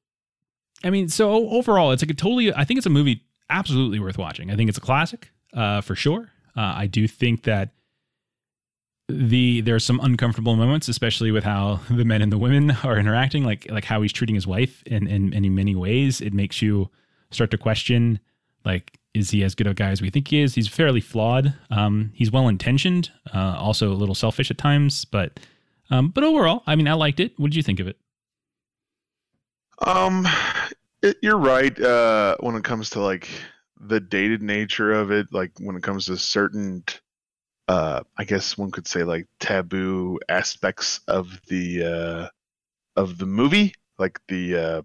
I 0.85 0.91
mean, 0.91 1.09
so 1.09 1.49
overall, 1.51 1.93
it's 1.93 2.03
like 2.03 2.11
a 2.11 2.15
totally. 2.15 2.53
I 2.53 2.65
think 2.65 2.79
it's 2.79 2.87
a 2.87 2.91
movie 2.91 3.23
absolutely 3.51 4.01
worth 4.01 4.19
watching. 4.19 4.51
I 4.51 4.57
think 4.57 4.69
it's 4.69 4.79
a 4.79 4.83
classic 4.83 5.31
uh, 5.55 5.81
for 5.81 5.95
sure. 5.95 6.31
Uh, 6.57 6.75
I 6.77 6.87
do 6.87 7.09
think 7.09 7.45
that 7.45 7.71
the 9.09 9.61
there 9.61 9.75
are 9.75 9.81
some 9.81 10.01
uncomfortable 10.01 10.57
moments, 10.57 10.89
especially 10.89 11.31
with 11.31 11.45
how 11.45 11.81
the 11.91 12.05
men 12.05 12.23
and 12.23 12.33
the 12.33 12.39
women 12.39 12.71
are 12.83 12.99
interacting, 12.99 13.45
like 13.45 13.71
like 13.71 13.85
how 13.85 14.03
he's 14.03 14.13
treating 14.13 14.35
his 14.35 14.47
wife 14.47 14.83
in 14.87 15.07
in, 15.07 15.33
in 15.33 15.55
many 15.55 15.75
ways. 15.75 16.21
It 16.21 16.33
makes 16.33 16.63
you 16.63 16.91
start 17.31 17.51
to 17.51 17.59
question, 17.59 18.21
like, 18.65 18.99
is 19.15 19.31
he 19.31 19.43
as 19.43 19.55
good 19.55 19.67
a 19.67 19.75
guy 19.75 19.91
as 19.91 20.03
we 20.03 20.11
think 20.11 20.29
he 20.29 20.41
is? 20.41 20.55
He's 20.55 20.69
fairly 20.69 21.01
flawed. 21.01 21.55
Um, 21.71 22.13
he's 22.15 22.31
well 22.31 22.49
intentioned, 22.49 23.11
uh, 23.35 23.57
also 23.59 23.91
a 23.91 23.95
little 23.95 24.15
selfish 24.15 24.51
at 24.51 24.59
times, 24.59 25.05
but 25.05 25.41
um, 25.91 26.09
but 26.09 26.25
overall, 26.25 26.63
I 26.67 26.77
mean, 26.77 26.89
I 26.89 26.95
liked 26.95 27.21
it. 27.21 27.33
What 27.39 27.51
did 27.51 27.57
you 27.57 27.63
think 27.63 27.81
of 27.81 27.87
it? 27.87 27.99
Um, 29.87 30.27
it, 31.03 31.17
you're 31.23 31.39
right. 31.39 31.79
Uh, 31.79 32.37
when 32.41 32.55
it 32.55 32.65
comes 32.65 32.89
to 32.91 33.01
like 33.01 33.29
the 33.83 34.01
dated 34.01 34.43
nature 34.43 34.93
of 34.93 35.11
it, 35.11 35.27
like 35.33 35.53
when 35.59 35.77
it 35.77 35.83
comes 35.83 36.07
to 36.07 36.17
certain 36.17 36.85
uh, 37.69 38.03
I 38.19 38.25
guess 38.25 38.59
one 38.59 38.71
could 38.71 38.87
say 38.87 39.03
like 39.03 39.27
taboo 39.41 40.19
aspects 40.29 41.01
of 41.09 41.41
the 41.49 41.85
uh, 41.85 43.01
of 43.01 43.19
the 43.19 43.27
movie, 43.27 43.75
like 43.99 44.21
the 44.29 44.57
uh, 44.57 44.83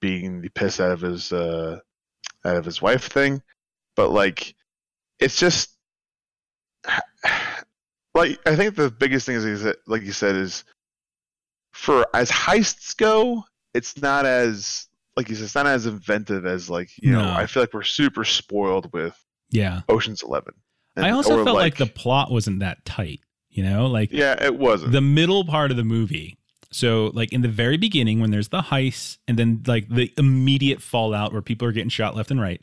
being 0.00 0.40
the 0.40 0.48
piss 0.48 0.80
out 0.80 0.90
of 0.90 1.00
his 1.00 1.32
uh, 1.32 1.78
out 2.44 2.56
of 2.56 2.64
his 2.64 2.82
wife 2.82 3.04
thing. 3.04 3.40
But 3.94 4.10
like, 4.10 4.54
it's 5.20 5.38
just 5.38 5.70
like 8.14 8.40
I 8.46 8.56
think 8.56 8.74
the 8.74 8.90
biggest 8.90 9.26
thing 9.26 9.36
is, 9.36 9.62
that, 9.62 9.76
like 9.86 10.02
you 10.02 10.12
said, 10.12 10.34
is 10.34 10.64
for 11.72 12.04
as 12.14 12.30
heists 12.30 12.96
go, 12.96 13.44
it's 13.74 14.00
not 14.00 14.26
as 14.26 14.87
like 15.18 15.28
you 15.28 15.34
said, 15.34 15.44
it's 15.44 15.54
not 15.56 15.66
as 15.66 15.84
inventive 15.84 16.46
as 16.46 16.70
like 16.70 16.90
you 17.02 17.10
no. 17.10 17.22
know. 17.22 17.32
I 17.32 17.46
feel 17.46 17.62
like 17.62 17.74
we're 17.74 17.82
super 17.82 18.24
spoiled 18.24 18.92
with 18.92 19.20
yeah 19.50 19.82
Ocean's 19.88 20.22
Eleven. 20.22 20.54
And, 20.96 21.06
I 21.06 21.10
also 21.10 21.44
felt 21.44 21.56
like, 21.56 21.78
like, 21.78 21.88
the 21.88 21.92
plot 21.92 22.30
wasn't 22.30 22.60
that 22.60 22.84
tight, 22.84 23.20
you 23.50 23.62
know? 23.62 23.86
Like 23.86 24.10
Yeah, 24.12 24.42
it 24.42 24.56
wasn't. 24.56 24.92
The 24.92 25.00
middle 25.00 25.44
part 25.44 25.70
of 25.70 25.76
the 25.76 25.84
movie. 25.84 26.38
So 26.70 27.10
like 27.14 27.32
in 27.32 27.42
the 27.42 27.48
very 27.48 27.76
beginning 27.76 28.20
when 28.20 28.30
there's 28.30 28.48
the 28.48 28.62
heist 28.62 29.18
and 29.26 29.38
then 29.38 29.62
like 29.66 29.88
the 29.88 30.12
immediate 30.18 30.82
fallout 30.82 31.32
where 31.32 31.42
people 31.42 31.66
are 31.68 31.72
getting 31.72 31.88
shot 31.88 32.16
left 32.16 32.30
and 32.30 32.40
right. 32.40 32.60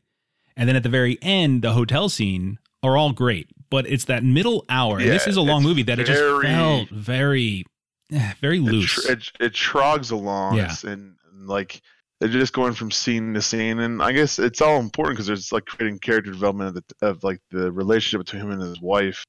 And 0.58 0.70
then 0.70 0.76
at 0.76 0.84
the 0.84 0.90
very 0.90 1.18
end, 1.22 1.62
the 1.62 1.74
hotel 1.74 2.08
scene 2.08 2.60
are 2.84 2.98
all 2.98 3.12
great. 3.12 3.48
But 3.70 3.88
it's 3.88 4.06
that 4.06 4.24
middle 4.24 4.64
hour, 4.70 5.00
yeah, 5.00 5.12
this 5.12 5.28
is 5.28 5.38
a 5.38 5.42
long 5.42 5.64
movie 5.64 5.84
that 5.84 5.98
very, 5.98 6.10
it 6.10 6.14
just 6.14 6.42
felt 6.44 6.90
very 6.90 7.66
eh, 8.12 8.34
very 8.40 8.60
loose. 8.60 9.06
It, 9.06 9.20
it, 9.20 9.32
it 9.40 9.54
trogs 9.54 10.12
along 10.12 10.58
yeah. 10.58 10.74
and, 10.84 11.16
and 11.32 11.48
like 11.48 11.82
they're 12.20 12.30
just 12.30 12.54
going 12.54 12.74
from 12.74 12.92
scene 12.92 13.34
to 13.34 13.42
scene 13.42 13.80
and 13.80 14.02
i 14.02 14.12
guess 14.12 14.40
it's 14.40 14.62
all 14.62 14.80
important 14.80 15.16
because 15.16 15.28
there's 15.28 15.52
like 15.52 15.66
creating 15.66 16.00
character 16.00 16.32
development 16.32 16.70
of, 16.70 16.76
the, 16.76 17.08
of 17.08 17.24
like 17.24 17.40
the 17.52 17.72
relationship 17.72 18.26
between 18.26 18.42
him 18.42 18.52
and 18.52 18.62
his 18.62 18.82
wife 18.82 19.26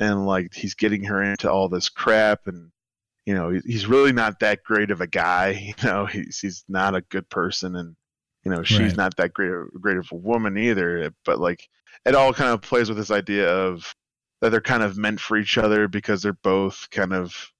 and 0.00 0.26
like 0.26 0.52
he's 0.54 0.74
getting 0.74 1.04
her 1.04 1.22
into 1.22 1.50
all 1.50 1.68
this 1.68 1.88
crap 1.88 2.46
and 2.46 2.70
you 3.24 3.34
know 3.34 3.50
he's 3.64 3.86
really 3.86 4.12
not 4.12 4.38
that 4.40 4.62
great 4.62 4.90
of 4.90 5.00
a 5.00 5.06
guy 5.06 5.50
you 5.78 5.88
know 5.88 6.06
he's 6.06 6.38
he's 6.38 6.64
not 6.68 6.94
a 6.94 7.02
good 7.02 7.28
person 7.28 7.76
and 7.76 7.96
you 8.44 8.50
know 8.50 8.62
she's 8.62 8.80
right. 8.80 8.96
not 8.96 9.16
that 9.16 9.32
great 9.32 9.52
great 9.80 9.96
of 9.96 10.08
a 10.12 10.16
woman 10.16 10.56
either 10.56 11.12
but 11.24 11.40
like 11.40 11.68
it 12.04 12.14
all 12.14 12.32
kind 12.32 12.52
of 12.52 12.62
plays 12.62 12.88
with 12.88 12.98
this 12.98 13.10
idea 13.10 13.48
of 13.48 13.92
that 14.40 14.50
they're 14.50 14.60
kind 14.60 14.82
of 14.82 14.96
meant 14.96 15.18
for 15.18 15.36
each 15.36 15.58
other 15.58 15.88
because 15.88 16.22
they're 16.22 16.32
both 16.32 16.88
kind 16.90 17.12
of 17.12 17.50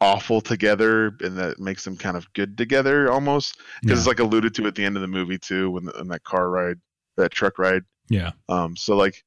awful 0.00 0.40
together 0.40 1.16
and 1.20 1.36
that 1.36 1.58
makes 1.58 1.84
them 1.84 1.96
kind 1.96 2.16
of 2.16 2.32
good 2.32 2.56
together 2.56 3.10
almost. 3.10 3.58
Because 3.82 3.98
yeah. 3.98 4.00
it's 4.00 4.06
like 4.06 4.20
alluded 4.20 4.54
to 4.56 4.66
at 4.66 4.74
the 4.74 4.84
end 4.84 4.96
of 4.96 5.02
the 5.02 5.08
movie 5.08 5.38
too 5.38 5.70
when, 5.70 5.86
when 5.86 6.08
that 6.08 6.24
car 6.24 6.50
ride 6.50 6.78
that 7.16 7.32
truck 7.32 7.58
ride. 7.58 7.82
Yeah. 8.08 8.32
Um 8.48 8.76
so 8.76 8.96
like 8.96 9.24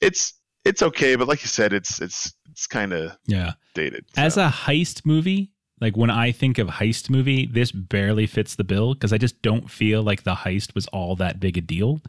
it's 0.00 0.34
it's 0.64 0.82
okay 0.82 1.16
but 1.16 1.28
like 1.28 1.42
you 1.42 1.48
said 1.48 1.72
it's 1.72 2.00
it's 2.00 2.34
it's 2.50 2.66
kind 2.66 2.92
of 2.92 3.16
yeah. 3.26 3.52
dated 3.74 4.04
so. 4.14 4.22
as 4.22 4.36
a 4.36 4.48
heist 4.48 5.06
movie 5.06 5.50
like 5.80 5.96
when 5.96 6.10
i 6.10 6.32
think 6.32 6.58
of 6.58 6.68
heist 6.68 7.08
movie 7.08 7.46
this 7.46 7.70
barely 7.70 8.26
fits 8.26 8.56
the 8.56 8.64
bill 8.64 8.94
because 8.94 9.12
i 9.12 9.18
just 9.18 9.40
don't 9.42 9.70
feel 9.70 10.02
like 10.02 10.24
the 10.24 10.34
heist 10.34 10.74
was 10.74 10.86
all 10.88 11.16
that 11.16 11.40
big 11.40 11.56
a 11.56 11.60
deal. 11.60 12.00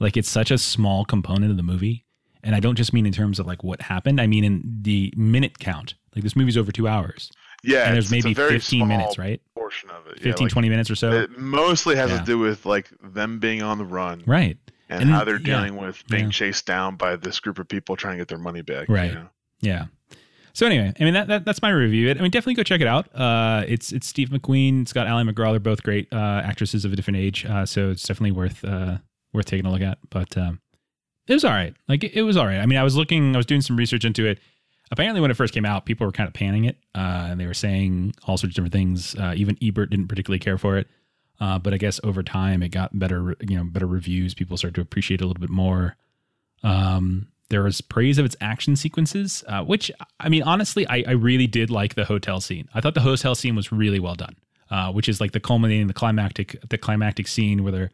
Like 0.00 0.16
it's 0.16 0.28
such 0.28 0.50
a 0.50 0.58
small 0.58 1.04
component 1.04 1.50
of 1.50 1.56
the 1.56 1.62
movie 1.62 2.04
and 2.42 2.54
i 2.54 2.60
don't 2.60 2.76
just 2.76 2.92
mean 2.92 3.06
in 3.06 3.12
terms 3.12 3.38
of 3.38 3.46
like 3.46 3.64
what 3.64 3.82
happened 3.82 4.20
i 4.20 4.26
mean 4.26 4.44
in 4.44 4.62
the 4.82 5.12
minute 5.16 5.58
count. 5.58 5.94
Like 6.14 6.22
this 6.22 6.36
movie's 6.36 6.56
over 6.56 6.70
two 6.70 6.86
hours 6.86 7.30
yeah, 7.64 7.86
and 7.86 7.94
there's 7.94 8.10
maybe 8.10 8.34
15 8.34 8.86
minutes, 8.86 9.18
right? 9.18 9.40
Portion 9.54 9.90
of 9.90 10.06
it. 10.06 10.20
15, 10.20 10.26
yeah, 10.26 10.34
like, 10.40 10.52
20 10.52 10.68
minutes 10.68 10.90
or 10.90 10.94
so. 10.94 11.12
It 11.12 11.38
mostly 11.38 11.96
has 11.96 12.10
yeah. 12.10 12.18
to 12.18 12.24
do 12.24 12.38
with 12.38 12.66
like 12.66 12.90
them 13.02 13.38
being 13.38 13.62
on 13.62 13.78
the 13.78 13.84
run. 13.84 14.22
Right. 14.26 14.58
And, 14.88 15.02
and 15.02 15.10
how 15.10 15.24
they're 15.24 15.38
dealing 15.38 15.74
yeah, 15.74 15.86
with 15.86 16.06
being 16.08 16.30
chased 16.30 16.66
down 16.66 16.96
by 16.96 17.16
this 17.16 17.40
group 17.40 17.58
of 17.58 17.66
people 17.66 17.96
trying 17.96 18.14
to 18.14 18.18
get 18.18 18.28
their 18.28 18.38
money 18.38 18.62
back. 18.62 18.88
Right. 18.88 19.08
You 19.08 19.14
know? 19.14 19.28
Yeah. 19.60 19.86
So 20.52 20.66
anyway, 20.66 20.92
I 21.00 21.04
mean 21.04 21.14
that, 21.14 21.26
that 21.28 21.44
that's 21.44 21.62
my 21.62 21.70
review. 21.70 22.10
I 22.10 22.14
mean 22.14 22.30
definitely 22.30 22.54
go 22.54 22.62
check 22.62 22.80
it 22.80 22.86
out. 22.86 23.12
Uh, 23.14 23.64
it's 23.66 23.92
it's 23.92 24.06
Steve 24.06 24.28
McQueen. 24.28 24.82
It's 24.82 24.92
got 24.92 25.08
Ali 25.08 25.24
McGraw. 25.24 25.50
They're 25.50 25.58
both 25.58 25.82
great 25.82 26.06
uh, 26.12 26.42
actresses 26.44 26.84
of 26.84 26.92
a 26.92 26.96
different 26.96 27.16
age. 27.16 27.44
Uh, 27.44 27.66
so 27.66 27.90
it's 27.90 28.04
definitely 28.04 28.32
worth 28.32 28.64
uh, 28.64 28.98
worth 29.32 29.46
taking 29.46 29.66
a 29.66 29.70
look 29.72 29.82
at. 29.82 29.98
But 30.10 30.36
um, 30.38 30.60
it 31.26 31.32
was 31.34 31.44
all 31.44 31.50
right. 31.50 31.74
Like 31.88 32.04
it, 32.04 32.12
it 32.14 32.22
was 32.22 32.36
all 32.36 32.46
right. 32.46 32.60
I 32.60 32.66
mean, 32.66 32.78
I 32.78 32.84
was 32.84 32.96
looking, 32.96 33.34
I 33.34 33.38
was 33.38 33.46
doing 33.46 33.62
some 33.62 33.76
research 33.76 34.04
into 34.04 34.26
it 34.26 34.38
apparently 34.90 35.20
when 35.20 35.30
it 35.30 35.36
first 35.36 35.54
came 35.54 35.64
out, 35.64 35.86
people 35.86 36.06
were 36.06 36.12
kind 36.12 36.26
of 36.26 36.34
panning 36.34 36.64
it, 36.64 36.76
uh, 36.94 37.28
and 37.30 37.40
they 37.40 37.46
were 37.46 37.54
saying 37.54 38.14
all 38.26 38.36
sorts 38.36 38.52
of 38.52 38.54
different 38.54 38.72
things. 38.72 39.14
Uh, 39.16 39.34
even 39.36 39.56
Ebert 39.62 39.90
didn't 39.90 40.08
particularly 40.08 40.38
care 40.38 40.58
for 40.58 40.76
it, 40.76 40.88
uh, 41.40 41.58
but 41.58 41.74
I 41.74 41.78
guess 41.78 42.00
over 42.04 42.22
time 42.22 42.62
it 42.62 42.70
got 42.70 42.98
better, 42.98 43.34
you 43.40 43.56
know, 43.56 43.64
better 43.64 43.86
reviews. 43.86 44.34
People 44.34 44.56
started 44.56 44.74
to 44.76 44.80
appreciate 44.80 45.20
it 45.20 45.24
a 45.24 45.26
little 45.26 45.40
bit 45.40 45.50
more. 45.50 45.96
Um, 46.62 47.28
there 47.50 47.62
was 47.62 47.80
praise 47.80 48.18
of 48.18 48.24
its 48.24 48.36
action 48.40 48.74
sequences, 48.74 49.44
uh, 49.48 49.62
which 49.62 49.90
I 50.18 50.28
mean, 50.28 50.42
honestly, 50.42 50.86
I, 50.88 51.04
I, 51.06 51.10
really 51.12 51.46
did 51.46 51.70
like 51.70 51.94
the 51.94 52.06
hotel 52.06 52.40
scene. 52.40 52.68
I 52.74 52.80
thought 52.80 52.94
the 52.94 53.00
hotel 53.00 53.34
scene 53.34 53.54
was 53.54 53.70
really 53.70 54.00
well 54.00 54.14
done, 54.14 54.34
uh, 54.70 54.90
which 54.92 55.08
is 55.08 55.20
like 55.20 55.32
the 55.32 55.40
culminating, 55.40 55.86
the 55.86 55.94
climactic, 55.94 56.56
the 56.68 56.78
climactic 56.78 57.28
scene 57.28 57.62
where 57.62 57.70
they're 57.70 57.90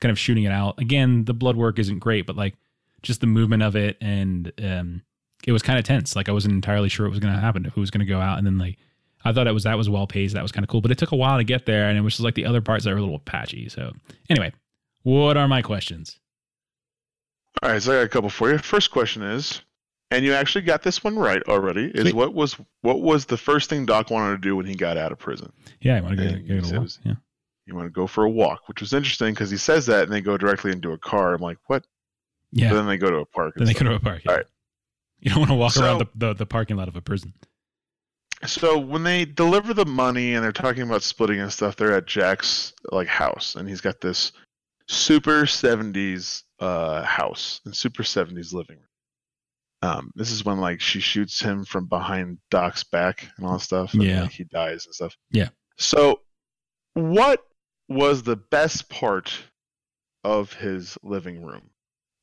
kind 0.00 0.10
of 0.10 0.18
shooting 0.18 0.44
it 0.44 0.52
out. 0.52 0.78
Again, 0.80 1.24
the 1.24 1.34
blood 1.34 1.56
work 1.56 1.78
isn't 1.78 1.98
great, 1.98 2.26
but 2.26 2.36
like 2.36 2.54
just 3.02 3.20
the 3.20 3.26
movement 3.26 3.62
of 3.62 3.74
it 3.74 3.96
and 4.00 4.52
um, 4.62 5.02
it 5.46 5.52
was 5.52 5.62
kind 5.62 5.78
of 5.78 5.84
tense. 5.84 6.16
Like 6.16 6.28
I 6.28 6.32
wasn't 6.32 6.54
entirely 6.54 6.88
sure 6.88 7.06
what 7.06 7.10
was 7.10 7.20
going 7.20 7.34
to 7.34 7.40
happen, 7.40 7.64
who 7.64 7.80
was 7.80 7.90
going 7.90 8.00
to 8.00 8.06
go 8.06 8.20
out, 8.20 8.38
and 8.38 8.46
then 8.46 8.58
like 8.58 8.78
I 9.24 9.32
thought 9.32 9.46
it 9.46 9.52
was 9.52 9.64
that 9.64 9.76
was 9.76 9.88
well 9.88 10.06
paced, 10.06 10.34
that 10.34 10.42
was 10.42 10.52
kind 10.52 10.64
of 10.64 10.68
cool, 10.68 10.80
but 10.80 10.90
it 10.90 10.98
took 10.98 11.12
a 11.12 11.16
while 11.16 11.38
to 11.38 11.44
get 11.44 11.66
there, 11.66 11.88
and 11.88 11.98
it 11.98 12.02
was 12.02 12.14
just 12.14 12.24
like 12.24 12.34
the 12.34 12.46
other 12.46 12.60
parts 12.60 12.84
that 12.84 12.90
were 12.90 12.98
a 12.98 13.02
little 13.02 13.18
patchy. 13.18 13.68
So 13.68 13.92
anyway, 14.28 14.52
what 15.02 15.36
are 15.36 15.48
my 15.48 15.62
questions? 15.62 16.18
All 17.62 17.70
right, 17.70 17.82
so 17.82 17.92
I 17.92 17.96
got 17.96 18.04
a 18.04 18.08
couple 18.08 18.30
for 18.30 18.50
you. 18.50 18.58
First 18.58 18.90
question 18.90 19.22
is, 19.22 19.62
and 20.10 20.24
you 20.24 20.34
actually 20.34 20.62
got 20.62 20.82
this 20.82 21.04
one 21.04 21.18
right 21.18 21.42
already. 21.48 21.86
Is 21.94 22.02
Sweet. 22.02 22.14
what 22.14 22.34
was 22.34 22.56
what 22.82 23.00
was 23.00 23.26
the 23.26 23.36
first 23.36 23.70
thing 23.70 23.86
Doc 23.86 24.10
wanted 24.10 24.32
to 24.32 24.38
do 24.38 24.56
when 24.56 24.66
he 24.66 24.74
got 24.74 24.96
out 24.96 25.12
of 25.12 25.18
prison? 25.18 25.52
Yeah, 25.80 25.96
I 25.96 26.00
want 26.00 26.18
to 26.18 26.40
go, 26.40 26.60
go 26.60 26.76
a 26.76 26.80
walk. 26.80 26.90
Yeah. 27.04 27.14
You 27.66 27.76
want 27.76 27.86
to 27.86 27.90
go 27.90 28.06
for 28.06 28.24
a 28.24 28.30
walk, 28.30 28.68
which 28.68 28.80
was 28.80 28.92
interesting 28.92 29.32
because 29.32 29.50
he 29.50 29.56
says 29.56 29.86
that 29.86 30.04
and 30.04 30.12
they 30.12 30.20
go 30.20 30.36
directly 30.36 30.72
into 30.72 30.92
a 30.92 30.98
car. 30.98 31.34
I'm 31.34 31.40
like, 31.40 31.58
what? 31.66 31.86
Yeah. 32.50 32.70
But 32.70 32.76
then 32.76 32.86
they 32.88 32.98
go 32.98 33.10
to 33.10 33.18
a 33.18 33.24
park. 33.24 33.54
Then 33.56 33.66
they 33.66 33.74
go 33.74 33.84
to 33.84 33.94
a 33.94 34.00
park. 34.00 34.22
Yeah. 34.24 34.32
All 34.32 34.36
right. 34.38 34.46
You 35.22 35.30
don't 35.30 35.38
want 35.38 35.50
to 35.50 35.56
walk 35.56 35.72
so, 35.72 35.84
around 35.84 35.98
the, 35.98 36.08
the, 36.16 36.34
the 36.34 36.46
parking 36.46 36.76
lot 36.76 36.88
of 36.88 36.96
a 36.96 37.00
prison. 37.00 37.32
So 38.44 38.76
when 38.76 39.04
they 39.04 39.24
deliver 39.24 39.72
the 39.72 39.86
money 39.86 40.34
and 40.34 40.42
they're 40.42 40.50
talking 40.50 40.82
about 40.82 41.04
splitting 41.04 41.38
and 41.38 41.52
stuff, 41.52 41.76
they're 41.76 41.96
at 41.96 42.06
Jack's 42.06 42.72
like 42.90 43.06
house, 43.06 43.54
and 43.54 43.68
he's 43.68 43.80
got 43.80 44.00
this 44.00 44.32
super 44.88 45.42
'70s 45.42 46.42
uh, 46.58 47.04
house 47.04 47.60
and 47.64 47.74
super 47.74 48.02
'70s 48.02 48.52
living 48.52 48.78
room. 48.78 48.86
Um, 49.82 50.12
this 50.16 50.32
is 50.32 50.44
when 50.44 50.58
like 50.58 50.80
she 50.80 50.98
shoots 50.98 51.40
him 51.40 51.64
from 51.64 51.86
behind 51.86 52.38
Doc's 52.50 52.82
back 52.82 53.28
and 53.36 53.46
all 53.46 53.54
that 53.54 53.60
stuff. 53.60 53.94
And, 53.94 54.02
yeah, 54.02 54.22
like, 54.22 54.32
he 54.32 54.44
dies 54.44 54.86
and 54.86 54.94
stuff. 54.94 55.16
Yeah. 55.30 55.50
So, 55.76 56.20
what 56.94 57.46
was 57.88 58.24
the 58.24 58.36
best 58.36 58.88
part 58.88 59.32
of 60.24 60.52
his 60.52 60.98
living 61.04 61.44
room? 61.44 61.70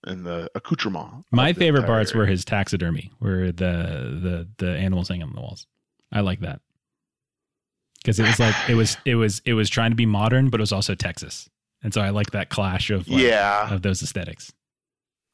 And 0.06 0.26
the 0.26 0.50
accoutrement. 0.56 1.26
My 1.32 1.54
favorite 1.54 1.86
parts 1.86 2.14
were 2.14 2.26
his 2.26 2.46
taxidermy, 2.46 3.12
where 3.20 3.52
the 3.52 4.20
the 4.22 4.48
the 4.58 4.78
animals 4.78 5.10
hanging 5.10 5.24
on 5.24 5.34
the 5.34 5.42
walls. 5.42 5.68
I 6.12 6.22
like 6.22 6.40
that 6.42 6.62
because 8.02 8.20
it 8.20 8.24
was 8.24 8.40
like 8.40 8.56
it 8.68 8.76
was 8.76 8.98
it 9.06 9.16
was 9.16 9.42
it 9.46 9.54
was 9.54 9.70
trying 9.70 9.92
to 9.92 9.96
be 9.96 10.06
modern, 10.06 10.50
but 10.50 10.60
it 10.60 10.64
was 10.64 10.72
also 10.72 10.96
Texas, 10.96 11.50
and 11.84 11.94
so 11.94 12.02
I 12.02 12.10
like 12.10 12.32
that 12.32 12.50
clash 12.50 12.90
of 12.90 13.08
like, 13.08 13.22
yeah 13.22 13.74
of 13.74 13.82
those 13.82 14.02
aesthetics. 14.02 14.52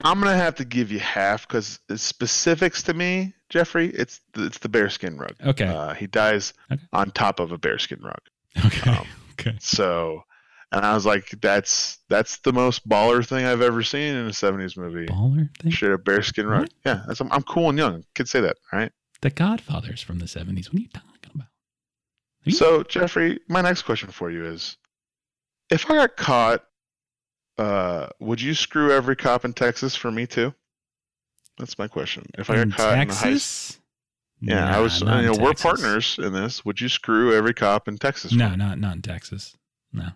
I'm 0.03 0.19
gonna 0.19 0.35
have 0.35 0.55
to 0.55 0.65
give 0.65 0.91
you 0.91 0.99
half 0.99 1.47
because 1.47 1.79
specifics 1.95 2.83
to 2.83 2.93
me, 2.93 3.33
Jeffrey. 3.49 3.89
It's 3.89 4.19
it's 4.35 4.57
the 4.57 4.69
bearskin 4.69 5.17
rug. 5.17 5.35
Okay. 5.43 5.67
Uh, 5.67 5.93
he 5.93 6.07
dies 6.07 6.53
okay. 6.71 6.81
on 6.91 7.11
top 7.11 7.39
of 7.39 7.51
a 7.51 7.57
bearskin 7.57 8.01
rug. 8.01 8.65
Okay. 8.65 8.89
Um, 8.89 9.07
okay. 9.33 9.55
So 9.59 10.23
and 10.75 10.85
I 10.85 10.93
was 10.93 11.05
like, 11.05 11.29
"That's 11.41 11.99
that's 12.09 12.37
the 12.39 12.53
most 12.53 12.87
baller 12.87 13.25
thing 13.25 13.45
I've 13.45 13.61
ever 13.61 13.81
seen 13.81 14.13
in 14.15 14.27
a 14.27 14.29
'70s 14.31 14.77
movie." 14.77 15.07
Baller 15.07 15.49
thing? 15.57 15.71
Shit, 15.71 15.91
a 15.91 15.97
bearskin 15.97 16.45
rug. 16.47 16.67
Yeah, 16.85 17.03
I'm, 17.19 17.31
I'm 17.31 17.43
cool 17.43 17.69
and 17.69 17.77
young. 17.77 18.03
Kids 18.13 18.29
say 18.31 18.41
that, 18.41 18.57
right? 18.71 18.91
The 19.21 19.29
Godfather's 19.31 20.01
from 20.01 20.19
the 20.19 20.25
'70s. 20.25 20.67
What 20.67 20.75
are 20.75 20.79
you 20.81 20.89
talking 20.89 21.31
about? 21.33 21.47
You- 22.43 22.51
so, 22.53 22.83
Jeffrey, 22.83 23.39
my 23.49 23.61
next 23.61 23.81
question 23.83 24.09
for 24.09 24.29
you 24.29 24.45
is: 24.45 24.77
If 25.71 25.89
I 25.89 25.95
got 25.95 26.15
caught, 26.17 26.63
uh, 27.57 28.07
would 28.19 28.41
you 28.41 28.53
screw 28.53 28.91
every 28.91 29.15
cop 29.15 29.45
in 29.45 29.53
Texas 29.53 29.95
for 29.95 30.11
me 30.11 30.27
too? 30.27 30.53
That's 31.57 31.77
my 31.79 31.87
question. 31.87 32.25
If 32.37 32.49
I 32.49 32.55
got 32.65 32.71
caught 32.75 32.93
in 32.99 33.07
Texas? 33.07 33.79
Yeah, 34.41 34.65
Nah, 34.65 34.77
I 34.77 34.79
was. 34.81 34.99
You 35.01 35.07
in 35.07 35.25
know, 35.25 35.33
we're 35.39 35.53
partners 35.53 36.19
in 36.21 36.33
this. 36.33 36.65
Would 36.65 36.81
you 36.81 36.89
screw 36.89 37.33
every 37.33 37.53
cop 37.53 37.87
in 37.87 37.97
Texas? 37.97 38.33
No, 38.33 38.53
not 38.55 38.77
not 38.77 38.95
in 38.97 39.01
Texas. 39.01 39.55
No, 39.93 40.09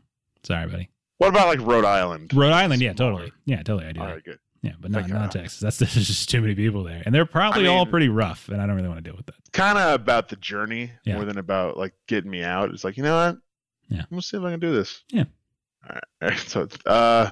sorry, 0.44 0.68
buddy. 0.68 0.90
What 1.18 1.30
about 1.30 1.48
like 1.48 1.60
Rhode 1.60 1.86
Island? 1.86 2.34
Rhode 2.34 2.54
Island, 2.54 2.82
yeah, 2.82 2.94
totally, 2.94 3.32
yeah, 3.46 3.58
totally. 3.64 3.86
I 3.88 3.92
do 3.92 4.00
All 4.00 4.08
that. 4.08 4.14
right, 4.14 4.24
good. 4.24 4.40
Yeah, 4.62 4.74
but 4.80 4.92
not 4.92 5.08
not 5.10 5.32
Texas. 5.32 5.60
That's 5.60 5.78
there's 5.80 5.94
just 6.08 6.30
too 6.30 6.42
many 6.42 6.56
people 6.56 6.84
there, 6.84 7.02
and 7.06 7.14
they're 7.16 7.26
probably 7.26 7.68
all 7.68 7.86
mean- 7.86 7.92
pretty 7.92 8.10
rough, 8.10 8.50
and 8.50 8.62
I 8.62 8.66
don't 8.66 8.76
really 8.76 8.88
want 8.90 9.04
to 9.04 9.10
deal 9.10 9.16
with 9.18 9.26
that. 9.28 9.36
Kind 9.54 9.78
of 9.78 9.94
about 10.00 10.30
the 10.30 10.36
journey 10.38 10.92
Yeah. 11.06 11.16
more 11.16 11.26
than 11.26 11.38
about 11.38 11.78
like 11.78 11.94
getting 12.08 12.30
me 12.32 12.44
out. 12.44 12.70
It's 12.72 12.84
like 12.84 12.98
you 12.98 13.04
know 13.04 13.16
what? 13.16 13.38
Yeah. 13.90 14.02
I'm 14.02 14.08
gonna 14.12 14.22
see 14.22 14.38
if 14.38 14.44
I 14.44 14.52
can 14.52 14.60
do 14.60 14.74
this. 14.74 15.04
Yeah. 15.10 15.26
All 15.90 15.96
right. 15.96 16.04
All 16.22 16.30
right. 16.30 16.38
So, 16.40 16.68
uh, 16.86 17.32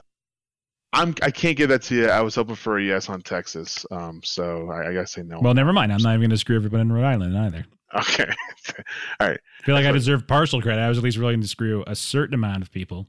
I'm. 0.93 1.13
I 1.21 1.31
can't 1.31 1.57
give 1.57 1.69
that 1.69 1.81
to 1.83 1.95
you. 1.95 2.07
I 2.07 2.21
was 2.21 2.35
hoping 2.35 2.55
for 2.55 2.77
a 2.77 2.83
yes 2.83 3.09
on 3.09 3.21
Texas. 3.21 3.85
Um. 3.91 4.21
So 4.23 4.69
I, 4.71 4.89
I 4.89 4.93
gotta 4.93 5.07
say 5.07 5.21
no. 5.21 5.39
Well, 5.41 5.53
never 5.53 5.73
mind. 5.73 5.91
I'm 5.93 6.01
not 6.01 6.09
even 6.11 6.21
going 6.21 6.29
to 6.31 6.37
screw 6.37 6.55
everybody 6.55 6.81
in 6.81 6.91
Rhode 6.91 7.03
Island 7.05 7.37
either. 7.37 7.65
Okay. 7.95 8.25
All 9.19 9.27
right. 9.27 9.39
I 9.61 9.63
feel 9.63 9.75
like 9.75 9.85
I 9.85 9.89
what- 9.89 9.93
deserve 9.97 10.27
partial 10.27 10.61
credit. 10.61 10.81
I 10.81 10.89
was 10.89 10.97
at 10.97 11.03
least 11.03 11.17
willing 11.17 11.41
to 11.41 11.47
screw 11.47 11.83
a 11.87 11.95
certain 11.95 12.33
amount 12.33 12.61
of 12.63 12.71
people. 12.71 13.07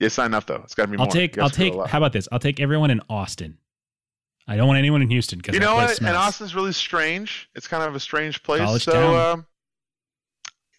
it's 0.00 0.18
not 0.18 0.26
enough 0.26 0.46
though. 0.46 0.60
It's 0.64 0.74
got 0.74 0.86
to 0.86 0.88
be 0.92 0.98
I'll 0.98 1.06
more. 1.06 1.12
take. 1.12 1.38
I'll 1.38 1.44
gotta 1.48 1.54
screw 1.54 1.70
take. 1.70 1.86
How 1.90 1.98
about 1.98 2.12
this? 2.12 2.28
I'll 2.32 2.38
take 2.38 2.60
everyone 2.60 2.90
in 2.90 3.00
Austin. 3.08 3.58
I 4.46 4.56
don't 4.56 4.66
want 4.68 4.78
anyone 4.78 5.00
in 5.00 5.08
Houston 5.08 5.38
because 5.38 5.54
You 5.54 5.60
know 5.60 5.74
what? 5.74 5.98
And 6.00 6.08
Austin's 6.16 6.54
really 6.54 6.72
strange. 6.72 7.48
It's 7.54 7.66
kind 7.66 7.82
of 7.82 7.94
a 7.94 8.00
strange 8.00 8.42
place. 8.42 8.60
College 8.60 8.84
so, 8.84 8.92
town. 8.92 9.14
um, 9.38 9.46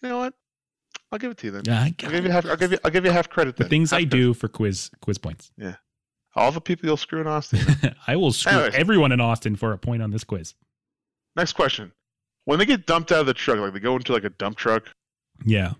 you 0.02 0.08
know 0.08 0.18
what? 0.18 0.34
I'll 1.10 1.18
give 1.18 1.30
it 1.32 1.38
to 1.38 1.46
you 1.46 1.50
then. 1.52 1.62
Yeah, 1.66 1.80
I 1.80 1.94
I'll 2.04 2.10
give 2.10 2.24
you 2.24 2.30
half. 2.30 2.46
I'll 2.46 2.56
give 2.56 2.72
you. 2.72 2.78
I'll 2.84 2.90
give 2.92 3.04
you 3.04 3.10
half 3.10 3.28
credit. 3.28 3.56
the 3.56 3.64
Then. 3.64 3.70
things 3.70 3.90
Half 3.90 3.98
I 3.98 4.02
credit. 4.02 4.10
do 4.16 4.34
for 4.34 4.48
quiz 4.48 4.90
quiz 5.00 5.18
points. 5.18 5.50
Yeah, 5.56 5.74
all 6.36 6.52
the 6.52 6.60
people 6.60 6.86
you'll 6.86 6.96
screw 6.96 7.20
in 7.20 7.26
Austin. 7.26 7.60
I 8.06 8.14
will 8.16 8.32
screw 8.32 8.52
Anyways. 8.52 8.74
everyone 8.74 9.10
in 9.12 9.20
Austin 9.20 9.56
for 9.56 9.72
a 9.72 9.78
point 9.78 10.00
on 10.02 10.10
this 10.10 10.24
quiz. 10.24 10.54
Next 11.34 11.54
question. 11.54 11.92
When 12.46 12.58
they 12.58 12.64
get 12.66 12.86
dumped 12.86 13.12
out 13.12 13.20
of 13.20 13.26
the 13.26 13.34
truck, 13.34 13.58
like 13.58 13.72
they 13.74 13.80
go 13.80 13.94
into 13.96 14.12
like 14.12 14.24
a 14.24 14.30
dump 14.30 14.56
truck 14.56 14.84
Yeah. 15.44 15.72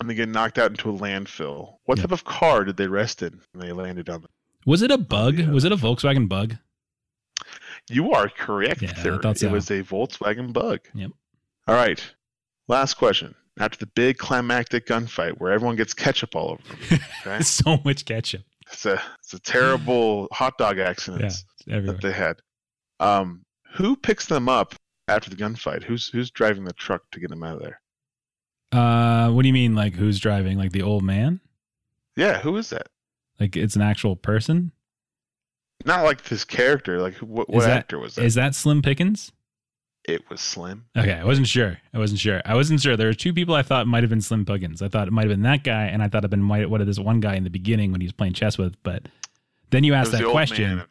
and 0.00 0.10
they 0.10 0.14
get 0.14 0.28
knocked 0.28 0.58
out 0.58 0.70
into 0.70 0.90
a 0.90 0.92
landfill, 0.92 1.76
what 1.84 1.96
Yeah. 1.98 2.02
type 2.02 2.12
of 2.12 2.24
car 2.24 2.64
did 2.64 2.76
they 2.76 2.86
rest 2.88 3.22
in 3.22 3.40
when 3.52 3.66
they 3.66 3.72
landed 3.72 4.08
on 4.10 4.24
it? 4.24 4.30
Was 4.66 4.82
it 4.82 4.90
a 4.90 4.98
bug? 4.98 5.38
yeah. 5.38 5.48
Was 5.50 5.64
it 5.64 5.72
a 5.72 5.76
Volkswagen 5.76 6.28
bug? 6.28 6.56
You 7.90 8.12
are 8.12 8.28
correct, 8.28 8.82
Yeah, 8.82 8.92
thought 9.18 9.38
so. 9.38 9.46
It 9.46 9.52
was 9.52 9.70
a 9.70 9.82
Volkswagen 9.82 10.52
Bug. 10.52 10.80
Yep. 10.94 11.10
All 11.66 11.74
right. 11.74 12.02
Last 12.66 12.94
question. 12.94 13.34
After 13.58 13.78
the 13.78 13.86
big 13.86 14.18
climactic 14.18 14.86
gunfight 14.86 15.38
where 15.38 15.52
everyone 15.52 15.76
gets 15.76 15.94
ketchup 15.94 16.36
all 16.36 16.50
over 16.50 16.62
them, 16.62 17.00
okay? 17.26 17.42
so 17.42 17.78
much 17.84 18.04
ketchup. 18.04 18.42
it's 18.70 18.84
a 18.86 19.00
it's 19.20 19.32
a 19.34 19.38
terrible 19.40 20.28
hot 20.32 20.58
dog 20.58 20.78
accident 20.78 21.34
Yeah, 21.66 21.80
that 21.80 22.00
they 22.02 22.12
had. 22.12 22.36
Um, 23.00 23.42
who 23.74 23.96
picks 23.96 24.26
them 24.26 24.48
up 24.48 24.74
after 25.08 25.30
the 25.30 25.36
gunfight? 25.36 25.84
Who's 25.84 26.08
who's 26.08 26.30
driving 26.30 26.64
the 26.64 26.72
truck 26.72 27.02
to 27.12 27.20
get 27.20 27.30
him 27.30 27.42
out 27.42 27.56
of 27.56 27.62
there? 27.62 27.80
Uh, 28.70 29.30
what 29.30 29.42
do 29.42 29.48
you 29.48 29.54
mean? 29.54 29.74
Like 29.74 29.94
who's 29.94 30.18
driving? 30.20 30.58
Like 30.58 30.72
the 30.72 30.82
old 30.82 31.02
man? 31.02 31.40
Yeah, 32.16 32.38
who 32.40 32.56
is 32.56 32.70
that? 32.70 32.88
Like 33.40 33.56
it's 33.56 33.76
an 33.76 33.82
actual 33.82 34.16
person? 34.16 34.72
Not 35.84 36.04
like 36.04 36.24
this 36.24 36.44
character. 36.44 37.00
Like 37.00 37.14
what, 37.16 37.48
what 37.48 37.62
that- 37.62 37.78
actor 37.78 37.98
was 37.98 38.16
that? 38.16 38.24
Is 38.24 38.34
that 38.34 38.54
Slim 38.54 38.82
Pickens? 38.82 39.32
it 40.08 40.28
was 40.30 40.40
Slim. 40.40 40.86
Okay, 40.96 41.12
I 41.12 41.24
wasn't 41.24 41.46
sure. 41.46 41.78
I 41.92 41.98
wasn't 41.98 42.18
sure. 42.18 42.40
I 42.46 42.54
wasn't 42.54 42.80
sure. 42.80 42.96
There 42.96 43.08
were 43.08 43.14
two 43.14 43.34
people 43.34 43.54
I 43.54 43.62
thought 43.62 43.86
might 43.86 44.02
have 44.02 44.08
been 44.10 44.22
Slim 44.22 44.46
Pickens. 44.46 44.80
I 44.80 44.88
thought 44.88 45.06
it 45.06 45.10
might 45.10 45.22
have 45.22 45.30
been 45.30 45.42
that 45.42 45.64
guy, 45.64 45.84
and 45.84 46.02
I 46.02 46.08
thought 46.08 46.24
it 46.24 46.30
been 46.30 46.42
might 46.42 46.68
what 46.70 46.84
this 46.86 46.98
one 46.98 47.20
guy 47.20 47.34
in 47.34 47.44
the 47.44 47.50
beginning 47.50 47.92
when 47.92 48.00
he 48.00 48.06
was 48.06 48.12
playing 48.12 48.32
chess 48.32 48.56
with. 48.56 48.82
But 48.82 49.02
then 49.70 49.84
you 49.84 49.94
asked 49.94 50.12
that 50.12 50.24
question, 50.24 50.82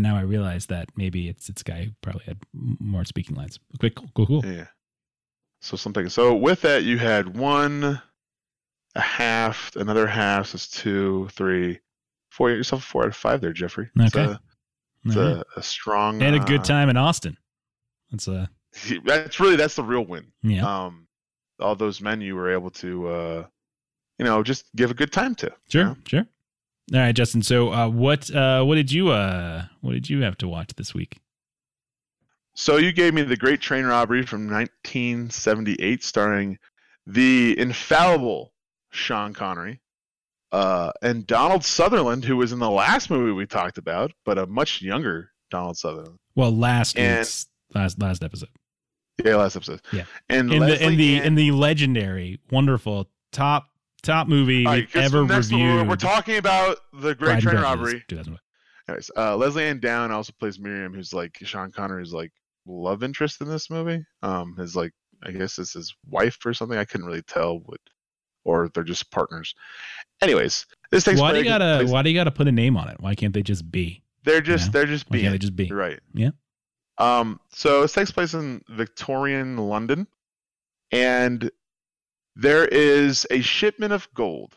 man 0.00 0.14
at 0.14 0.16
the 0.16 0.16
end. 0.16 0.16
and 0.16 0.16
now 0.16 0.16
I 0.16 0.22
realize 0.22 0.66
that 0.66 0.88
maybe 0.96 1.28
it's 1.28 1.48
it's 1.48 1.60
a 1.62 1.64
guy 1.64 1.84
who 1.84 1.90
probably 2.02 2.24
had 2.24 2.38
more 2.52 3.04
speaking 3.04 3.36
lines. 3.36 3.58
Okay, 3.76 3.90
cool, 3.90 4.08
cool, 4.14 4.26
cool. 4.26 4.44
Yeah. 4.46 4.66
So 5.60 5.76
something. 5.76 6.08
So 6.08 6.34
with 6.34 6.60
that, 6.62 6.84
you 6.84 6.98
had 6.98 7.36
one, 7.36 8.00
a 8.94 9.00
half, 9.00 9.74
another 9.76 10.06
half. 10.06 10.48
So 10.48 10.56
it's 10.56 10.68
two, 10.68 11.28
three, 11.32 11.80
four. 12.30 12.50
You 12.50 12.56
yourself 12.56 12.82
a 12.82 12.86
four 12.86 13.02
out 13.02 13.08
of 13.08 13.16
five 13.16 13.40
there, 13.40 13.52
Jeffrey. 13.52 13.88
It's, 13.96 14.14
Okay. 14.14 14.32
a, 14.32 14.40
it's 15.04 15.16
right. 15.16 15.26
a, 15.26 15.44
a 15.56 15.62
strong. 15.62 16.22
and 16.22 16.36
a 16.36 16.40
good 16.40 16.60
uh, 16.60 16.64
time 16.64 16.88
in 16.88 16.96
Austin. 16.96 17.36
That's 18.10 18.28
a 18.28 18.48
That's 19.04 19.40
really 19.40 19.56
that's 19.56 19.74
the 19.76 19.82
real 19.84 20.04
win. 20.04 20.26
yeah. 20.42 20.62
Um, 20.84 21.08
all 21.58 21.74
those 21.74 22.02
men 22.02 22.20
you 22.20 22.36
were 22.36 22.50
able 22.52 22.70
to, 22.70 23.08
uh, 23.08 23.46
you 24.18 24.24
know, 24.26 24.42
just 24.42 24.66
give 24.76 24.90
a 24.90 24.94
good 24.94 25.10
time 25.12 25.34
to. 25.36 25.50
Sure, 25.70 25.82
you 25.82 25.88
know? 25.88 25.96
sure. 26.06 26.26
All 26.94 27.00
right, 27.00 27.14
Justin. 27.14 27.42
So, 27.42 27.72
uh, 27.72 27.88
what 27.88 28.30
uh, 28.34 28.62
what 28.64 28.76
did 28.76 28.92
you 28.92 29.08
uh, 29.10 29.64
what 29.80 29.92
did 29.92 30.08
you 30.08 30.22
have 30.22 30.38
to 30.38 30.48
watch 30.48 30.70
this 30.76 30.94
week? 30.94 31.18
So 32.54 32.76
you 32.78 32.92
gave 32.92 33.12
me 33.12 33.22
the 33.22 33.36
Great 33.36 33.60
Train 33.60 33.84
Robbery 33.84 34.24
from 34.24 34.48
1978, 34.50 36.02
starring 36.02 36.58
the 37.06 37.58
infallible 37.58 38.52
Sean 38.90 39.34
Connery 39.34 39.80
uh, 40.52 40.90
and 41.02 41.26
Donald 41.26 41.64
Sutherland, 41.64 42.24
who 42.24 42.36
was 42.36 42.52
in 42.52 42.58
the 42.58 42.70
last 42.70 43.10
movie 43.10 43.32
we 43.32 43.44
talked 43.46 43.76
about, 43.76 44.12
but 44.24 44.38
a 44.38 44.46
much 44.46 44.80
younger 44.80 45.32
Donald 45.50 45.76
Sutherland. 45.76 46.18
Well, 46.34 46.50
last 46.56 46.96
And- 46.98 47.18
last 47.74 48.00
last 48.00 48.22
episode 48.24 48.48
Yeah, 49.22 49.36
last 49.36 49.56
episode. 49.56 49.82
Yeah. 49.92 50.04
and 50.30 50.50
in 50.52 50.60
the 50.60 50.82
in 50.82 50.96
the 50.96 51.16
in 51.18 51.34
the 51.34 51.50
legendary, 51.50 52.40
wonderful 52.50 53.10
top 53.32 53.68
top 54.06 54.28
movie 54.28 54.64
right, 54.64 54.88
ever 54.96 55.24
reviewed. 55.24 55.88
we're, 55.88 55.96
talking 55.96 56.36
about 56.38 56.78
the 56.92 57.14
Great 57.14 57.42
Train 57.42 57.56
Robbery. 57.56 58.04
2001. 58.08 58.40
Anyways, 58.88 59.10
uh, 59.16 59.36
Lesley-Anne 59.36 59.80
Down 59.80 60.12
also 60.12 60.32
plays 60.38 60.58
Miriam, 60.60 60.94
who's 60.94 61.12
like 61.12 61.36
Sean 61.42 61.72
Connery's 61.72 62.12
like 62.12 62.32
love 62.66 63.02
interest 63.02 63.40
in 63.40 63.48
this 63.48 63.68
movie. 63.68 64.04
Um, 64.22 64.56
his 64.56 64.76
like 64.76 64.92
I 65.24 65.30
guess 65.32 65.58
it's 65.58 65.72
his 65.72 65.94
wife 66.08 66.38
or 66.44 66.54
something. 66.54 66.78
I 66.78 66.84
couldn't 66.84 67.06
really 67.06 67.22
tell 67.22 67.58
what, 67.60 67.80
or 68.44 68.68
they're 68.74 68.84
just 68.84 69.10
partners. 69.10 69.54
Anyways, 70.22 70.66
this 70.90 71.04
takes 71.04 71.20
Why 71.20 71.32
do 71.32 71.38
you 71.38 71.44
gotta 71.44 71.78
place- 71.80 71.90
Why 71.90 72.02
do 72.02 72.10
you 72.10 72.14
gotta 72.16 72.30
put 72.30 72.46
a 72.48 72.52
name 72.52 72.76
on 72.76 72.88
it? 72.88 72.96
Why 73.00 73.14
can't 73.14 73.34
they 73.34 73.42
just 73.42 73.70
be? 73.70 74.02
They're 74.24 74.40
just 74.40 74.66
Yeah. 74.66 74.70
they're 74.72 74.86
just 74.86 75.08
being 75.10 75.24
can't 75.24 75.34
they 75.34 75.38
just 75.38 75.56
be? 75.56 75.66
You're 75.66 75.78
right. 75.78 76.00
Yeah. 76.14 76.30
Um. 76.98 77.40
So 77.52 77.82
this 77.82 77.92
takes 77.92 78.10
place 78.12 78.34
in 78.34 78.62
Victorian 78.68 79.56
London, 79.56 80.06
and 80.92 81.50
there 82.36 82.66
is 82.66 83.26
a 83.30 83.40
shipment 83.40 83.92
of 83.92 84.08
gold, 84.14 84.54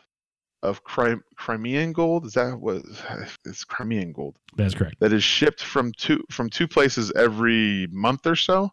of 0.62 0.84
Crim- 0.84 1.24
Crimean 1.36 1.92
gold. 1.92 2.26
Is 2.26 2.34
that 2.34 2.60
what? 2.60 2.82
It's 3.46 3.64
Crimean 3.64 4.12
gold 4.12 4.36
That's 4.54 4.74
correct. 4.74 5.00
that 5.00 5.12
is 5.12 5.24
shipped 5.24 5.62
from 5.62 5.92
two 5.92 6.22
from 6.30 6.50
two 6.50 6.68
places 6.68 7.10
every 7.16 7.88
month 7.90 8.26
or 8.26 8.36
so, 8.36 8.70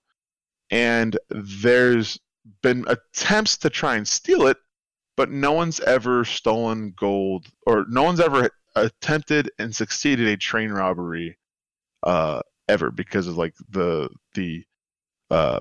and 0.69 1.17
there's 1.29 2.19
been 2.61 2.85
attempts 2.87 3.57
to 3.57 3.69
try 3.69 3.95
and 3.95 4.07
steal 4.07 4.47
it, 4.47 4.57
but 5.15 5.31
no 5.31 5.53
one's 5.53 5.79
ever 5.79 6.25
stolen 6.25 6.93
gold 6.97 7.47
or 7.65 7.85
no 7.89 8.03
one's 8.03 8.19
ever 8.19 8.49
attempted 8.75 9.49
and 9.57 9.75
succeeded 9.75 10.27
a 10.27 10.37
train 10.37 10.69
robbery 10.69 11.37
uh, 12.03 12.41
ever 12.67 12.91
because 12.91 13.27
of 13.27 13.37
like 13.37 13.55
the 13.69 14.09
the 14.33 14.63
uh, 15.31 15.59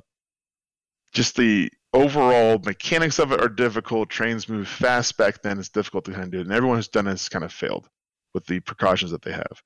just 1.13 1.37
the 1.37 1.71
overall 1.97 2.59
mechanics 2.65 3.19
of 3.19 3.33
it 3.33 3.41
are 3.41 3.49
difficult. 3.49 4.09
Trains 4.09 4.49
move 4.49 4.69
fast 4.69 5.17
back 5.17 5.43
then; 5.43 5.59
it's 5.59 5.69
difficult 5.69 6.05
to 6.05 6.13
kind 6.13 6.25
of 6.25 6.31
do 6.31 6.39
it, 6.39 6.47
and 6.47 6.53
everyone 6.53 6.79
who's 6.79 6.89
done 6.89 7.07
it 7.07 7.11
has 7.11 7.29
kind 7.29 7.45
of 7.45 7.53
failed 7.53 7.89
with 8.35 8.47
the 8.47 8.61
precautions 8.61 9.11
that 9.11 9.23
they 9.23 9.33
have. 9.33 9.63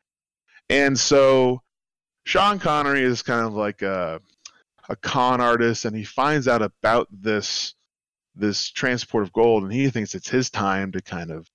And 0.69 0.99
so 0.99 1.63
Sean 2.25 2.59
Connery 2.59 3.03
is 3.03 3.23
kind 3.23 3.45
of 3.45 3.55
like 3.55 3.83
a, 3.83 4.21
a 4.89 4.97
con 4.97 5.41
artist, 5.41 5.85
and 5.85 5.97
he 5.97 6.05
finds 6.05 6.47
out 6.49 6.63
about 6.63 7.09
this 7.11 7.75
this 8.37 8.71
transport 8.71 9.25
of 9.25 9.33
gold, 9.33 9.65
and 9.65 9.73
he 9.73 9.91
thinks 9.91 10.15
it's 10.15 10.29
his 10.29 10.51
time 10.51 10.93
to 10.93 11.03
kind 11.03 11.31
of 11.31 11.49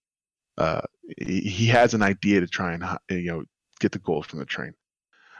uh, 0.57 0.81
he, 1.17 1.39
he 1.41 1.65
has 1.67 1.93
an 1.93 2.01
idea 2.01 2.41
to 2.41 2.47
try 2.47 2.73
and 2.73 2.83
you 3.09 3.31
know 3.31 3.43
get 3.79 3.91
the 3.91 3.99
gold 3.99 4.25
from 4.25 4.39
the 4.39 4.45
train. 4.45 4.73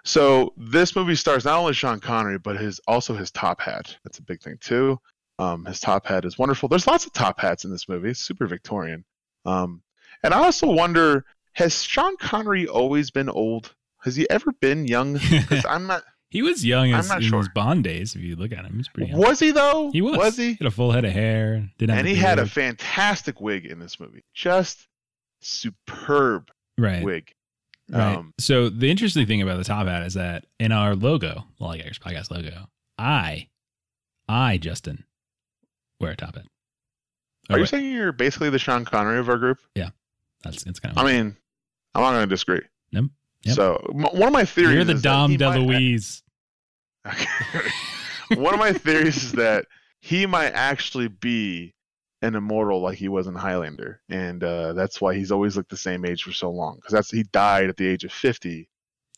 So 0.06 0.54
this 0.56 0.96
movie 0.96 1.16
stars 1.16 1.46
not 1.46 1.58
only 1.58 1.74
Sean 1.74 2.00
Connery, 2.00 2.38
but 2.38 2.58
his 2.58 2.80
also 2.88 3.16
his 3.16 3.32
top 3.32 3.60
hat. 3.60 3.98
That's 4.04 4.20
a 4.20 4.24
big 4.24 4.42
thing 4.42 4.58
too. 4.62 5.00
Um, 5.38 5.66
his 5.66 5.80
top 5.80 6.06
hat 6.06 6.26
is 6.26 6.38
wonderful. 6.38 6.70
There's 6.70 6.88
lots 6.88 7.06
of 7.06 7.14
top 7.14 7.40
hats 7.40 7.66
in 7.66 7.72
this 7.72 7.90
movie. 7.90 8.10
It's 8.10 8.20
super 8.20 8.48
Victorian. 8.48 9.04
Um, 9.46 9.82
and 10.24 10.34
I 10.34 10.40
also 10.40 10.68
wonder, 10.68 11.26
has 11.54 11.84
Sean 11.84 12.16
Connery 12.18 12.68
always 12.68 13.12
been 13.12 13.30
old? 13.30 13.76
Has 14.02 14.16
he 14.16 14.30
ever 14.30 14.52
been 14.54 14.88
young? 14.88 15.14
Because 15.30 15.66
I'm 15.66 15.88
not. 15.88 16.04
he 16.30 16.42
was 16.42 16.66
young 16.66 16.94
I'm 16.94 17.00
as, 17.00 17.10
not 17.10 17.22
in 17.22 17.30
sure. 17.30 17.40
his 17.40 17.50
Bond 17.50 17.84
days. 17.84 18.16
If 18.16 18.22
you 18.22 18.36
look 18.36 18.52
at 18.52 18.64
him, 18.64 18.78
he's 18.78 18.88
pretty 18.88 19.12
young. 19.12 19.20
Was 19.20 19.40
he 19.40 19.52
though? 19.52 19.92
He 19.92 20.02
was. 20.02 20.18
Was 20.18 20.38
he? 20.38 20.54
had 20.54 20.68
a 20.68 20.72
full 20.72 20.92
head 20.92 21.06
of 21.06 21.12
hair. 21.12 21.70
Didn't 21.78 21.92
have 21.92 22.00
And 22.00 22.08
he 22.08 22.16
had 22.16 22.40
a 22.40 22.46
fantastic 22.46 23.42
wig 23.42 23.66
in 23.66 23.80
this 23.80 24.00
movie. 24.00 24.24
Just 24.34 24.88
superb 25.42 26.50
right. 26.78 27.04
wig. 27.04 27.32
Right. 27.90 28.16
Um, 28.16 28.34
so 28.40 28.70
the 28.70 28.90
interesting 28.90 29.28
thing 29.28 29.42
about 29.42 29.58
the 29.58 29.64
top 29.64 29.88
hat 29.88 30.04
is 30.04 30.16
that 30.16 30.46
in 30.60 30.72
our 30.72 30.96
logo, 30.96 31.46
our 31.62 31.76
podcast 31.76 32.32
logo, 32.32 32.68
I, 32.98 33.50
I 34.28 34.58
Justin, 34.58 35.04
wear 36.00 36.12
a 36.12 36.16
top 36.16 36.36
hat. 36.36 36.46
Oh, 37.50 37.54
Are 37.56 37.58
you 37.58 37.64
wait, 37.64 37.70
saying 37.70 37.92
you're 37.92 38.12
basically 38.12 38.50
the 38.50 38.60
Sean 38.60 38.86
Connery 38.86 39.20
of 39.20 39.30
our 39.30 39.38
group? 39.38 39.60
Yeah, 39.76 39.90
that's 40.44 40.66
it's 40.66 40.80
kind 40.80 40.98
of. 40.98 41.04
I 41.04 41.12
mean, 41.12 41.36
I'm 41.94 42.02
not 42.02 42.12
going 42.12 42.28
to 42.28 42.34
disagree. 42.34 42.62
Yep. 42.92 43.04
Yep. 43.44 43.56
So 43.56 43.76
m- 43.94 44.02
one 44.18 44.24
of 44.28 44.34
my 44.34 44.46
theories. 44.46 44.76
You're 44.76 44.84
the 44.84 44.94
is 44.94 45.02
that 45.04 45.10
Dom 45.10 45.32
he 45.32 45.38
might- 45.38 45.58
DeLuise. 45.60 46.22
Okay. 47.08 47.26
one 48.42 48.54
of 48.54 48.60
my 48.60 48.74
theories 48.74 49.24
is 49.24 49.32
that 49.34 49.66
he 50.02 50.26
might 50.26 50.52
actually 50.54 51.08
be 51.08 51.74
an 52.24 52.34
immortal 52.36 52.82
like 52.82 52.98
he 52.98 53.08
was 53.10 53.28
in 53.28 53.36
Highlander, 53.36 54.02
and 54.10 54.44
uh, 54.44 54.74
that's 54.74 55.00
why 55.00 55.14
he's 55.14 55.32
always 55.32 55.56
looked 55.56 55.70
the 55.70 55.78
same 55.78 56.04
age 56.06 56.24
for 56.24 56.32
so 56.34 56.50
long. 56.50 56.78
Because 56.78 56.94
that's 56.94 57.12
he 57.12 57.24
died 57.24 57.70
at 57.70 57.78
the 57.78 57.86
age 57.86 58.04
of 58.04 58.12
fifty, 58.12 58.68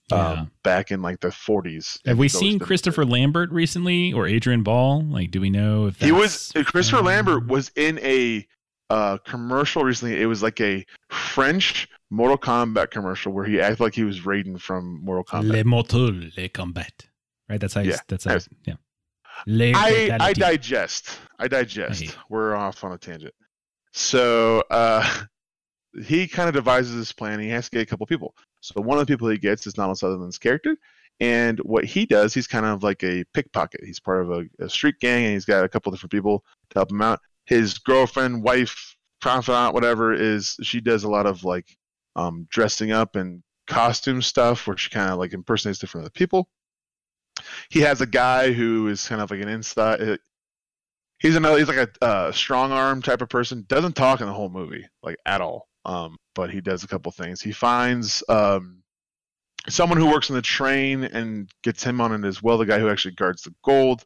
yeah. 0.09 0.29
um, 0.29 0.51
back 0.63 0.91
in 0.91 1.01
like 1.01 1.19
the 1.19 1.31
forties. 1.31 1.99
Have 2.05 2.17
we 2.17 2.29
seen 2.29 2.59
Christopher 2.59 3.05
Lambert 3.05 3.51
recently 3.51 4.13
or 4.13 4.27
Adrian 4.27 4.63
Ball? 4.63 5.03
Like, 5.03 5.31
do 5.31 5.41
we 5.41 5.49
know 5.49 5.87
if 5.87 5.99
he 5.99 6.11
was 6.11 6.51
Christopher 6.65 6.99
um, 6.99 7.05
Lambert 7.05 7.47
was 7.47 7.71
in 7.75 7.99
a 7.99 8.47
uh, 8.89 9.17
commercial 9.19 9.83
recently. 9.83 10.21
It 10.21 10.25
was 10.25 10.41
like 10.41 10.61
a 10.61 10.85
French 11.09 11.87
Mortal 12.09 12.37
Kombat 12.37 12.91
commercial 12.91 13.33
where 13.33 13.45
he 13.45 13.59
acted 13.59 13.79
like 13.79 13.95
he 13.95 14.03
was 14.03 14.21
Raiden 14.21 14.59
from 14.59 15.03
Mortal 15.03 15.23
Kombat. 15.23 15.51
Le 15.51 15.63
Mortal 15.63 16.11
Le 16.37 16.49
Combat. 16.49 16.93
Right. 17.49 17.59
That's 17.59 17.73
how. 17.73 17.81
Yeah. 17.81 17.97
That's 18.07 18.25
how. 18.25 18.37
Yeah. 18.65 18.75
I, 19.47 20.17
I 20.19 20.33
digest. 20.33 21.19
I 21.37 21.47
digest. 21.47 22.03
I 22.03 22.13
We're 22.29 22.55
off 22.55 22.83
on 22.83 22.91
a 22.91 22.97
tangent. 22.97 23.33
So 23.93 24.63
uh, 24.69 25.23
he 26.03 26.27
kind 26.27 26.49
of 26.49 26.55
devises 26.55 26.95
this 26.95 27.11
plan. 27.11 27.39
He 27.39 27.49
has 27.49 27.69
to 27.69 27.71
get 27.71 27.81
a 27.81 27.85
couple 27.85 28.05
people. 28.05 28.33
So 28.61 28.81
one 28.81 28.97
of 28.97 29.05
the 29.05 29.11
people 29.11 29.29
he 29.29 29.37
gets 29.37 29.67
is 29.67 29.73
Donald 29.73 29.97
Sutherland's 29.97 30.37
character. 30.37 30.77
And 31.19 31.59
what 31.59 31.85
he 31.85 32.05
does, 32.05 32.33
he's 32.33 32.47
kind 32.47 32.65
of 32.65 32.83
like 32.83 33.03
a 33.03 33.23
pickpocket. 33.33 33.83
He's 33.83 33.99
part 33.99 34.21
of 34.21 34.31
a, 34.31 34.45
a 34.59 34.69
street 34.69 34.99
gang, 34.99 35.25
and 35.25 35.33
he's 35.33 35.45
got 35.45 35.63
a 35.63 35.69
couple 35.69 35.91
different 35.91 36.11
people 36.11 36.43
to 36.69 36.79
help 36.79 36.91
him 36.91 37.01
out. 37.01 37.19
His 37.45 37.79
girlfriend, 37.79 38.43
wife, 38.43 38.95
confidant, 39.21 39.73
whatever, 39.73 40.13
is 40.13 40.57
she 40.61 40.79
does 40.79 41.05
a 41.05 41.09
lot 41.09 41.25
of 41.25 41.43
like 41.43 41.75
um, 42.15 42.47
dressing 42.51 42.91
up 42.91 43.15
and 43.15 43.41
costume 43.65 44.21
stuff, 44.21 44.67
where 44.67 44.77
she 44.77 44.91
kind 44.91 45.09
of 45.09 45.17
like 45.17 45.33
impersonates 45.33 45.79
different 45.79 46.05
other 46.05 46.11
people 46.11 46.49
he 47.69 47.81
has 47.81 48.01
a 48.01 48.05
guy 48.05 48.51
who 48.51 48.87
is 48.87 49.07
kind 49.07 49.21
of 49.21 49.31
like 49.31 49.41
an 49.41 49.47
inside. 49.47 50.01
Uh, 50.01 50.17
he's 51.19 51.35
another. 51.35 51.57
He's 51.57 51.67
like 51.67 51.89
a 52.01 52.05
uh, 52.05 52.31
strong 52.31 52.71
arm 52.71 53.01
type 53.01 53.21
of 53.21 53.29
person. 53.29 53.65
Doesn't 53.67 53.95
talk 53.95 54.21
in 54.21 54.27
the 54.27 54.33
whole 54.33 54.49
movie 54.49 54.87
like 55.03 55.17
at 55.25 55.41
all. 55.41 55.67
Um, 55.87 56.17
but 56.35 56.51
he 56.51 56.61
does 56.61 56.83
a 56.83 56.87
couple 56.87 57.11
things. 57.11 57.41
He 57.41 57.51
finds 57.51 58.21
um, 58.29 58.83
someone 59.69 59.97
who 59.97 60.11
works 60.11 60.29
on 60.29 60.35
the 60.35 60.41
train 60.41 61.05
and 61.05 61.49
gets 61.63 61.83
him 61.83 61.99
on 62.01 62.11
it 62.13 62.27
as 62.27 62.43
well. 62.43 62.57
The 62.57 62.65
guy 62.65 62.77
who 62.77 62.89
actually 62.89 63.15
guards 63.15 63.41
the 63.41 63.55
gold. 63.63 64.05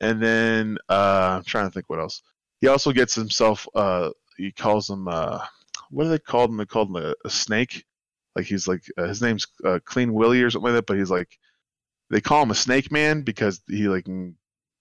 And 0.00 0.20
then 0.20 0.76
uh, 0.88 1.36
I'm 1.36 1.44
trying 1.44 1.66
to 1.66 1.70
think 1.70 1.88
what 1.88 2.00
else. 2.00 2.22
He 2.60 2.68
also 2.68 2.92
gets 2.92 3.14
himself. 3.14 3.66
Uh, 3.74 4.10
he 4.36 4.50
calls 4.50 4.90
him. 4.90 5.08
Uh, 5.08 5.44
what 5.90 6.04
do 6.04 6.10
they 6.10 6.18
call 6.18 6.46
him? 6.46 6.56
They 6.56 6.66
call 6.66 6.86
him 6.86 6.96
a, 6.96 7.14
a 7.24 7.30
snake. 7.30 7.84
Like 8.34 8.46
he's 8.46 8.66
like 8.66 8.82
uh, 8.96 9.06
his 9.06 9.22
name's 9.22 9.46
uh, 9.64 9.78
Clean 9.84 10.12
Willie 10.12 10.42
or 10.42 10.50
something 10.50 10.72
like 10.72 10.78
that. 10.78 10.86
But 10.86 10.98
he's 10.98 11.10
like 11.10 11.38
they 12.10 12.20
call 12.20 12.42
him 12.42 12.50
a 12.50 12.54
snake 12.54 12.90
man 12.90 13.22
because 13.22 13.60
he 13.68 13.88
like 13.88 14.04
can 14.04 14.36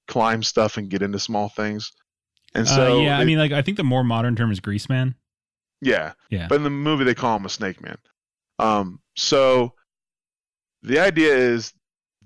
climb 0.08 0.44
stuff 0.44 0.78
and 0.78 0.90
get 0.90 1.02
into 1.02 1.20
small 1.20 1.50
things. 1.50 1.92
And 2.56 2.68
uh, 2.68 2.76
so 2.76 3.02
yeah, 3.02 3.18
they, 3.18 3.24
I 3.24 3.26
mean 3.26 3.38
like 3.38 3.52
I 3.52 3.62
think 3.62 3.78
the 3.78 3.84
more 3.84 4.04
modern 4.04 4.36
term 4.36 4.52
is 4.52 4.60
grease 4.60 4.90
man. 4.90 5.16
Yeah. 5.82 6.14
Yeah. 6.30 6.48
But 6.48 6.56
in 6.56 6.64
the 6.64 6.70
movie 6.70 7.04
they 7.04 7.16
call 7.16 7.36
him 7.38 7.46
a 7.46 7.50
snake 7.50 7.82
man. 7.82 7.98
Um 8.58 9.00
so 9.16 9.74
the 10.84 11.00
idea 11.00 11.36
is 11.36 11.74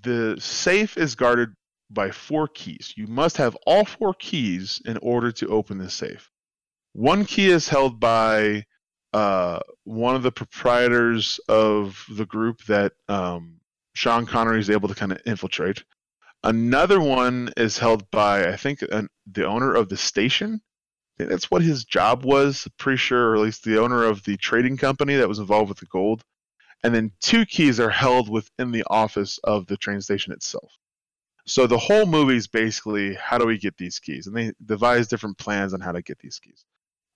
the 0.02 0.36
safe 0.38 0.96
is 0.96 1.14
guarded 1.14 1.50
by 1.90 2.10
four 2.10 2.48
keys. 2.48 2.92
You 2.96 3.06
must 3.06 3.36
have 3.36 3.56
all 3.66 3.84
four 3.84 4.14
keys 4.14 4.80
in 4.84 4.96
order 4.98 5.32
to 5.32 5.48
open 5.48 5.78
the 5.78 5.90
safe. 5.90 6.30
One 6.92 7.24
key 7.24 7.50
is 7.50 7.68
held 7.68 7.98
by 7.98 8.64
uh, 9.12 9.60
one 9.84 10.16
of 10.16 10.22
the 10.22 10.32
proprietors 10.32 11.40
of 11.48 12.04
the 12.10 12.26
group 12.26 12.64
that 12.64 12.92
um, 13.08 13.60
Sean 13.94 14.26
Connery 14.26 14.60
is 14.60 14.70
able 14.70 14.88
to 14.88 14.94
kind 14.94 15.12
of 15.12 15.20
infiltrate. 15.26 15.84
Another 16.42 17.00
one 17.00 17.50
is 17.56 17.78
held 17.78 18.10
by, 18.10 18.48
I 18.48 18.56
think, 18.56 18.82
an, 18.82 19.08
the 19.30 19.46
owner 19.46 19.74
of 19.74 19.88
the 19.88 19.96
station. 19.96 20.60
That's 21.18 21.50
what 21.50 21.62
his 21.62 21.84
job 21.84 22.24
was, 22.24 22.68
pretty 22.78 22.98
sure, 22.98 23.30
or 23.30 23.34
at 23.36 23.42
least 23.42 23.64
the 23.64 23.80
owner 23.80 24.04
of 24.04 24.24
the 24.24 24.36
trading 24.36 24.76
company 24.76 25.14
that 25.16 25.28
was 25.28 25.38
involved 25.38 25.68
with 25.68 25.78
the 25.78 25.86
gold. 25.86 26.22
And 26.82 26.94
then 26.94 27.12
two 27.20 27.46
keys 27.46 27.80
are 27.80 27.90
held 27.90 28.28
within 28.28 28.70
the 28.70 28.84
office 28.88 29.38
of 29.44 29.66
the 29.66 29.76
train 29.76 30.00
station 30.00 30.32
itself. 30.32 30.70
So 31.46 31.66
the 31.66 31.78
whole 31.78 32.06
movie 32.06 32.36
is 32.36 32.46
basically 32.46 33.14
how 33.14 33.38
do 33.38 33.46
we 33.46 33.58
get 33.58 33.76
these 33.76 33.98
keys? 33.98 34.26
And 34.26 34.36
they 34.36 34.52
devise 34.64 35.08
different 35.08 35.38
plans 35.38 35.74
on 35.74 35.80
how 35.80 35.92
to 35.92 36.02
get 36.02 36.18
these 36.18 36.38
keys. 36.38 36.64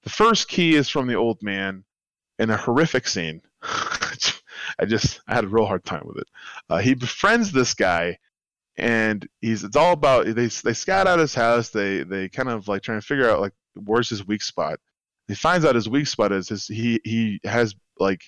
The 0.05 0.11
first 0.11 0.49
key 0.49 0.75
is 0.75 0.89
from 0.89 1.07
the 1.07 1.17
old 1.17 1.43
man 1.43 1.85
in 2.39 2.51
a 2.51 2.57
horrific 2.57 3.09
scene. 3.09 3.43
I 4.79 4.85
just 4.87 5.21
I 5.27 5.35
had 5.35 5.45
a 5.45 5.49
real 5.49 5.67
hard 5.67 5.85
time 5.85 6.03
with 6.05 6.19
it. 6.19 6.29
Uh, 6.69 6.79
he 6.79 6.95
befriends 6.95 7.53
this 7.53 7.75
guy, 7.75 8.19
and 8.79 9.29
he's 9.41 9.65
it's 9.65 9.77
all 9.77 9.93
about 9.93 10.27
they 10.27 10.47
they 10.47 10.73
scout 10.73 11.07
out 11.07 11.19
his 11.19 11.35
house. 11.35 11.71
They 11.71 12.05
they 12.05 12.29
kind 12.29 12.49
of 12.49 12.69
like 12.69 12.83
trying 12.83 13.01
to 13.01 13.07
figure 13.07 13.29
out 13.29 13.41
like 13.41 13.53
where's 13.75 14.09
his 14.09 14.27
weak 14.27 14.43
spot. 14.43 14.79
He 15.27 15.35
finds 15.35 15.67
out 15.67 15.75
his 15.75 15.89
weak 15.89 16.07
spot 16.07 16.33
is 16.33 16.49
his 16.49 16.67
he 16.67 17.01
he 17.05 17.41
has 17.45 17.75
like 17.99 18.23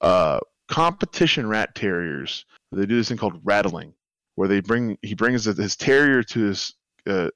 uh 0.00 0.40
competition 0.68 1.46
rat 1.46 1.74
terriers. 1.74 2.44
They 2.72 2.86
do 2.86 2.96
this 2.96 3.08
thing 3.08 3.18
called 3.18 3.40
rattling, 3.44 3.94
where 4.36 4.48
they 4.48 4.60
bring 4.60 4.96
he 5.02 5.14
brings 5.14 5.44
his 5.44 5.76
terrier 5.76 6.22
to 6.22 6.40
his 6.40 6.74
uh, 7.06 7.30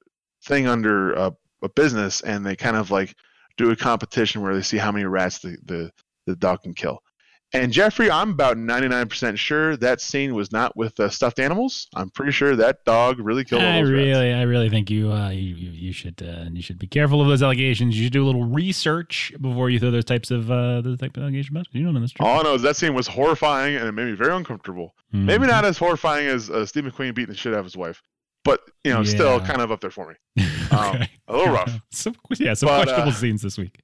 thing 0.45 0.67
under 0.67 1.13
a, 1.13 1.35
a 1.61 1.69
business, 1.69 2.21
and 2.21 2.45
they 2.45 2.55
kind 2.55 2.75
of 2.75 2.91
like 2.91 3.15
do 3.57 3.71
a 3.71 3.75
competition 3.75 4.41
where 4.41 4.55
they 4.55 4.61
see 4.61 4.77
how 4.77 4.91
many 4.91 5.05
rats 5.05 5.39
the, 5.39 5.57
the, 5.65 5.91
the 6.25 6.35
dog 6.35 6.61
can 6.63 6.73
kill. 6.73 6.99
And 7.51 7.71
Jeffrey, 7.71 8.11
I'm 8.11 8.29
about 8.29 8.57
99% 8.57 9.35
sure 9.37 9.75
that 9.77 10.01
scene 10.01 10.35
was 10.35 10.51
not 10.51 10.77
with 10.77 10.99
uh, 10.99 11.09
stuffed 11.09 11.39
animals. 11.39 11.87
I'm 11.95 12.11
pretty 12.11 12.31
sure 12.31 12.55
that 12.55 12.85
dog 12.85 13.19
really 13.19 13.43
killed. 13.43 13.63
I 13.63 13.79
really, 13.79 14.29
rats. 14.29 14.39
I 14.39 14.43
really 14.43 14.69
think 14.69 14.91
you, 14.91 15.11
uh, 15.11 15.29
you, 15.29 15.55
you 15.55 15.91
should, 15.91 16.21
uh, 16.21 16.49
you 16.51 16.61
should 16.61 16.77
be 16.77 16.85
careful 16.85 17.21
of 17.21 17.27
those 17.27 17.41
allegations. 17.41 17.97
You 17.97 18.03
should 18.03 18.13
do 18.13 18.23
a 18.23 18.27
little 18.27 18.45
research 18.45 19.33
before 19.41 19.71
you 19.71 19.79
throw 19.79 19.89
those 19.89 20.05
types 20.05 20.29
of, 20.29 20.51
uh, 20.51 20.81
those 20.81 20.99
type 20.99 21.17
of 21.17 21.23
allegations. 21.23 21.49
About. 21.49 21.67
You 21.71 21.85
don't 21.85 21.95
know 21.95 22.01
this. 22.01 22.13
All 22.19 22.39
I 22.39 22.43
know 22.43 22.53
is 22.53 22.61
that 22.61 22.75
scene 22.75 22.93
was 22.93 23.07
horrifying 23.07 23.75
and 23.77 23.87
it 23.87 23.93
made 23.93 24.05
me 24.05 24.13
very 24.13 24.35
uncomfortable. 24.35 24.93
Mm-hmm. 25.13 25.25
Maybe 25.25 25.47
not 25.47 25.65
as 25.65 25.79
horrifying 25.79 26.27
as 26.27 26.51
uh, 26.51 26.67
Steve 26.67 26.83
McQueen 26.83 27.15
beating 27.15 27.31
the 27.31 27.37
shit 27.37 27.53
out 27.53 27.59
of 27.59 27.65
his 27.65 27.75
wife, 27.75 28.03
but 28.43 28.61
you 28.83 28.93
know, 28.93 28.99
yeah. 28.99 29.09
still 29.09 29.39
kind 29.39 29.61
of 29.61 29.71
up 29.71 29.81
there 29.81 29.91
for 29.91 30.07
me. 30.07 30.45
Um. 30.71 31.01
A 31.29 31.35
little 31.35 31.53
rough. 31.53 31.79
some, 31.91 32.15
yeah, 32.37 32.53
some 32.53 32.67
but, 32.67 32.83
questionable 32.83 33.11
uh, 33.11 33.15
scenes 33.15 33.41
this 33.41 33.57
week. 33.57 33.81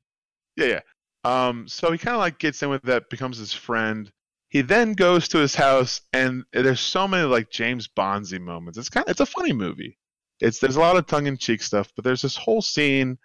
Yeah, 0.56 0.66
yeah. 0.66 0.80
Um, 1.26 1.68
so 1.68 1.92
he 1.92 1.98
kind 1.98 2.14
of 2.14 2.20
like 2.20 2.38
gets 2.38 2.62
in 2.62 2.70
with 2.70 2.84
that, 2.84 3.10
becomes 3.10 3.40
his 3.40 3.52
friend. 3.52 4.12
He 4.50 4.62
then 4.62 4.94
goes 4.94 5.28
to 5.30 5.40
his 5.40 5.56
house, 5.56 6.02
and 6.14 6.44
there's 6.54 6.80
so 6.80 7.08
many 7.08 7.26
like 7.26 7.50
James 7.50 7.88
Bondsy 7.88 8.38
moments. 8.38 8.78
It's 8.78 8.90
kind 8.90 9.06
of 9.08 9.12
it's 9.12 9.20
a 9.20 9.26
funny 9.26 9.52
movie. 9.52 9.98
It's 10.40 10.60
there's 10.60 10.76
a 10.76 10.82
lot 10.82 10.98
of 10.98 11.08
tongue 11.08 11.26
in 11.26 11.38
cheek 11.38 11.64
stuff, 11.64 11.92
but 11.96 12.06
there's 12.06 12.22
this 12.22 12.38
whole 12.38 12.62
scene 12.62 13.18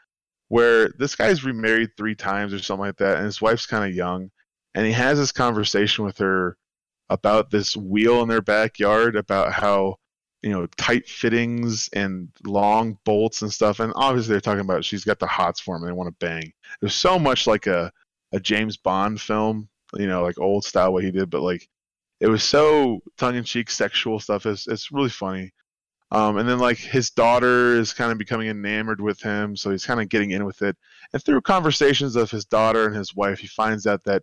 where 0.48 0.88
this 0.98 1.14
guy's 1.14 1.44
remarried 1.44 1.90
three 1.96 2.14
times 2.14 2.54
or 2.54 2.58
something 2.58 2.86
like 2.86 2.96
that, 2.96 3.16
and 3.18 3.26
his 3.26 3.42
wife's 3.42 3.66
kind 3.66 3.88
of 3.88 3.94
young, 3.94 4.30
and 4.74 4.86
he 4.86 4.92
has 4.92 5.18
this 5.18 5.30
conversation 5.30 6.04
with 6.04 6.16
her 6.18 6.56
about 7.10 7.50
this 7.50 7.76
wheel 7.76 8.22
in 8.22 8.28
their 8.28 8.40
backyard, 8.40 9.14
about 9.14 9.52
how 9.52 9.96
you 10.42 10.50
know 10.50 10.66
tight 10.76 11.08
fittings 11.08 11.88
and 11.92 12.28
long 12.44 12.98
bolts 13.04 13.42
and 13.42 13.52
stuff. 13.52 13.80
And 13.80 13.92
obviously 13.96 14.32
they're 14.32 14.40
talking 14.40 14.60
about 14.60 14.84
she's 14.84 15.04
got 15.04 15.18
the 15.18 15.26
hots 15.26 15.60
for 15.60 15.76
him 15.76 15.82
and 15.82 15.90
they 15.90 15.94
want 15.94 16.08
to 16.08 16.24
bang 16.26 16.52
there's 16.80 16.94
so 16.94 17.18
much 17.18 17.46
like 17.46 17.66
a, 17.66 17.92
a 18.32 18.40
james 18.40 18.76
bond 18.76 19.20
film 19.20 19.68
you 19.96 20.06
know 20.06 20.22
like 20.22 20.38
old 20.38 20.64
style 20.64 20.92
what 20.92 21.04
he 21.04 21.10
did 21.10 21.30
but 21.30 21.42
like 21.42 21.68
it 22.20 22.28
was 22.28 22.44
so 22.44 23.00
tongue-in-cheek 23.16 23.70
sexual 23.70 24.20
stuff. 24.20 24.44
It's, 24.44 24.68
it's 24.68 24.92
really 24.92 25.08
funny. 25.08 25.52
Um, 26.12 26.36
and 26.38 26.48
then 26.48 26.58
like 26.58 26.76
his 26.76 27.10
daughter 27.10 27.74
is 27.74 27.92
kind 27.92 28.12
of 28.12 28.18
becoming 28.18 28.48
enamored 28.48 29.00
with 29.00 29.22
him 29.22 29.56
so 29.56 29.70
he's 29.70 29.86
kind 29.86 30.00
of 30.00 30.08
getting 30.08 30.32
in 30.32 30.44
with 30.44 30.60
it. 30.60 30.76
And 31.12 31.22
through 31.22 31.40
conversations 31.42 32.16
of 32.16 32.30
his 32.30 32.44
daughter 32.44 32.86
and 32.86 32.96
his 32.96 33.14
wife 33.14 33.38
he 33.38 33.46
finds 33.46 33.86
out 33.86 34.02
that 34.04 34.22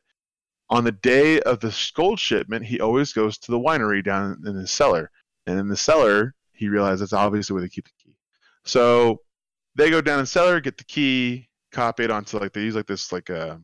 on 0.70 0.84
the 0.84 0.92
day 0.92 1.40
of 1.42 1.62
the 1.62 1.74
gold 1.96 2.20
shipment 2.20 2.66
he 2.66 2.82
always 2.82 3.14
goes 3.14 3.38
to 3.38 3.52
the 3.52 3.60
winery 3.60 4.04
down 4.04 4.38
in 4.46 4.56
his 4.56 4.70
cellar 4.70 5.10
and 5.48 5.60
in 5.60 5.68
the 5.68 5.78
cellar, 5.78 6.36
he 6.52 6.68
realizes 6.68 7.00
that's 7.00 7.14
obviously 7.14 7.54
where 7.54 7.64
they 7.64 7.70
keep 7.70 7.86
the 7.86 8.04
key. 8.04 8.16
So 8.66 9.22
they 9.76 9.90
go 9.90 10.02
down 10.02 10.20
in 10.20 10.26
cellar, 10.26 10.60
get 10.60 10.78
the 10.78 10.84
key, 10.84 11.50
copy 11.72 12.04
it 12.04 12.12
onto 12.12 12.38
like 12.38 12.54
they 12.54 12.62
use 12.62 12.76
like 12.76 12.88
this 12.88 13.12
like 13.12 13.30
a 13.30 13.62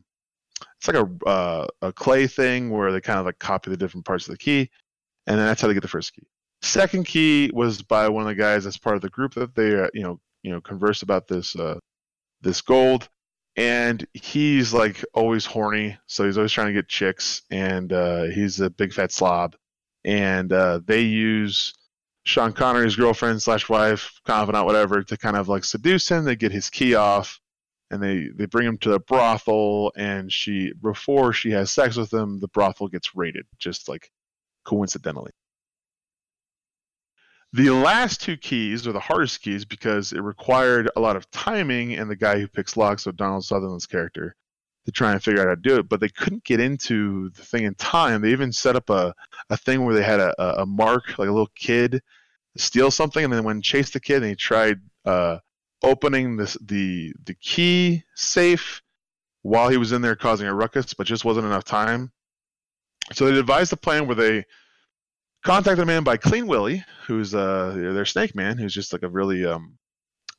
it's 0.76 0.88
like 0.88 0.96
a 0.96 1.28
uh, 1.28 1.66
a 1.82 1.92
clay 1.92 2.26
thing 2.26 2.70
where 2.70 2.92
they 2.92 3.00
kind 3.00 3.18
of 3.18 3.26
like 3.26 3.38
copy 3.38 3.70
the 3.70 3.76
different 3.76 4.06
parts 4.06 4.26
of 4.26 4.32
the 4.32 4.38
key, 4.38 4.70
and 5.26 5.38
then 5.38 5.46
that's 5.46 5.60
how 5.60 5.68
they 5.68 5.74
get 5.74 5.82
the 5.82 5.88
first 5.88 6.14
key. 6.14 6.26
Second 6.62 7.04
key 7.04 7.50
was 7.52 7.82
by 7.82 8.08
one 8.08 8.22
of 8.22 8.28
the 8.28 8.34
guys 8.34 8.64
that's 8.64 8.78
part 8.78 8.96
of 8.96 9.02
the 9.02 9.10
group 9.10 9.34
that 9.34 9.54
they 9.54 9.78
uh, 9.78 9.88
you 9.92 10.02
know 10.02 10.20
you 10.42 10.50
know 10.50 10.60
converse 10.60 11.02
about 11.02 11.26
this 11.28 11.56
uh, 11.56 11.78
this 12.40 12.60
gold, 12.60 13.08
and 13.56 14.06
he's 14.14 14.72
like 14.72 15.04
always 15.14 15.44
horny, 15.44 15.98
so 16.06 16.24
he's 16.24 16.38
always 16.38 16.52
trying 16.52 16.68
to 16.68 16.72
get 16.72 16.88
chicks, 16.88 17.42
and 17.50 17.92
uh, 17.92 18.24
he's 18.24 18.60
a 18.60 18.70
big 18.70 18.92
fat 18.92 19.12
slob, 19.12 19.56
and 20.04 20.52
uh, 20.52 20.80
they 20.84 21.00
use 21.02 21.74
Sean 22.24 22.52
Connery's 22.52 22.96
girlfriend 22.96 23.42
slash 23.42 23.68
wife, 23.68 24.20
confidant, 24.24 24.66
whatever, 24.66 25.02
to 25.02 25.16
kind 25.16 25.36
of 25.36 25.48
like 25.48 25.64
seduce 25.64 26.08
him. 26.08 26.24
They 26.24 26.36
get 26.36 26.52
his 26.52 26.70
key 26.70 26.94
off, 26.94 27.40
and 27.90 28.02
they 28.02 28.28
they 28.34 28.46
bring 28.46 28.66
him 28.66 28.78
to 28.78 28.90
the 28.90 29.00
brothel. 29.00 29.92
And 29.96 30.32
she 30.32 30.72
before 30.72 31.32
she 31.32 31.50
has 31.52 31.70
sex 31.70 31.96
with 31.96 32.12
him, 32.12 32.40
the 32.40 32.48
brothel 32.48 32.88
gets 32.88 33.14
raided, 33.14 33.46
just 33.58 33.88
like 33.88 34.10
coincidentally. 34.64 35.32
The 37.52 37.70
last 37.70 38.20
two 38.20 38.36
keys 38.36 38.84
are 38.86 38.92
the 38.92 38.98
hardest 38.98 39.40
keys 39.40 39.64
because 39.64 40.12
it 40.12 40.20
required 40.20 40.90
a 40.96 41.00
lot 41.00 41.14
of 41.14 41.30
timing 41.30 41.94
and 41.94 42.10
the 42.10 42.16
guy 42.16 42.40
who 42.40 42.48
picks 42.48 42.76
locks, 42.76 43.04
so 43.04 43.12
Donald 43.12 43.44
Sutherland's 43.44 43.86
character, 43.86 44.34
to 44.86 44.92
try 44.92 45.12
and 45.12 45.22
figure 45.22 45.40
out 45.40 45.48
how 45.48 45.54
to 45.54 45.60
do 45.60 45.76
it. 45.78 45.88
But 45.88 46.00
they 46.00 46.08
couldn't 46.08 46.44
get 46.44 46.60
into 46.60 47.30
the 47.30 47.42
thing 47.42 47.64
in 47.64 47.74
time. 47.74 48.22
They 48.22 48.30
even 48.30 48.52
set 48.52 48.76
up 48.76 48.90
a, 48.90 49.14
a 49.50 49.56
thing 49.56 49.84
where 49.84 49.94
they 49.94 50.02
had 50.02 50.20
a, 50.20 50.62
a 50.62 50.66
mark, 50.66 51.18
like 51.18 51.28
a 51.28 51.32
little 51.32 51.50
kid, 51.56 52.02
steal 52.56 52.90
something, 52.90 53.24
and 53.24 53.32
then 53.32 53.44
when 53.44 53.62
chased 53.62 53.94
the 53.94 54.00
kid 54.00 54.16
and 54.16 54.26
he 54.26 54.36
tried 54.36 54.80
uh, 55.04 55.38
opening 55.82 56.36
this 56.36 56.56
the 56.64 57.12
the 57.24 57.34
key 57.34 58.02
safe 58.14 58.82
while 59.42 59.68
he 59.68 59.76
was 59.76 59.92
in 59.92 60.02
there 60.02 60.16
causing 60.16 60.46
a 60.46 60.54
ruckus, 60.54 60.94
but 60.94 61.06
just 61.06 61.24
wasn't 61.24 61.46
enough 61.46 61.64
time. 61.64 62.10
So 63.12 63.26
they 63.26 63.32
devised 63.32 63.72
a 63.72 63.76
plan 63.76 64.06
where 64.06 64.16
they 64.16 64.44
contacted 65.44 65.82
a 65.82 65.86
man 65.86 66.04
by 66.04 66.16
Clean 66.16 66.46
Willie, 66.46 66.82
who's 67.06 67.34
uh, 67.34 67.72
their 67.76 68.06
snake 68.06 68.34
man, 68.34 68.56
who's 68.56 68.72
just 68.72 68.94
like 68.94 69.02
a 69.02 69.08
really 69.08 69.44
um, 69.44 69.76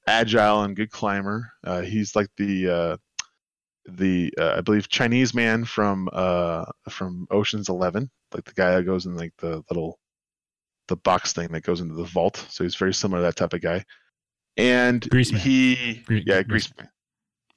agile 0.07 0.63
and 0.63 0.75
good 0.75 0.89
climber. 0.89 1.51
Uh, 1.63 1.81
he's 1.81 2.15
like 2.15 2.27
the 2.37 2.69
uh, 2.69 2.97
the 3.87 4.33
uh, 4.39 4.55
I 4.57 4.61
believe 4.61 4.89
Chinese 4.89 5.33
man 5.33 5.65
from 5.65 6.09
uh, 6.11 6.65
from 6.89 7.27
Ocean's 7.31 7.69
Eleven, 7.69 8.09
like 8.33 8.45
the 8.45 8.53
guy 8.53 8.75
that 8.75 8.83
goes 8.83 9.05
in 9.05 9.15
like 9.15 9.33
the 9.37 9.63
little 9.69 9.99
the 10.87 10.95
box 10.97 11.33
thing 11.33 11.49
that 11.49 11.63
goes 11.63 11.81
into 11.81 11.95
the 11.95 12.03
vault. 12.03 12.45
So 12.49 12.63
he's 12.63 12.75
very 12.75 12.93
similar 12.93 13.21
to 13.21 13.25
that 13.25 13.35
type 13.35 13.53
of 13.53 13.61
guy. 13.61 13.83
And 14.57 15.01
Greaseman. 15.01 15.37
he, 15.37 16.03
Gre- 16.05 16.19
yeah, 16.25 16.43
Greaseman. 16.43 16.87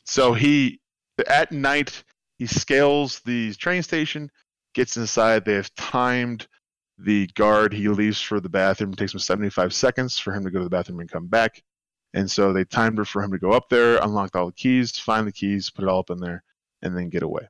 So 0.05 0.33
he 0.33 0.81
at 1.27 1.53
night 1.53 2.05
he 2.39 2.47
scales 2.47 3.21
the 3.21 3.55
train 3.55 3.83
station, 3.83 4.31
gets 4.75 4.97
inside. 4.97 5.45
They 5.45 5.55
have 5.55 5.75
timed 5.75 6.47
the 6.99 7.27
guard 7.35 7.73
he 7.73 7.89
leaves 7.89 8.21
for 8.21 8.41
the 8.41 8.49
bathroom. 8.49 8.93
It 8.93 8.99
takes 8.99 9.15
him 9.15 9.21
75 9.21 9.73
seconds 9.73 10.19
for 10.19 10.33
him 10.33 10.45
to 10.45 10.51
go 10.51 10.59
to 10.59 10.65
the 10.65 10.71
bathroom 10.71 11.01
and 11.01 11.11
come 11.11 11.27
back. 11.27 11.63
And 12.19 12.29
so 12.29 12.53
they 12.53 12.65
timed 12.65 12.99
it 12.99 13.07
for 13.07 13.23
him 13.23 13.31
to 13.31 13.39
go 13.39 13.53
up 13.53 13.69
there, 13.69 13.99
unlocked 13.99 14.35
all 14.35 14.47
the 14.47 14.53
keys, 14.53 14.99
find 14.99 15.25
the 15.25 15.31
keys, 15.31 15.71
put 15.71 15.85
it 15.85 15.89
all 15.89 16.01
up 16.01 16.11
in 16.11 16.19
there, 16.19 16.43
and 16.83 16.97
then 16.97 17.11
get 17.11 17.23
away. 17.23 17.47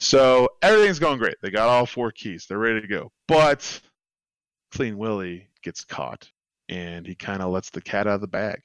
So 0.00 0.48
everything's 0.62 0.98
going 0.98 1.18
great. 1.18 1.36
They 1.42 1.50
got 1.50 1.68
all 1.68 1.84
four 1.84 2.10
keys. 2.10 2.46
They're 2.48 2.56
ready 2.56 2.80
to 2.80 2.86
go. 2.86 3.12
But 3.26 3.82
Clean 4.72 4.96
Willie 4.96 5.48
gets 5.62 5.84
caught 5.84 6.26
and 6.70 7.06
he 7.06 7.14
kind 7.14 7.42
of 7.42 7.50
lets 7.50 7.68
the 7.68 7.82
cat 7.82 8.06
out 8.06 8.14
of 8.14 8.20
the 8.22 8.28
bag. 8.28 8.62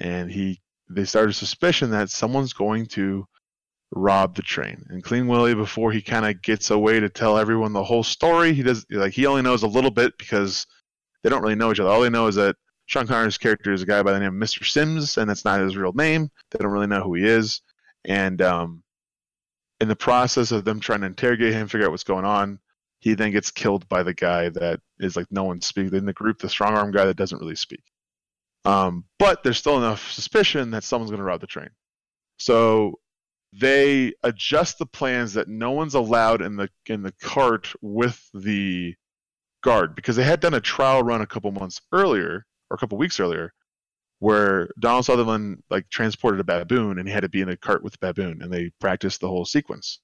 And 0.00 0.30
he 0.30 0.60
they 0.90 1.04
start 1.04 1.30
a 1.30 1.32
suspicion 1.32 1.90
that 1.92 2.10
someone's 2.10 2.52
going 2.52 2.84
to 2.88 3.26
rob 3.92 4.34
the 4.34 4.42
train. 4.42 4.84
And 4.90 5.02
Clean 5.02 5.26
Willie, 5.26 5.54
before 5.54 5.92
he 5.92 6.02
kind 6.02 6.26
of 6.26 6.42
gets 6.42 6.70
away 6.70 7.00
to 7.00 7.08
tell 7.08 7.38
everyone 7.38 7.72
the 7.72 7.84
whole 7.84 8.04
story, 8.04 8.52
he 8.52 8.62
does 8.62 8.84
like 8.90 9.14
he 9.14 9.24
only 9.24 9.40
knows 9.40 9.62
a 9.62 9.66
little 9.66 9.90
bit 9.90 10.18
because 10.18 10.66
they 11.22 11.30
don't 11.30 11.40
really 11.40 11.54
know 11.54 11.72
each 11.72 11.80
other. 11.80 11.88
All 11.88 12.02
they 12.02 12.10
know 12.10 12.26
is 12.26 12.34
that 12.34 12.56
Sean 12.86 13.06
Connery's 13.06 13.38
character 13.38 13.72
is 13.72 13.82
a 13.82 13.86
guy 13.86 14.02
by 14.02 14.12
the 14.12 14.20
name 14.20 14.42
of 14.42 14.48
Mr. 14.48 14.66
Sims, 14.66 15.16
and 15.16 15.28
that's 15.28 15.44
not 15.44 15.60
his 15.60 15.76
real 15.76 15.92
name. 15.92 16.30
They 16.50 16.58
don't 16.58 16.72
really 16.72 16.86
know 16.86 17.02
who 17.02 17.14
he 17.14 17.24
is. 17.24 17.62
And 18.04 18.42
um, 18.42 18.82
in 19.80 19.88
the 19.88 19.96
process 19.96 20.52
of 20.52 20.64
them 20.64 20.80
trying 20.80 21.00
to 21.00 21.06
interrogate 21.06 21.52
him, 21.52 21.66
figure 21.66 21.86
out 21.86 21.90
what's 21.90 22.04
going 22.04 22.24
on, 22.24 22.58
he 23.00 23.14
then 23.14 23.32
gets 23.32 23.50
killed 23.50 23.88
by 23.88 24.02
the 24.02 24.14
guy 24.14 24.48
that 24.50 24.80
is 24.98 25.16
like 25.16 25.26
no 25.30 25.44
one 25.44 25.60
speaks 25.60 25.92
in 25.92 26.06
the 26.06 26.12
group, 26.12 26.38
the 26.38 26.48
strong 26.48 26.74
arm 26.74 26.90
guy 26.90 27.04
that 27.06 27.16
doesn't 27.16 27.40
really 27.40 27.56
speak. 27.56 27.82
Um, 28.64 29.04
but 29.18 29.42
there's 29.42 29.58
still 29.58 29.76
enough 29.76 30.10
suspicion 30.10 30.70
that 30.70 30.84
someone's 30.84 31.10
going 31.10 31.18
to 31.18 31.24
rob 31.24 31.40
the 31.40 31.46
train. 31.46 31.68
So 32.38 32.98
they 33.52 34.12
adjust 34.22 34.78
the 34.78 34.86
plans 34.86 35.34
that 35.34 35.48
no 35.48 35.70
one's 35.72 35.94
allowed 35.94 36.42
in 36.42 36.56
the 36.56 36.68
in 36.86 37.02
the 37.02 37.12
cart 37.20 37.72
with 37.80 38.20
the 38.34 38.94
guard 39.62 39.94
because 39.94 40.16
they 40.16 40.24
had 40.24 40.40
done 40.40 40.54
a 40.54 40.60
trial 40.60 41.02
run 41.02 41.20
a 41.20 41.26
couple 41.26 41.50
months 41.52 41.80
earlier 41.92 42.44
or 42.70 42.74
a 42.74 42.78
couple 42.78 42.98
weeks 42.98 43.20
earlier 43.20 43.52
where 44.20 44.70
Donald 44.78 45.04
Sutherland 45.04 45.62
like 45.70 45.88
transported 45.90 46.40
a 46.40 46.44
baboon 46.44 46.98
and 46.98 47.06
he 47.06 47.12
had 47.12 47.20
to 47.20 47.28
be 47.28 47.40
in 47.40 47.48
the 47.48 47.56
cart 47.56 47.82
with 47.82 47.92
the 47.92 47.98
baboon 48.00 48.40
and 48.42 48.52
they 48.52 48.70
practiced 48.80 49.20
the 49.20 49.28
whole 49.28 49.44
sequence. 49.44 50.00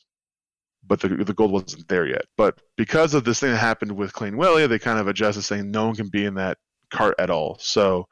But 0.87 1.01
the 1.01 1.09
the 1.09 1.35
gold 1.35 1.53
wasn't 1.53 1.89
there 1.89 2.07
yet. 2.07 2.25
But 2.37 2.59
because 2.77 3.15
of 3.15 3.25
this 3.25 3.41
thing 3.41 3.51
that 3.51 3.59
happened 3.59 3.93
with 3.93 4.13
Clean 4.13 4.37
Willie, 4.37 4.67
they 4.67 4.79
kind 4.79 4.99
of 4.99 5.09
adjusted 5.09 5.43
saying 5.43 5.71
no 5.71 5.87
one 5.87 5.97
can 5.97 6.09
be 6.09 6.25
in 6.25 6.35
that 6.35 6.59
cart 6.91 7.15
at 7.19 7.31
all. 7.31 7.57
So 7.61 8.07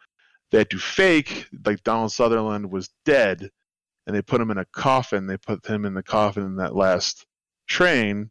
they 0.50 0.58
had 0.58 0.70
to 0.70 0.78
fake 0.78 1.46
like 1.64 1.82
Donald 1.82 2.12
Sutherland 2.12 2.70
was 2.70 2.90
dead 3.04 3.50
and 4.06 4.16
they 4.16 4.22
put 4.22 4.40
him 4.40 4.50
in 4.50 4.58
a 4.58 4.64
coffin. 4.66 5.26
They 5.26 5.36
put 5.36 5.66
him 5.66 5.84
in 5.84 5.92
the 5.92 6.02
coffin 6.02 6.44
in 6.44 6.56
that 6.56 6.74
last 6.74 7.26
train, 7.66 8.30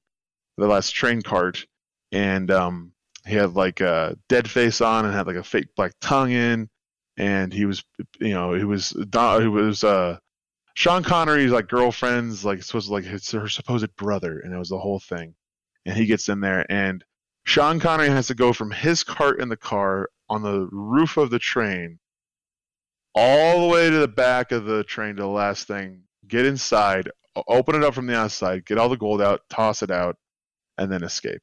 the 0.58 0.68
last 0.68 0.92
train 0.92 1.22
cart, 1.22 1.66
and 2.12 2.50
um, 2.50 2.92
he 3.28 3.36
had 3.36 3.54
like 3.56 3.82
a 3.82 4.18
dead 4.30 4.50
face 4.50 4.82
on 4.82 5.06
and 5.06 5.14
had 5.14 5.28
like 5.28 5.36
a 5.36 5.44
fake 5.44 5.68
black 5.76 5.94
tongue 6.02 6.32
in, 6.32 6.70
and 7.18 7.54
he 7.54 7.66
was, 7.66 7.84
you 8.20 8.34
know, 8.34 8.54
he 8.54 8.64
was 8.64 8.90
he 8.92 9.48
was 9.48 9.84
uh, 9.84 10.18
Sean 10.74 11.04
Connery's 11.04 11.52
like 11.52 11.68
girlfriend's 11.68 12.46
like 12.46 12.64
supposed 12.64 12.90
like 12.90 13.04
his 13.04 13.30
her 13.32 13.48
supposed 13.50 13.96
brother, 13.96 14.40
and 14.40 14.54
it 14.54 14.58
was 14.58 14.70
the 14.70 14.80
whole 14.80 15.00
thing, 15.00 15.36
and 15.86 15.96
he 15.98 16.06
gets 16.06 16.30
in 16.30 16.42
there 16.42 16.66
and. 16.72 17.04
Sean 17.46 17.80
Connery 17.80 18.10
has 18.10 18.28
to 18.28 18.36
go 18.36 18.52
from 18.52 18.72
his 18.72 19.06
cart 19.06 19.40
in 19.40 19.48
the 19.48 19.56
car 19.56 20.10
on 20.30 20.42
the 20.42 20.68
roof 20.70 21.16
of 21.16 21.30
the 21.30 21.40
train 21.40 21.98
all 23.18 23.62
the 23.62 23.68
way 23.68 23.90
to 23.90 23.98
the 23.98 24.08
back 24.08 24.52
of 24.52 24.66
the 24.66 24.84
train 24.84 25.16
to 25.16 25.24
the 25.24 25.28
last 25.28 25.66
thing, 25.68 26.04
get 26.28 26.46
inside, 26.46 27.10
open 27.48 27.76
it 27.76 27.84
up 27.84 27.96
from 27.96 28.06
the 28.06 28.16
outside, 28.16 28.64
get 28.64 28.78
all 28.78 28.90
the 28.90 28.98
gold 28.98 29.22
out, 29.22 29.42
toss 29.50 29.82
it 29.82 29.90
out, 29.90 30.18
and 30.78 30.92
then 30.92 31.04
escape. 31.04 31.42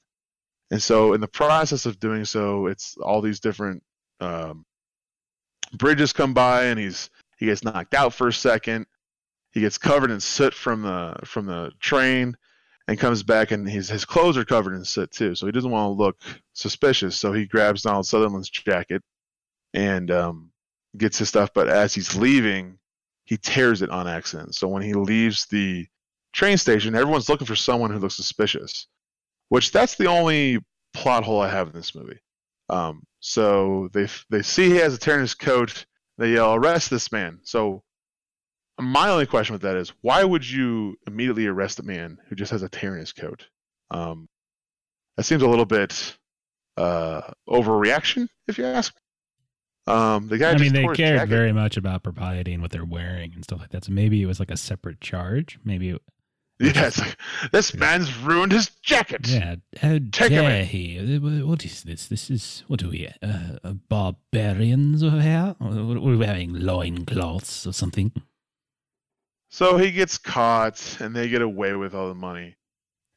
And 0.70 0.82
so, 0.82 1.12
in 1.12 1.20
the 1.20 1.28
process 1.28 1.86
of 1.86 2.00
doing 2.00 2.24
so, 2.24 2.66
it's 2.66 2.96
all 2.96 3.20
these 3.20 3.40
different 3.40 3.82
um, 4.20 4.64
bridges 5.74 6.12
come 6.12 6.34
by, 6.34 6.64
and 6.64 6.78
he's 6.78 7.10
he 7.38 7.46
gets 7.46 7.64
knocked 7.64 7.94
out 7.94 8.14
for 8.14 8.28
a 8.28 8.32
second. 8.32 8.86
He 9.52 9.60
gets 9.60 9.78
covered 9.78 10.10
in 10.10 10.20
soot 10.20 10.54
from 10.54 10.82
the 10.82 11.16
from 11.24 11.46
the 11.46 11.70
train, 11.80 12.36
and 12.88 12.98
comes 12.98 13.22
back, 13.22 13.50
and 13.50 13.68
his 13.68 13.88
his 13.88 14.04
clothes 14.04 14.36
are 14.36 14.44
covered 14.44 14.74
in 14.74 14.84
soot 14.84 15.10
too. 15.10 15.34
So 15.34 15.46
he 15.46 15.52
doesn't 15.52 15.70
want 15.70 15.86
to 15.86 16.02
look 16.02 16.16
suspicious. 16.54 17.16
So 17.16 17.32
he 17.32 17.46
grabs 17.46 17.82
Donald 17.82 18.06
Sutherland's 18.06 18.50
jacket, 18.50 19.02
and 19.74 20.10
um, 20.10 20.50
gets 20.96 21.18
his 21.18 21.28
stuff, 21.28 21.50
but 21.54 21.68
as 21.68 21.94
he's 21.94 22.14
leaving, 22.14 22.78
he 23.24 23.36
tears 23.36 23.82
it 23.82 23.90
on 23.90 24.06
accident. 24.06 24.54
So 24.54 24.68
when 24.68 24.82
he 24.82 24.94
leaves 24.94 25.46
the 25.46 25.86
train 26.32 26.56
station, 26.56 26.94
everyone's 26.94 27.28
looking 27.28 27.46
for 27.46 27.56
someone 27.56 27.90
who 27.90 27.98
looks 27.98 28.16
suspicious, 28.16 28.86
which 29.48 29.72
that's 29.72 29.96
the 29.96 30.06
only 30.06 30.58
plot 30.92 31.24
hole 31.24 31.40
I 31.40 31.48
have 31.48 31.68
in 31.68 31.72
this 31.72 31.94
movie. 31.94 32.18
Um, 32.68 33.02
so 33.20 33.88
they 33.92 34.08
they 34.30 34.42
see 34.42 34.70
he 34.70 34.76
has 34.76 34.94
a 34.94 34.98
tear 34.98 35.14
in 35.14 35.20
his 35.20 35.34
coat. 35.34 35.86
They 36.18 36.32
yell, 36.32 36.54
"Arrest 36.54 36.90
this 36.90 37.12
man!" 37.12 37.40
So 37.42 37.82
my 38.80 39.08
only 39.08 39.26
question 39.26 39.52
with 39.52 39.62
that 39.62 39.76
is, 39.76 39.92
why 40.00 40.24
would 40.24 40.48
you 40.48 40.96
immediately 41.06 41.46
arrest 41.46 41.78
a 41.78 41.82
man 41.82 42.18
who 42.28 42.34
just 42.34 42.52
has 42.52 42.62
a 42.62 42.68
tear 42.68 42.94
in 42.94 43.00
his 43.00 43.12
coat? 43.12 43.46
Um, 43.90 44.28
that 45.16 45.24
seems 45.24 45.42
a 45.42 45.48
little 45.48 45.64
bit 45.64 46.16
uh, 46.76 47.22
overreaction, 47.48 48.28
if 48.48 48.58
you 48.58 48.64
ask. 48.64 48.94
Um, 49.86 50.28
the 50.28 50.38
guy. 50.38 50.52
I 50.52 50.58
mean, 50.58 50.72
they 50.72 50.86
cared 50.88 51.28
very 51.28 51.52
much 51.52 51.76
about 51.76 52.02
propriety 52.02 52.52
and 52.52 52.62
what 52.62 52.70
they're 52.70 52.84
wearing 52.84 53.32
and 53.34 53.44
stuff 53.44 53.60
like 53.60 53.70
that. 53.70 53.84
So 53.84 53.92
maybe 53.92 54.22
it 54.22 54.26
was 54.26 54.40
like 54.40 54.50
a 54.50 54.56
separate 54.56 55.00
charge. 55.00 55.58
Maybe. 55.64 55.96
It, 56.60 56.76
yeah, 56.76 56.86
it's 56.86 57.00
like 57.00 57.16
this 57.50 57.74
man's 57.74 58.16
ruined 58.18 58.52
his 58.52 58.70
jacket. 58.82 59.26
Yeah, 59.28 59.56
how 59.80 59.98
Take 60.12 60.30
dare 60.30 60.64
he? 60.64 61.18
What 61.18 61.64
is 61.64 61.82
this? 61.82 62.06
This 62.06 62.30
is 62.30 62.62
what 62.68 62.82
are 62.82 62.88
we? 62.88 63.08
Uh, 63.20 63.72
barbarians 63.88 65.02
over 65.02 65.20
here? 65.20 65.56
Or 65.58 65.66
are 65.66 66.16
we 66.16 66.24
having 66.24 66.54
loincloths 66.54 67.66
or 67.66 67.72
something? 67.72 68.12
So 69.50 69.76
he 69.78 69.90
gets 69.90 70.16
caught, 70.16 70.98
and 71.00 71.14
they 71.14 71.28
get 71.28 71.42
away 71.42 71.74
with 71.74 71.94
all 71.94 72.08
the 72.08 72.14
money, 72.14 72.56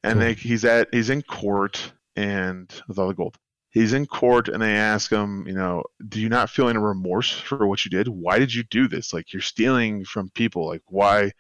and 0.04 0.14
cool. 0.14 0.22
they 0.22 0.34
he's 0.34 0.66
at 0.66 0.88
he's 0.92 1.10
in 1.12 1.22
court 1.22 1.94
and 2.16 2.72
with 2.88 2.98
all 2.98 3.08
the 3.08 3.14
gold 3.14 3.38
he's 3.78 3.94
in 3.94 4.06
court 4.06 4.48
and 4.48 4.62
they 4.62 4.76
ask 4.76 5.12
him, 5.12 5.46
you 5.48 5.54
know, 5.54 5.84
do 6.08 6.20
you 6.20 6.30
not 6.30 6.50
feel 6.50 6.68
any 6.68 6.80
remorse 6.80 7.32
for 7.32 7.68
what 7.68 7.86
you 7.86 7.92
did? 7.92 8.08
Why 8.08 8.40
did 8.40 8.54
you 8.54 8.64
do 8.64 8.88
this? 8.88 9.14
Like 9.14 9.32
you're 9.32 9.42
stealing 9.42 10.04
from 10.04 10.32
people. 10.32 10.68
Like 10.68 10.82
why 10.88 11.32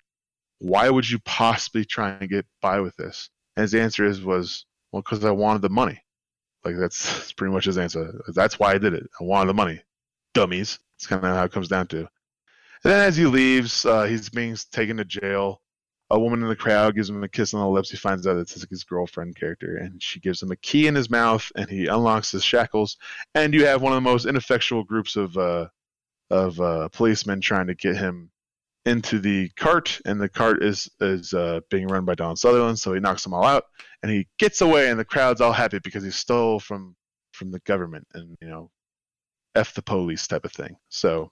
why 0.59 0.89
would 0.89 1.09
you 1.09 1.19
possibly 1.19 1.85
try 1.85 2.11
and 2.11 2.29
get 2.29 2.45
by 2.61 2.79
with 2.79 2.95
this? 2.95 3.29
And 3.55 3.61
his 3.61 3.75
answer 3.75 4.05
is 4.05 4.21
was, 4.21 4.65
well, 4.91 5.01
because 5.01 5.23
I 5.23 5.31
wanted 5.31 5.61
the 5.61 5.69
money. 5.69 6.01
Like 6.63 6.77
that's, 6.77 7.05
that's 7.17 7.33
pretty 7.33 7.53
much 7.53 7.65
his 7.65 7.77
answer. 7.77 8.21
That's 8.33 8.59
why 8.59 8.73
I 8.73 8.77
did 8.77 8.93
it. 8.93 9.07
I 9.19 9.23
wanted 9.23 9.49
the 9.49 9.53
money. 9.53 9.81
Dummies. 10.33 10.79
It's 10.97 11.07
kind 11.07 11.23
of 11.23 11.35
how 11.35 11.43
it 11.43 11.51
comes 11.51 11.67
down 11.67 11.87
to. 11.87 11.99
And 11.99 12.93
then 12.93 13.01
as 13.01 13.17
he 13.17 13.25
leaves, 13.25 13.85
uh, 13.85 14.03
he's 14.03 14.29
being 14.29 14.55
taken 14.71 14.97
to 14.97 15.05
jail 15.05 15.61
a 16.09 16.19
woman 16.19 16.41
in 16.41 16.47
the 16.47 16.55
crowd 16.55 16.95
gives 16.95 17.09
him 17.09 17.23
a 17.23 17.27
kiss 17.27 17.53
on 17.53 17.59
the 17.59 17.67
lips. 17.67 17.91
He 17.91 17.97
finds 17.97 18.25
out 18.25 18.35
that 18.35 18.41
it's 18.41 18.69
his 18.69 18.83
girlfriend 18.83 19.35
character, 19.35 19.77
and 19.77 20.01
she 20.01 20.19
gives 20.19 20.41
him 20.41 20.51
a 20.51 20.55
key 20.55 20.87
in 20.87 20.95
his 20.95 21.09
mouth, 21.09 21.51
and 21.55 21.69
he 21.69 21.87
unlocks 21.87 22.31
his 22.31 22.43
shackles. 22.43 22.97
And 23.35 23.53
you 23.53 23.65
have 23.65 23.81
one 23.81 23.91
of 23.91 23.97
the 23.97 24.09
most 24.09 24.25
ineffectual 24.25 24.83
groups 24.83 25.15
of 25.15 25.37
uh, 25.37 25.67
of 26.29 26.59
uh, 26.59 26.89
policemen 26.89 27.41
trying 27.41 27.67
to 27.67 27.75
get 27.75 27.97
him 27.97 28.31
into 28.88 29.19
the 29.19 29.49
cart, 29.57 29.99
and 30.05 30.19
the 30.19 30.29
cart 30.29 30.63
is 30.63 30.89
is 31.01 31.33
uh, 31.33 31.59
being 31.69 31.88
run 31.88 32.05
by 32.05 32.15
Don 32.15 32.35
Sutherland. 32.35 32.79
So 32.79 32.93
he 32.93 32.99
knocks 32.99 33.23
them 33.23 33.33
all 33.33 33.43
out, 33.43 33.65
and 34.01 34.11
he 34.11 34.27
gets 34.39 34.61
away, 34.61 34.89
and 34.89 34.99
the 34.99 35.05
crowd's 35.05 35.41
all 35.41 35.51
happy 35.51 35.79
because 35.79 36.03
he 36.03 36.11
stole 36.11 36.59
from 36.59 36.95
from 37.33 37.51
the 37.51 37.59
government, 37.59 38.07
and 38.13 38.38
you 38.41 38.47
know 38.47 38.71
f 39.55 39.73
the 39.73 39.81
police 39.81 40.25
type 40.27 40.45
of 40.45 40.51
thing. 40.51 40.75
So 40.89 41.31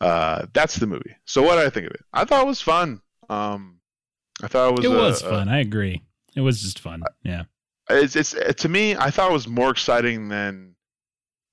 uh, 0.00 0.46
that's 0.52 0.76
the 0.76 0.86
movie. 0.86 1.16
So 1.24 1.42
what 1.42 1.56
did 1.56 1.66
I 1.66 1.70
think 1.70 1.86
of 1.86 1.92
it? 1.92 2.02
I 2.12 2.24
thought 2.24 2.42
it 2.42 2.46
was 2.46 2.60
fun. 2.60 3.00
Um, 3.30 3.78
I 4.42 4.48
thought 4.48 4.68
it 4.68 4.76
was. 4.76 4.84
It 4.84 4.88
was 4.90 5.22
fun. 5.22 5.48
I 5.48 5.60
agree. 5.60 6.02
It 6.36 6.40
was 6.40 6.60
just 6.60 6.78
fun. 6.78 7.02
Yeah. 7.22 7.44
It's 7.90 8.16
it's 8.16 8.34
to 8.62 8.68
me. 8.68 8.96
I 8.96 9.10
thought 9.10 9.30
it 9.30 9.34
was 9.34 9.48
more 9.48 9.70
exciting 9.70 10.28
than 10.28 10.76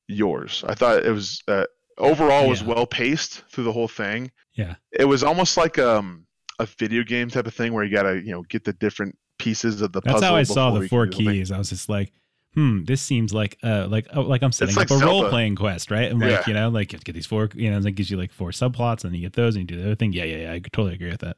yours. 0.08 0.64
I 0.68 0.76
thought 0.76 1.06
it 1.06 1.12
was 1.12 1.42
uh, 1.48 1.66
overall 2.00 2.44
yeah. 2.44 2.50
was 2.50 2.64
well 2.64 2.86
paced 2.86 3.44
through 3.50 3.66
the 3.66 3.72
whole 3.72 3.88
thing. 3.88 4.32
Yeah. 4.54 4.76
It 4.92 5.06
was 5.06 5.24
almost 5.24 5.58
like 5.58 5.78
um 5.78 6.26
a 6.60 6.66
video 6.66 7.04
game 7.04 7.30
type 7.30 7.48
of 7.48 7.54
thing 7.54 7.74
where 7.74 7.84
you 7.84 7.96
gotta 7.96 8.16
you 8.16 8.32
know 8.32 8.44
get 8.44 8.64
the 8.64 8.74
different 8.74 9.18
pieces 9.38 9.82
of 9.82 9.92
the 9.92 10.02
That's 10.02 10.22
how 10.22 10.36
I 10.36 10.44
saw 10.44 10.72
the 10.72 10.88
four 10.88 11.08
keys. 11.08 11.52
I 11.52 11.58
was 11.58 11.70
just 11.70 11.90
like, 11.90 12.12
hmm, 12.54 12.84
this 12.84 13.02
seems 13.02 13.34
like 13.34 13.58
uh 13.64 13.88
like 13.88 14.08
oh, 14.14 14.22
like 14.22 14.44
I'm 14.44 14.52
setting 14.52 14.76
like 14.76 14.92
up 14.92 15.02
a 15.02 15.06
role 15.06 15.30
playing 15.30 15.56
quest, 15.56 15.92
right? 15.92 16.12
And 16.12 16.20
like 16.20 16.30
yeah. 16.32 16.44
you 16.48 16.54
know, 16.54 16.70
like 16.70 16.92
you 16.92 16.98
have 16.98 17.04
to 17.04 17.06
get 17.06 17.16
these 17.16 17.26
four, 17.26 17.50
you 17.54 17.72
know, 17.72 17.78
it 17.78 17.96
gives 17.96 18.12
you 18.12 18.18
like 18.18 18.32
four 18.32 18.52
subplots, 18.52 19.04
and 19.04 19.16
you 19.16 19.22
get 19.22 19.34
those, 19.34 19.56
and 19.56 19.62
you 19.70 19.78
do 19.78 19.82
the 19.82 19.88
other 19.88 19.96
thing. 19.96 20.14
Yeah, 20.14 20.26
yeah, 20.26 20.38
yeah. 20.38 20.54
I 20.54 20.60
totally 20.60 20.96
agree 20.96 21.12
with 21.12 21.22
that. 21.22 21.38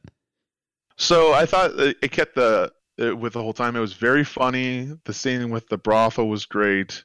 So 0.96 1.32
I 1.32 1.46
thought 1.46 1.72
it 1.78 2.12
kept 2.12 2.34
the 2.34 2.72
it, 2.98 3.16
with 3.16 3.32
the 3.34 3.42
whole 3.42 3.52
time. 3.52 3.76
It 3.76 3.80
was 3.80 3.94
very 3.94 4.24
funny. 4.24 4.92
The 5.04 5.14
scene 5.14 5.50
with 5.50 5.68
the 5.68 5.78
brothel 5.78 6.28
was 6.28 6.44
great. 6.44 7.04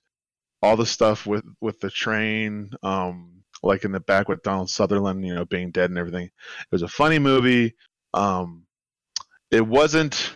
All 0.61 0.75
the 0.75 0.85
stuff 0.85 1.25
with 1.25 1.45
with 1.61 1.79
the 1.79 1.89
train, 1.89 2.71
um, 2.83 3.36
like 3.67 3.83
in 3.83 3.91
the 3.91 3.99
back 3.99 4.27
with 4.27 4.43
Donald 4.43 4.69
Sutherland, 4.69 5.25
you 5.25 5.35
know, 5.35 5.45
being 5.45 5.71
dead 5.71 5.89
and 5.89 5.99
everything. 5.99 6.25
It 6.25 6.71
was 6.71 6.81
a 6.81 6.87
funny 6.87 7.19
movie. 7.19 7.75
Um, 8.13 8.65
it 9.51 9.65
wasn't 9.65 10.35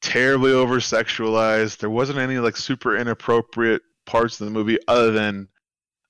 terribly 0.00 0.52
over 0.52 0.76
sexualized. 0.76 1.78
There 1.78 1.90
wasn't 1.90 2.18
any 2.18 2.38
like 2.38 2.56
super 2.56 2.96
inappropriate 2.96 3.82
parts 4.06 4.40
of 4.40 4.46
the 4.46 4.52
movie 4.52 4.78
other 4.88 5.12
than 5.12 5.48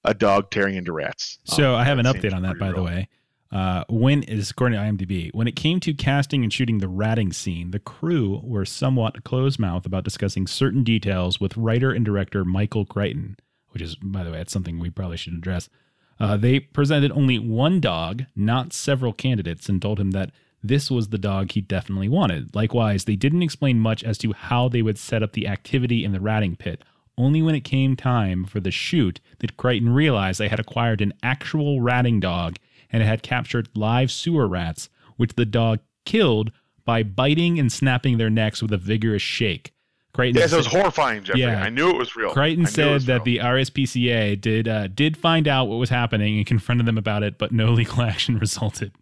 a 0.04 0.14
dog 0.14 0.50
tearing 0.50 0.76
into 0.76 0.92
rats. 0.92 1.38
So 1.44 1.74
um, 1.74 1.80
I 1.80 1.84
have 1.84 1.98
an 1.98 2.06
update 2.06 2.32
on 2.32 2.42
that, 2.42 2.58
by 2.58 2.72
the 2.72 2.82
way. 2.82 3.08
Uh, 3.52 3.82
when 3.88 4.22
is 4.22 4.50
according 4.50 4.78
to 4.78 4.84
IMDb, 4.84 5.34
when 5.34 5.48
it 5.48 5.56
came 5.56 5.80
to 5.80 5.92
casting 5.92 6.44
and 6.44 6.52
shooting 6.52 6.78
the 6.78 6.88
ratting 6.88 7.32
scene, 7.32 7.72
the 7.72 7.80
crew 7.80 8.40
were 8.44 8.64
somewhat 8.64 9.24
closed 9.24 9.58
mouth 9.58 9.84
about 9.84 10.04
discussing 10.04 10.46
certain 10.46 10.84
details 10.84 11.40
with 11.40 11.56
writer 11.56 11.90
and 11.90 12.04
director 12.04 12.44
Michael 12.44 12.86
Crichton, 12.86 13.36
which 13.70 13.82
is, 13.82 13.96
by 13.96 14.22
the 14.22 14.30
way, 14.30 14.40
it's 14.40 14.52
something 14.52 14.78
we 14.78 14.88
probably 14.88 15.16
should 15.16 15.34
address. 15.34 15.68
Uh, 16.20 16.36
they 16.36 16.60
presented 16.60 17.10
only 17.12 17.38
one 17.38 17.80
dog, 17.80 18.26
not 18.36 18.74
several 18.74 19.12
candidates, 19.12 19.68
and 19.68 19.80
told 19.80 19.98
him 19.98 20.10
that 20.10 20.30
this 20.62 20.90
was 20.90 21.08
the 21.08 21.18
dog 21.18 21.52
he 21.52 21.62
definitely 21.62 22.08
wanted. 22.08 22.54
Likewise, 22.54 23.04
they 23.04 23.16
didn't 23.16 23.42
explain 23.42 23.80
much 23.80 24.04
as 24.04 24.18
to 24.18 24.32
how 24.34 24.68
they 24.68 24.82
would 24.82 24.98
set 24.98 25.22
up 25.22 25.32
the 25.32 25.48
activity 25.48 26.04
in 26.04 26.12
the 26.12 26.20
ratting 26.20 26.56
pit. 26.56 26.84
Only 27.16 27.40
when 27.40 27.54
it 27.54 27.64
came 27.64 27.96
time 27.96 28.44
for 28.44 28.60
the 28.60 28.70
shoot 28.70 29.20
did 29.38 29.56
Crichton 29.56 29.90
realize 29.90 30.36
they 30.36 30.48
had 30.48 30.60
acquired 30.60 31.00
an 31.00 31.14
actual 31.22 31.80
ratting 31.80 32.20
dog 32.20 32.56
and 32.92 33.02
had 33.02 33.22
captured 33.22 33.68
live 33.74 34.10
sewer 34.10 34.46
rats, 34.46 34.90
which 35.16 35.34
the 35.34 35.46
dog 35.46 35.80
killed 36.04 36.52
by 36.84 37.02
biting 37.02 37.58
and 37.58 37.72
snapping 37.72 38.18
their 38.18 38.30
necks 38.30 38.60
with 38.60 38.72
a 38.72 38.78
vigorous 38.78 39.22
shake. 39.22 39.72
Crichton 40.12 40.40
yes, 40.40 40.50
said, 40.50 40.56
it 40.56 40.58
was 40.58 40.66
horrifying, 40.66 41.22
Jeffrey. 41.22 41.42
Yeah. 41.42 41.62
I 41.62 41.70
knew 41.70 41.88
it 41.88 41.96
was 41.96 42.16
real. 42.16 42.30
Crichton 42.32 42.66
said 42.66 43.02
that 43.02 43.24
the 43.24 43.38
RSPCA 43.38 44.40
did 44.40 44.66
uh, 44.66 44.88
did 44.88 45.16
find 45.16 45.46
out 45.46 45.66
what 45.68 45.76
was 45.76 45.90
happening 45.90 46.38
and 46.38 46.46
confronted 46.46 46.86
them 46.86 46.98
about 46.98 47.22
it, 47.22 47.38
but 47.38 47.52
no 47.52 47.70
legal 47.72 48.02
action 48.02 48.38
resulted. 48.38 48.92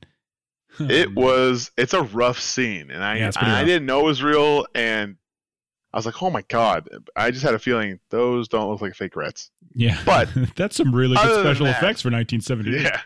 it 0.80 1.14
was 1.14 1.70
it's 1.76 1.94
a 1.94 2.02
rough 2.02 2.38
scene, 2.38 2.90
and 2.90 3.02
I 3.02 3.16
yeah, 3.18 3.30
I, 3.36 3.62
I 3.62 3.64
didn't 3.64 3.86
know 3.86 4.00
it 4.00 4.04
was 4.04 4.22
real, 4.22 4.66
and 4.74 5.16
I 5.92 5.96
was 5.96 6.04
like, 6.04 6.22
oh 6.22 6.30
my 6.30 6.42
god! 6.42 6.88
I 7.16 7.30
just 7.30 7.42
had 7.42 7.54
a 7.54 7.58
feeling 7.58 7.98
those 8.10 8.48
don't 8.48 8.70
look 8.70 8.82
like 8.82 8.94
fake 8.94 9.16
rats. 9.16 9.50
Yeah, 9.74 9.98
but 10.04 10.28
that's 10.56 10.76
some 10.76 10.94
really 10.94 11.16
good 11.16 11.40
special 11.40 11.66
effects 11.66 12.02
for 12.02 12.10
1978. 12.10 12.82
Yeah. 12.82 13.00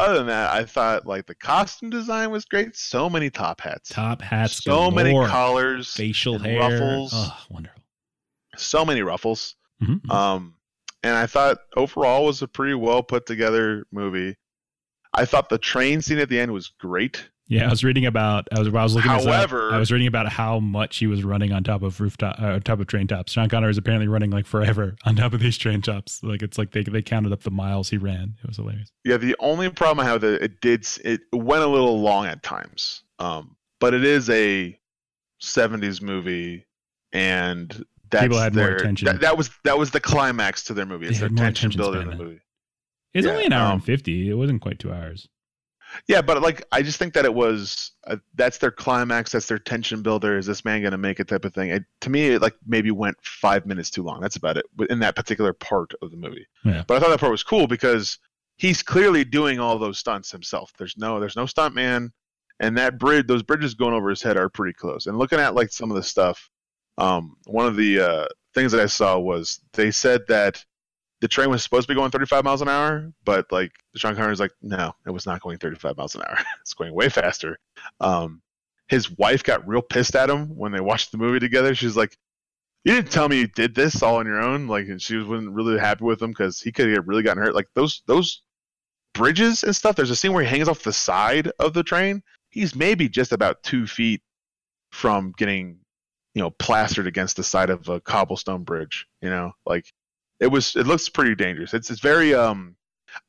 Other 0.00 0.18
than 0.18 0.26
that, 0.28 0.52
I 0.52 0.64
thought 0.64 1.06
like 1.06 1.26
the 1.26 1.34
costume 1.34 1.90
design 1.90 2.30
was 2.30 2.44
great. 2.44 2.76
So 2.76 3.10
many 3.10 3.30
top 3.30 3.60
hats, 3.60 3.90
top 3.90 4.22
hats, 4.22 4.62
so 4.64 4.90
many 4.90 5.12
collars, 5.12 5.92
facial 5.92 6.38
hair, 6.38 6.58
ruffles. 6.58 7.12
Oh, 7.14 7.36
wonderful! 7.50 7.82
So 8.56 8.84
many 8.84 9.02
ruffles. 9.02 9.56
Mm-hmm. 9.82 10.10
Um, 10.10 10.54
and 11.02 11.16
I 11.16 11.26
thought 11.26 11.58
overall 11.76 12.26
was 12.26 12.42
a 12.42 12.48
pretty 12.48 12.74
well 12.74 13.02
put 13.02 13.26
together 13.26 13.86
movie. 13.92 14.36
I 15.12 15.24
thought 15.24 15.48
the 15.48 15.58
train 15.58 16.02
scene 16.02 16.18
at 16.18 16.28
the 16.28 16.38
end 16.38 16.52
was 16.52 16.68
great. 16.68 17.28
Yeah, 17.50 17.66
I 17.66 17.70
was 17.70 17.82
reading 17.82 18.06
about. 18.06 18.46
I 18.54 18.60
was. 18.60 18.68
I 18.68 18.70
was 18.70 18.94
looking. 18.94 19.10
However, 19.10 19.72
I 19.72 19.78
was 19.78 19.90
reading 19.90 20.06
about 20.06 20.28
how 20.28 20.60
much 20.60 20.98
he 20.98 21.08
was 21.08 21.24
running 21.24 21.52
on 21.52 21.64
top 21.64 21.82
of 21.82 22.00
rooftop, 22.00 22.36
uh, 22.38 22.60
top 22.60 22.78
of 22.78 22.86
train 22.86 23.08
tops. 23.08 23.32
Sean 23.32 23.48
Connery 23.48 23.72
is 23.72 23.76
apparently 23.76 24.06
running 24.06 24.30
like 24.30 24.46
forever 24.46 24.94
on 25.04 25.16
top 25.16 25.32
of 25.32 25.40
these 25.40 25.58
train 25.58 25.82
tops. 25.82 26.22
Like 26.22 26.42
it's 26.42 26.58
like 26.58 26.70
they 26.70 26.84
they 26.84 27.02
counted 27.02 27.32
up 27.32 27.42
the 27.42 27.50
miles 27.50 27.90
he 27.90 27.98
ran. 27.98 28.36
It 28.40 28.46
was 28.46 28.56
hilarious. 28.56 28.92
Yeah, 29.04 29.16
the 29.16 29.34
only 29.40 29.68
problem 29.68 30.06
I 30.06 30.08
have 30.08 30.20
that 30.20 30.40
it 30.44 30.60
did 30.60 30.86
it 31.04 31.22
went 31.32 31.64
a 31.64 31.66
little 31.66 32.00
long 32.00 32.26
at 32.26 32.44
times. 32.44 33.02
Um, 33.18 33.56
but 33.80 33.94
it 33.94 34.04
is 34.04 34.30
a 34.30 34.78
'70s 35.42 36.00
movie, 36.00 36.68
and 37.12 37.84
that's 38.10 38.22
people 38.22 38.38
had 38.38 38.54
their, 38.54 38.68
more 38.68 38.76
attention. 38.76 39.06
That, 39.06 39.20
that, 39.22 39.36
was 39.36 39.50
that 39.64 39.76
was 39.76 39.90
the 39.90 40.00
climax 40.00 40.62
to 40.66 40.74
their 40.74 40.86
movie. 40.86 41.08
It's 41.08 41.18
their 41.18 41.28
tension 41.28 41.72
builder 41.76 42.00
in 42.00 42.10
the 42.10 42.14
movie. 42.14 42.40
It's 43.12 43.26
yeah, 43.26 43.32
only 43.32 43.46
an 43.46 43.52
hour 43.52 43.66
um, 43.66 43.72
and 43.72 43.84
fifty. 43.84 44.30
It 44.30 44.34
wasn't 44.34 44.62
quite 44.62 44.78
two 44.78 44.92
hours. 44.92 45.28
Yeah, 46.06 46.22
but 46.22 46.42
like 46.42 46.64
I 46.72 46.82
just 46.82 46.98
think 46.98 47.14
that 47.14 47.24
it 47.24 47.34
was 47.34 47.92
uh, 48.06 48.16
that's 48.34 48.58
their 48.58 48.70
climax, 48.70 49.32
that's 49.32 49.46
their 49.46 49.58
tension 49.58 50.02
builder. 50.02 50.38
Is 50.38 50.46
this 50.46 50.64
man 50.64 50.80
going 50.82 50.92
to 50.92 50.98
make 50.98 51.20
it? 51.20 51.28
Type 51.28 51.44
of 51.44 51.54
thing. 51.54 51.70
It, 51.70 51.84
to 52.02 52.10
me, 52.10 52.28
it 52.28 52.42
like 52.42 52.54
maybe 52.66 52.90
went 52.90 53.16
five 53.22 53.66
minutes 53.66 53.90
too 53.90 54.02
long. 54.02 54.20
That's 54.20 54.36
about 54.36 54.56
it 54.56 54.66
in 54.88 54.98
that 55.00 55.16
particular 55.16 55.52
part 55.52 55.92
of 56.02 56.10
the 56.10 56.16
movie. 56.16 56.46
Yeah. 56.64 56.84
But 56.86 56.96
I 56.96 57.00
thought 57.00 57.10
that 57.10 57.20
part 57.20 57.32
was 57.32 57.42
cool 57.42 57.66
because 57.66 58.18
he's 58.56 58.82
clearly 58.82 59.24
doing 59.24 59.58
all 59.58 59.78
those 59.78 59.98
stunts 59.98 60.30
himself. 60.30 60.72
There's 60.78 60.96
no 60.96 61.18
there's 61.20 61.36
no 61.36 61.46
stunt 61.46 61.74
man, 61.74 62.12
and 62.60 62.76
that 62.78 62.98
bridge, 62.98 63.26
those 63.26 63.42
bridges 63.42 63.74
going 63.74 63.94
over 63.94 64.10
his 64.10 64.22
head 64.22 64.36
are 64.36 64.48
pretty 64.48 64.74
close. 64.74 65.06
And 65.06 65.18
looking 65.18 65.40
at 65.40 65.54
like 65.54 65.72
some 65.72 65.90
of 65.90 65.96
the 65.96 66.02
stuff, 66.02 66.50
um, 66.98 67.36
one 67.46 67.66
of 67.66 67.76
the 67.76 68.00
uh, 68.00 68.26
things 68.54 68.72
that 68.72 68.80
I 68.80 68.86
saw 68.86 69.18
was 69.18 69.60
they 69.72 69.90
said 69.90 70.22
that 70.28 70.64
the 71.20 71.28
train 71.28 71.50
was 71.50 71.62
supposed 71.62 71.86
to 71.86 71.92
be 71.92 71.98
going 71.98 72.10
35 72.10 72.44
miles 72.44 72.62
an 72.62 72.68
hour, 72.68 73.12
but 73.24 73.50
like 73.52 73.72
Sean 73.94 74.16
Connery's 74.16 74.40
like, 74.40 74.52
no, 74.62 74.92
it 75.06 75.10
was 75.10 75.26
not 75.26 75.40
going 75.40 75.58
35 75.58 75.96
miles 75.96 76.14
an 76.14 76.22
hour. 76.22 76.38
it's 76.60 76.74
going 76.74 76.94
way 76.94 77.08
faster. 77.08 77.58
Um, 78.00 78.40
his 78.88 79.10
wife 79.10 79.44
got 79.44 79.66
real 79.68 79.82
pissed 79.82 80.16
at 80.16 80.30
him 80.30 80.56
when 80.56 80.72
they 80.72 80.80
watched 80.80 81.12
the 81.12 81.18
movie 81.18 81.38
together. 81.38 81.74
She's 81.74 81.96
like, 81.96 82.16
you 82.84 82.94
didn't 82.94 83.12
tell 83.12 83.28
me 83.28 83.40
you 83.40 83.46
did 83.46 83.74
this 83.74 84.02
all 84.02 84.16
on 84.16 84.26
your 84.26 84.40
own. 84.40 84.66
Like, 84.66 84.88
and 84.88 85.00
she 85.00 85.18
wasn't 85.18 85.52
really 85.52 85.78
happy 85.78 86.04
with 86.04 86.20
him 86.22 86.30
because 86.30 86.60
he 86.60 86.72
could 86.72 86.88
have 86.88 87.06
really 87.06 87.22
gotten 87.22 87.42
hurt. 87.42 87.54
Like 87.54 87.68
those 87.74 88.02
those 88.06 88.42
bridges 89.12 89.62
and 89.64 89.76
stuff. 89.76 89.96
There's 89.96 90.10
a 90.10 90.16
scene 90.16 90.32
where 90.32 90.42
he 90.42 90.48
hangs 90.48 90.68
off 90.68 90.82
the 90.82 90.92
side 90.92 91.50
of 91.58 91.74
the 91.74 91.82
train. 91.82 92.22
He's 92.48 92.74
maybe 92.74 93.08
just 93.08 93.32
about 93.32 93.62
two 93.62 93.86
feet 93.86 94.22
from 94.92 95.34
getting, 95.36 95.78
you 96.34 96.42
know, 96.42 96.50
plastered 96.50 97.06
against 97.06 97.36
the 97.36 97.44
side 97.44 97.70
of 97.70 97.88
a 97.88 98.00
cobblestone 98.00 98.64
bridge. 98.64 99.06
You 99.20 99.30
know, 99.30 99.52
like 99.66 99.92
it 100.40 100.48
was 100.48 100.74
it 100.76 100.86
looks 100.86 101.08
pretty 101.08 101.34
dangerous. 101.34 101.74
It's 101.74 101.90
it's 101.90 102.00
very 102.00 102.34
um 102.34 102.76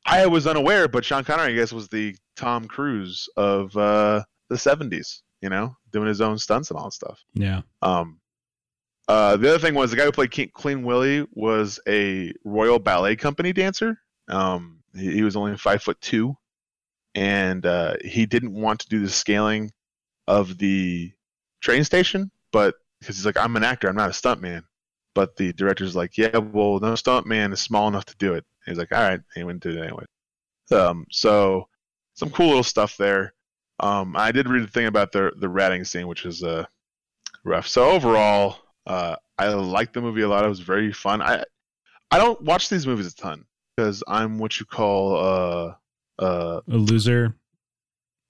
I 0.06 0.26
was 0.26 0.46
unaware, 0.46 0.88
but 0.88 1.04
Sean 1.04 1.24
Connery 1.24 1.52
I 1.52 1.54
guess 1.54 1.72
was 1.72 1.88
the 1.88 2.16
Tom 2.36 2.66
Cruise 2.66 3.28
of 3.36 3.76
uh 3.76 4.22
the 4.48 4.58
seventies, 4.58 5.22
you 5.40 5.48
know, 5.50 5.76
doing 5.90 6.08
his 6.08 6.20
own 6.20 6.38
stunts 6.38 6.70
and 6.70 6.78
all 6.78 6.86
that 6.86 6.92
stuff. 6.92 7.20
Yeah. 7.34 7.62
Um 7.82 8.20
uh 9.08 9.36
the 9.36 9.50
other 9.50 9.58
thing 9.58 9.74
was 9.74 9.90
the 9.90 9.96
guy 9.96 10.04
who 10.04 10.12
played 10.12 10.30
King, 10.30 10.50
Clean 10.54 10.82
Willie 10.82 11.26
was 11.32 11.78
a 11.86 12.32
Royal 12.44 12.78
Ballet 12.78 13.16
Company 13.16 13.52
dancer. 13.52 13.98
Um 14.28 14.82
he, 14.94 15.12
he 15.14 15.22
was 15.22 15.36
only 15.36 15.56
five 15.56 15.82
foot 15.82 16.00
two 16.00 16.36
and 17.14 17.66
uh 17.66 17.96
he 18.04 18.26
didn't 18.26 18.54
want 18.54 18.80
to 18.80 18.88
do 18.88 19.00
the 19.00 19.10
scaling 19.10 19.70
of 20.28 20.56
the 20.58 21.12
train 21.60 21.84
station, 21.84 22.30
but 22.52 22.76
because 23.00 23.16
he's 23.16 23.26
like, 23.26 23.36
I'm 23.36 23.56
an 23.56 23.64
actor, 23.64 23.88
I'm 23.88 23.96
not 23.96 24.10
a 24.10 24.12
stuntman. 24.12 24.62
But 25.14 25.36
the 25.36 25.52
director's 25.52 25.94
like, 25.94 26.16
yeah, 26.16 26.38
well, 26.38 26.78
no 26.80 26.94
stunt 26.94 27.26
man 27.26 27.52
is 27.52 27.60
small 27.60 27.88
enough 27.88 28.06
to 28.06 28.16
do 28.16 28.34
it. 28.34 28.44
he's 28.66 28.78
like, 28.78 28.92
all 28.92 29.02
right, 29.02 29.20
he 29.34 29.44
went 29.44 29.62
to 29.62 29.70
it 29.70 29.82
anyway. 29.82 30.04
Um, 30.70 31.06
so 31.10 31.68
some 32.14 32.30
cool 32.30 32.48
little 32.48 32.62
stuff 32.62 32.96
there. 32.96 33.34
Um, 33.80 34.16
I 34.16 34.32
did 34.32 34.48
read 34.48 34.62
the 34.62 34.70
thing 34.70 34.86
about 34.86 35.12
the 35.12 35.32
the 35.36 35.48
ratting 35.48 35.84
scene, 35.84 36.06
which 36.06 36.24
is 36.24 36.42
uh, 36.42 36.64
rough. 37.44 37.66
So 37.66 37.90
overall, 37.90 38.56
uh, 38.86 39.16
I 39.38 39.48
liked 39.48 39.94
the 39.94 40.00
movie 40.00 40.22
a 40.22 40.28
lot. 40.28 40.44
It 40.44 40.48
was 40.48 40.60
very 40.60 40.92
fun. 40.92 41.20
I 41.20 41.44
I 42.10 42.18
don't 42.18 42.40
watch 42.42 42.68
these 42.68 42.86
movies 42.86 43.06
a 43.06 43.14
ton 43.14 43.44
because 43.76 44.02
I'm 44.06 44.38
what 44.38 44.60
you 44.60 44.66
call 44.66 45.16
uh, 45.16 45.74
uh, 46.22 46.60
a 46.68 46.76
loser, 46.76 47.34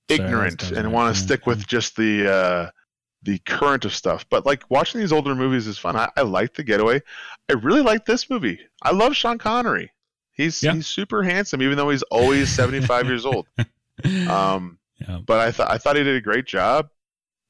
ignorant, 0.08 0.60
Sorry, 0.60 0.76
and 0.78 0.92
want 0.92 1.14
to 1.14 1.20
stick 1.20 1.46
with 1.46 1.66
just 1.66 1.96
the 1.96 2.32
uh, 2.32 2.70
the 3.22 3.38
current 3.40 3.84
of 3.84 3.94
stuff. 3.94 4.26
But 4.28 4.46
like 4.46 4.64
watching 4.70 5.00
these 5.00 5.12
older 5.12 5.34
movies 5.34 5.66
is 5.66 5.78
fun. 5.78 5.96
I, 5.96 6.10
I 6.16 6.22
like 6.22 6.54
The 6.54 6.64
Getaway. 6.64 7.00
I 7.48 7.54
really 7.54 7.82
like 7.82 8.04
this 8.04 8.28
movie. 8.28 8.60
I 8.82 8.92
love 8.92 9.14
Sean 9.16 9.38
Connery. 9.38 9.90
He's 10.32 10.62
yeah. 10.62 10.72
he's 10.72 10.86
super 10.86 11.22
handsome, 11.22 11.62
even 11.62 11.76
though 11.76 11.90
he's 11.90 12.02
always 12.04 12.48
seventy 12.48 12.84
five 12.84 13.06
years 13.06 13.26
old. 13.26 13.46
Um, 14.28 14.78
yeah. 14.98 15.20
but 15.24 15.38
I 15.38 15.52
thought 15.52 15.70
I 15.70 15.78
thought 15.78 15.94
he 15.94 16.02
did 16.02 16.16
a 16.16 16.20
great 16.20 16.46
job. 16.46 16.88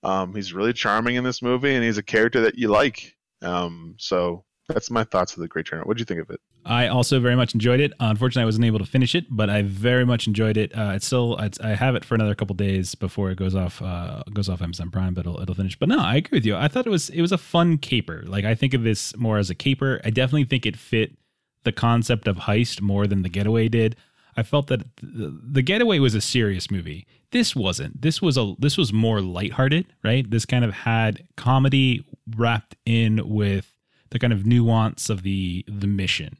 Um, 0.02 0.34
he's 0.34 0.52
really 0.52 0.72
charming 0.74 1.14
in 1.14 1.24
this 1.24 1.40
movie, 1.40 1.74
and 1.74 1.82
he's 1.82 1.96
a 1.96 2.02
character 2.02 2.42
that 2.42 2.58
you 2.58 2.68
like. 2.68 3.16
Um, 3.40 3.94
so 3.98 4.44
that's 4.68 4.90
my 4.90 5.04
thoughts 5.04 5.34
of 5.34 5.40
the 5.40 5.48
Great 5.48 5.66
Train. 5.66 5.82
What 5.82 5.96
do 5.96 6.00
you 6.00 6.04
think 6.04 6.20
of 6.20 6.30
it? 6.30 6.40
I 6.64 6.86
also 6.86 7.18
very 7.18 7.34
much 7.34 7.54
enjoyed 7.54 7.80
it. 7.80 7.92
Unfortunately, 7.98 8.42
I 8.42 8.46
wasn't 8.46 8.64
able 8.66 8.78
to 8.78 8.84
finish 8.84 9.14
it, 9.14 9.26
but 9.30 9.50
I 9.50 9.62
very 9.62 10.04
much 10.04 10.26
enjoyed 10.26 10.56
it. 10.56 10.76
Uh, 10.76 10.92
it's 10.94 11.06
still 11.06 11.36
it's, 11.38 11.58
I 11.60 11.70
have 11.70 11.94
it 11.96 12.04
for 12.04 12.14
another 12.14 12.34
couple 12.34 12.54
days 12.54 12.94
before 12.94 13.30
it 13.30 13.36
goes 13.36 13.54
off 13.54 13.82
uh, 13.82 14.22
goes 14.32 14.48
off 14.48 14.62
Amazon 14.62 14.90
Prime, 14.90 15.14
but 15.14 15.26
it'll 15.26 15.40
it'll 15.40 15.54
finish. 15.54 15.78
But 15.78 15.88
no, 15.88 15.98
I 15.98 16.16
agree 16.16 16.36
with 16.36 16.46
you. 16.46 16.56
I 16.56 16.68
thought 16.68 16.86
it 16.86 16.90
was 16.90 17.10
it 17.10 17.20
was 17.20 17.32
a 17.32 17.38
fun 17.38 17.78
caper. 17.78 18.22
Like 18.26 18.44
I 18.44 18.54
think 18.54 18.74
of 18.74 18.84
this 18.84 19.16
more 19.16 19.38
as 19.38 19.50
a 19.50 19.54
caper. 19.54 20.00
I 20.04 20.10
definitely 20.10 20.44
think 20.44 20.66
it 20.66 20.76
fit 20.76 21.16
the 21.64 21.72
concept 21.72 22.28
of 22.28 22.36
heist 22.36 22.80
more 22.80 23.06
than 23.06 23.22
the 23.22 23.28
Getaway 23.28 23.68
did. 23.68 23.96
I 24.36 24.42
felt 24.42 24.68
that 24.68 24.80
the, 24.96 25.38
the 25.42 25.62
Getaway 25.62 25.98
was 25.98 26.14
a 26.14 26.20
serious 26.20 26.70
movie. 26.70 27.06
This 27.32 27.54
wasn't. 27.54 28.02
This 28.02 28.22
was 28.22 28.38
a 28.38 28.54
this 28.58 28.76
was 28.76 28.92
more 28.92 29.20
lighthearted, 29.20 29.86
right? 30.04 30.28
This 30.30 30.46
kind 30.46 30.64
of 30.64 30.72
had 30.72 31.26
comedy 31.36 32.04
wrapped 32.36 32.76
in 32.86 33.28
with 33.28 33.71
the 34.12 34.18
kind 34.18 34.32
of 34.32 34.46
nuance 34.46 35.10
of 35.10 35.22
the 35.22 35.64
the 35.68 35.86
mission. 35.86 36.36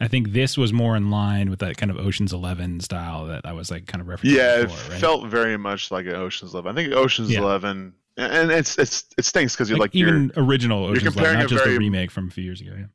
I 0.00 0.08
think 0.08 0.32
this 0.32 0.58
was 0.58 0.72
more 0.72 0.94
in 0.96 1.10
line 1.10 1.48
with 1.48 1.60
that 1.60 1.76
kind 1.78 1.90
of 1.90 1.96
Ocean's 1.96 2.32
Eleven 2.32 2.80
style 2.80 3.26
that 3.26 3.46
I 3.46 3.52
was 3.52 3.70
like 3.70 3.86
kind 3.86 4.00
of 4.02 4.08
referencing. 4.08 4.34
Yeah, 4.36 4.62
before, 4.64 4.78
it 4.78 4.88
right? 4.90 5.00
felt 5.00 5.26
very 5.28 5.56
much 5.56 5.90
like 5.90 6.04
an 6.06 6.14
Ocean's 6.16 6.52
Eleven. 6.52 6.70
I 6.76 6.82
think 6.82 6.94
Ocean's 6.94 7.30
Yeah. 7.30 7.40
Eleven, 7.40 7.94
and 8.16 8.50
it's 8.50 8.78
it's 8.78 9.06
it 9.16 9.24
stinks 9.24 9.54
because 9.54 9.70
you're 9.70 9.78
like, 9.78 9.88
like, 9.90 9.94
you're 9.94 10.08
even 10.08 10.32
original 10.36 10.84
Ocean's 10.84 11.02
Eleven, 11.02 11.12
comparing 11.14 11.38
not 11.38 11.46
a 11.46 11.48
just 11.48 11.64
very- 11.64 11.76
a 11.76 11.78
remake 11.78 12.10
from 12.10 12.28
a 12.28 12.30
few 12.30 12.44
years 12.44 12.60
ago. 12.60 12.74
Yeah. 12.78 12.86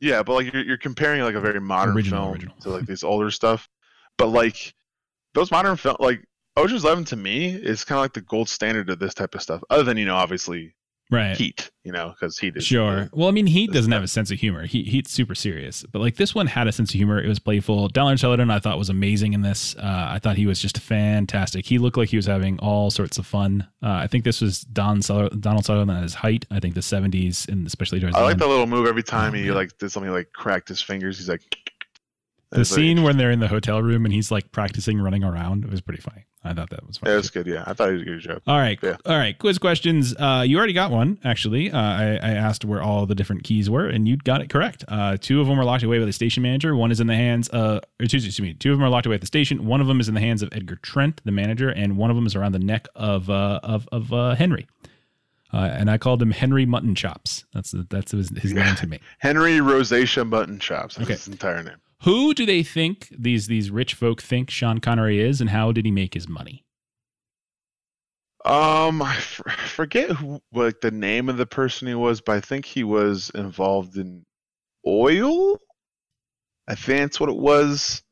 yeah, 0.00 0.22
but 0.22 0.34
like 0.34 0.52
you're, 0.52 0.64
you're 0.64 0.76
comparing 0.78 1.22
like 1.22 1.34
a 1.36 1.40
very 1.40 1.60
modern 1.60 1.94
Original, 1.94 2.22
film 2.24 2.32
original. 2.34 2.56
to 2.62 2.70
like 2.70 2.86
these 2.86 3.04
older 3.04 3.30
stuff. 3.30 3.68
But 4.16 4.28
like 4.28 4.74
those 5.34 5.52
modern 5.52 5.76
film, 5.76 5.96
like 6.00 6.24
Ocean's 6.56 6.82
Eleven 6.82 7.04
to 7.04 7.16
me 7.16 7.54
is 7.54 7.84
kind 7.84 7.98
of 7.98 8.02
like 8.02 8.14
the 8.14 8.20
gold 8.20 8.48
standard 8.48 8.90
of 8.90 8.98
this 8.98 9.14
type 9.14 9.36
of 9.36 9.42
stuff. 9.42 9.62
Other 9.70 9.84
than 9.84 9.96
you 9.96 10.06
know, 10.06 10.16
obviously 10.16 10.74
Right. 11.10 11.36
Heat, 11.36 11.70
you 11.84 11.92
know, 11.92 12.10
because 12.10 12.36
Heat 12.38 12.54
is 12.56 12.66
Sure. 12.66 13.08
Well, 13.14 13.28
I 13.28 13.30
mean, 13.30 13.46
Heat 13.46 13.72
doesn't 13.72 13.90
have 13.92 14.02
a 14.02 14.08
sense 14.08 14.30
of 14.30 14.38
humor. 14.38 14.66
He, 14.66 14.82
Heat's 14.82 15.10
super 15.10 15.34
serious, 15.34 15.82
but 15.90 16.00
like 16.00 16.16
this 16.16 16.34
one 16.34 16.46
had 16.46 16.68
a 16.68 16.72
sense 16.72 16.90
of 16.90 16.94
humor. 16.96 17.18
It 17.18 17.28
was 17.28 17.38
playful. 17.38 17.88
Donald 17.88 18.20
Sutherland, 18.20 18.52
I 18.52 18.58
thought 18.58 18.76
was 18.78 18.90
amazing 18.90 19.32
in 19.32 19.40
this. 19.40 19.74
Uh, 19.76 20.06
I 20.10 20.18
thought 20.18 20.36
he 20.36 20.44
was 20.46 20.60
just 20.60 20.78
fantastic. 20.78 21.64
He 21.64 21.78
looked 21.78 21.96
like 21.96 22.10
he 22.10 22.16
was 22.16 22.26
having 22.26 22.58
all 22.58 22.90
sorts 22.90 23.16
of 23.16 23.26
fun. 23.26 23.66
Uh, 23.82 23.92
I 23.92 24.06
think 24.06 24.24
this 24.24 24.42
was 24.42 24.60
Don 24.60 25.00
Suther- 25.00 25.34
Donald 25.40 25.64
Sutherland 25.64 25.90
at 25.92 26.02
his 26.02 26.14
height. 26.14 26.44
I 26.50 26.60
think 26.60 26.74
the 26.74 26.80
'70s 26.80 27.48
and 27.48 27.66
especially 27.66 28.00
towards 28.00 28.14
I 28.16 28.20
like 28.22 28.36
the 28.36 28.46
little 28.46 28.66
move 28.66 28.86
every 28.86 29.02
time 29.02 29.32
Oh, 29.32 29.36
he 29.38 29.46
yeah. 29.46 29.52
like 29.54 29.76
did 29.78 29.90
something 29.90 30.12
like 30.12 30.30
cracked 30.34 30.68
his 30.68 30.82
fingers. 30.82 31.16
He's 31.16 31.28
like 31.30 31.42
the 32.50 32.64
scene 32.64 33.02
when 33.02 33.16
they're 33.18 33.30
in 33.30 33.40
the 33.40 33.48
hotel 33.48 33.82
room 33.82 34.04
and 34.04 34.12
he's 34.14 34.30
like 34.30 34.50
practicing 34.52 35.00
running 35.00 35.22
around. 35.24 35.64
It 35.64 35.70
was 35.70 35.80
pretty 35.80 36.00
funny. 36.00 36.24
I 36.44 36.54
thought 36.54 36.70
that 36.70 36.86
was 36.86 36.96
funny. 36.98 37.10
Yeah, 37.10 37.14
it 37.14 37.18
was 37.18 37.30
good. 37.30 37.46
Yeah, 37.46 37.64
I 37.66 37.74
thought 37.74 37.88
he 37.88 37.94
was 37.94 38.02
a 38.02 38.04
good 38.06 38.20
joke. 38.20 38.42
All 38.46 38.56
right. 38.56 38.78
Yeah. 38.82 38.96
All 39.04 39.18
right. 39.18 39.36
Quiz 39.38 39.58
questions. 39.58 40.14
Uh, 40.16 40.44
you 40.46 40.56
already 40.56 40.72
got 40.72 40.90
one, 40.90 41.18
actually. 41.24 41.70
Uh, 41.70 41.78
I, 41.78 42.04
I 42.22 42.30
asked 42.30 42.64
where 42.64 42.80
all 42.80 43.04
the 43.06 43.14
different 43.14 43.42
keys 43.42 43.68
were, 43.68 43.86
and 43.88 44.08
you 44.08 44.16
got 44.16 44.40
it 44.40 44.48
correct. 44.48 44.84
Uh, 44.88 45.16
two 45.20 45.40
of 45.40 45.46
them 45.48 45.58
were 45.58 45.64
locked 45.64 45.82
away 45.82 45.98
by 45.98 46.04
the 46.06 46.12
station 46.12 46.42
manager. 46.42 46.74
One 46.76 46.90
is 46.90 47.00
in 47.00 47.06
the 47.08 47.16
hands, 47.16 47.50
uh, 47.50 47.80
or 48.00 48.06
two, 48.06 48.16
excuse 48.18 48.40
me, 48.40 48.54
two 48.54 48.72
of 48.72 48.78
them 48.78 48.84
are 48.86 48.88
locked 48.88 49.04
away 49.06 49.16
at 49.16 49.20
the 49.20 49.26
station. 49.26 49.66
One 49.66 49.80
of 49.80 49.88
them 49.88 50.00
is 50.00 50.08
in 50.08 50.14
the 50.14 50.20
hands 50.20 50.40
of 50.40 50.48
Edgar 50.52 50.76
Trent, 50.76 51.20
the 51.24 51.32
manager, 51.32 51.68
and 51.68 51.96
one 51.98 52.08
of 52.08 52.16
them 52.16 52.24
is 52.24 52.34
around 52.36 52.52
the 52.52 52.60
neck 52.60 52.86
of 52.94 53.28
uh, 53.28 53.60
of, 53.62 53.88
of 53.92 54.12
uh, 54.12 54.34
Henry. 54.36 54.66
Uh, 55.52 55.70
and 55.72 55.90
I 55.90 55.98
called 55.98 56.22
him 56.22 56.30
Henry 56.30 56.66
Mutton 56.66 56.94
Chops. 56.94 57.44
That's 57.52 57.74
that's 57.90 58.12
his, 58.12 58.30
his 58.38 58.52
name 58.52 58.74
to 58.76 58.86
me. 58.86 59.00
Henry 59.18 59.58
Rosacea 59.58 60.28
Button 60.28 60.58
Chops. 60.60 60.94
That's 60.96 61.06
Okay. 61.08 61.14
his 61.14 61.28
entire 61.28 61.62
name. 61.62 61.76
Who 62.02 62.32
do 62.32 62.46
they 62.46 62.62
think 62.62 63.08
these 63.10 63.48
these 63.48 63.70
rich 63.70 63.94
folk 63.94 64.22
think 64.22 64.50
Sean 64.50 64.78
Connery 64.78 65.20
is, 65.20 65.40
and 65.40 65.50
how 65.50 65.72
did 65.72 65.84
he 65.84 65.90
make 65.90 66.14
his 66.14 66.28
money? 66.28 66.64
Um, 68.44 69.02
I 69.02 69.16
f- 69.16 69.42
forget 69.74 70.10
who, 70.10 70.40
like 70.52 70.80
the 70.80 70.92
name 70.92 71.28
of 71.28 71.36
the 71.36 71.46
person 71.46 71.88
he 71.88 71.94
was, 71.94 72.20
but 72.20 72.36
I 72.36 72.40
think 72.40 72.64
he 72.64 72.84
was 72.84 73.30
involved 73.34 73.96
in 73.96 74.24
oil. 74.86 75.58
I 76.68 76.74
think 76.76 77.00
that's 77.00 77.20
what 77.20 77.30
it 77.30 77.36
was. 77.36 78.02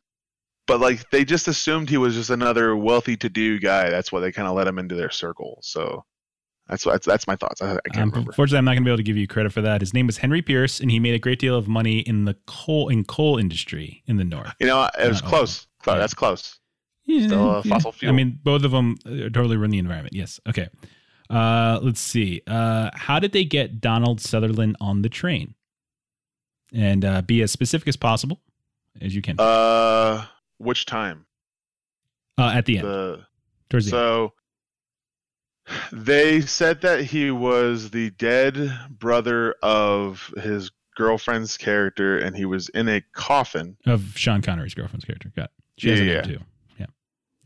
But 0.67 0.81
like 0.81 1.09
they 1.11 1.25
just 1.25 1.47
assumed 1.47 1.89
he 1.89 1.97
was 1.97 2.15
just 2.15 2.31
another 2.31 2.75
wealthy 2.77 3.17
to-do 3.17 3.61
guy. 3.61 3.89
That's 3.89 4.11
why 4.11 4.19
they 4.21 4.33
kind 4.33 4.49
of 4.49 4.57
let 4.57 4.67
him 4.67 4.81
into 4.81 4.97
their 4.97 5.11
circle. 5.11 5.61
So 5.63 6.05
that's 6.69 6.85
what 6.85 6.93
that's, 6.93 7.07
that's 7.07 7.27
my 7.27 7.37
thoughts. 7.37 7.63
I, 7.63 7.73
I 7.77 7.79
can't 7.91 7.97
Um, 7.99 8.11
remember. 8.11 8.31
Unfortunately, 8.31 8.59
I'm 8.59 8.65
not 8.65 8.73
going 8.73 8.83
to 8.83 8.89
be 8.89 8.91
able 8.91 8.97
to 8.99 9.03
give 9.03 9.17
you 9.17 9.27
credit 9.27 9.53
for 9.53 9.61
that. 9.63 9.81
His 9.81 9.95
name 9.95 10.07
was 10.07 10.19
Henry 10.19 10.43
Pierce, 10.43 10.81
and 10.81 10.91
he 10.91 10.99
made 10.99 11.15
a 11.15 11.19
great 11.19 11.39
deal 11.39 11.57
of 11.57 11.69
money 11.69 12.01
in 12.01 12.25
the 12.25 12.35
coal 12.47 12.89
in 12.89 13.05
coal 13.05 13.39
industry 13.39 14.03
in 14.07 14.17
the 14.17 14.25
north. 14.25 14.53
You 14.61 14.67
know, 14.67 14.89
it 14.99 15.09
was 15.09 15.23
Not 15.23 15.29
close. 15.31 15.67
Yeah. 15.87 15.95
That's 15.97 16.15
close. 16.15 16.59
Yeah, 17.05 17.27
Still 17.29 17.51
a 17.57 17.63
fossil 17.63 17.93
fuel. 17.93 18.13
I 18.13 18.17
mean, 18.17 18.41
both 18.43 18.65
of 18.65 18.73
them 18.73 18.97
uh, 19.07 19.11
totally 19.31 19.57
ruin 19.57 19.71
the 19.71 19.79
environment. 19.79 20.13
Yes. 20.15 20.41
Okay. 20.49 20.69
Uh, 21.31 21.79
let's 21.83 22.01
see. 22.01 22.43
Uh, 22.49 22.91
how 22.95 23.21
did 23.21 23.31
they 23.33 23.45
get 23.45 23.81
Donald 23.81 24.21
Sutherland 24.21 24.77
on 24.81 25.03
the 25.03 25.09
train? 25.09 25.55
And 26.75 27.05
uh, 27.05 27.23
be 27.23 27.43
as 27.43 27.53
specific 27.53 27.87
as 27.87 27.97
possible 27.97 28.41
as 29.01 29.15
you 29.15 29.23
can. 29.23 29.39
Uh, 29.39 30.25
which 30.59 30.85
time? 30.87 31.27
Uh, 32.37 32.51
at 32.55 32.67
the 32.67 32.79
end, 32.79 32.87
The 32.89 33.27
towards 33.71 33.89
the 33.91 33.97
end. 33.97 34.31
They 35.93 36.41
said 36.43 36.81
that 36.83 37.03
he 37.05 37.31
was 37.31 37.91
the 37.91 38.11
dead 38.11 38.73
brother 38.91 39.55
of 39.63 40.33
his 40.41 40.71
girlfriend's 40.97 41.57
character, 41.57 42.19
and 42.19 42.37
he 42.37 42.45
was 42.45 42.69
in 42.71 42.89
a 42.89 43.03
coffin. 43.13 43.77
of 43.87 44.17
Sean 44.17 44.43
Connery's 44.43 44.75
girlfriend's 44.75 45.05
character. 45.05 45.33
Got 45.35 45.47
it. 45.47 45.51
She 45.79 45.91
has 45.91 46.01
a 46.01 46.05
Yeah, 46.05 46.09
name 46.09 46.17
yeah. 46.17 46.23
too. 46.39 46.45
Yeah. 46.79 46.87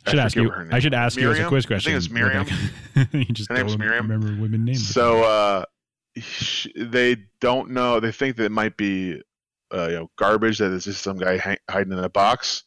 I 0.07 0.11
Should 0.11 0.19
ask 0.21 0.37
you. 0.37 0.53
I 0.71 0.79
should 0.81 0.95
ask 0.95 1.17
you 1.19 1.31
as 1.31 1.39
a 1.39 1.43
Miriam? 1.43 1.49
quiz 1.49 1.65
I 1.65 1.69
think 1.69 1.83
question. 1.83 1.95
it's 1.97 2.11
Miriam. 2.11 2.47
you 3.13 3.25
just 3.35 3.49
Her 3.51 3.57
name's 3.57 3.73
don't 3.73 3.81
Miriam. 3.81 4.11
remember 4.11 4.41
women 4.41 4.65
names. 4.65 4.87
So 4.87 5.23
uh, 5.25 5.65
sh- 6.17 6.69
they 6.77 7.17
don't 7.41 7.71
know. 7.71 8.01
They 8.01 8.13
think 8.13 8.37
that 8.37 8.45
it 8.45 8.53
might 8.53 8.77
be, 8.77 9.21
uh, 9.75 9.89
you 9.89 9.95
know, 9.97 10.11
garbage. 10.17 10.59
That 10.59 10.73
it's 10.73 10.85
just 10.85 11.03
some 11.03 11.17
guy 11.19 11.39
hang- 11.39 11.59
hiding 11.71 11.93
in 11.93 11.99
a 11.99 12.09
box. 12.09 12.65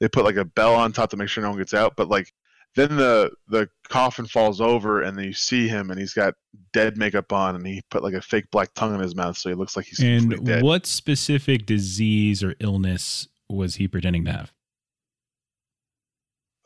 They 0.00 0.08
put 0.08 0.24
like 0.24 0.36
a 0.36 0.44
bell 0.44 0.74
on 0.74 0.92
top 0.92 1.10
to 1.10 1.16
make 1.16 1.28
sure 1.28 1.42
no 1.42 1.50
one 1.50 1.58
gets 1.58 1.72
out. 1.74 1.94
But 1.96 2.08
like, 2.08 2.32
then 2.76 2.96
the 2.96 3.32
the 3.48 3.68
coffin 3.88 4.26
falls 4.26 4.60
over, 4.60 5.02
and 5.02 5.18
then 5.18 5.24
you 5.24 5.32
see 5.32 5.66
him, 5.66 5.90
and 5.90 5.98
he's 5.98 6.12
got 6.12 6.34
dead 6.72 6.96
makeup 6.96 7.32
on, 7.32 7.56
and 7.56 7.66
he 7.66 7.82
put 7.90 8.02
like 8.02 8.14
a 8.14 8.20
fake 8.20 8.50
black 8.52 8.72
tongue 8.74 8.94
in 8.94 9.00
his 9.00 9.16
mouth, 9.16 9.36
so 9.36 9.48
he 9.48 9.54
looks 9.54 9.76
like 9.76 9.86
he's 9.86 9.98
and 9.98 10.44
dead. 10.44 10.62
what 10.62 10.86
specific 10.86 11.66
disease 11.66 12.44
or 12.44 12.54
illness 12.60 13.28
was 13.48 13.76
he 13.76 13.88
pretending 13.88 14.24
to 14.26 14.32
have? 14.32 14.52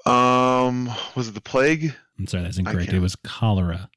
Um, 0.04 0.90
was 1.14 1.28
it 1.28 1.34
the 1.34 1.40
plague? 1.40 1.94
I'm 2.18 2.26
sorry, 2.26 2.42
that's 2.42 2.58
incorrect. 2.58 2.92
It 2.92 3.00
was 3.00 3.16
cholera. 3.16 3.88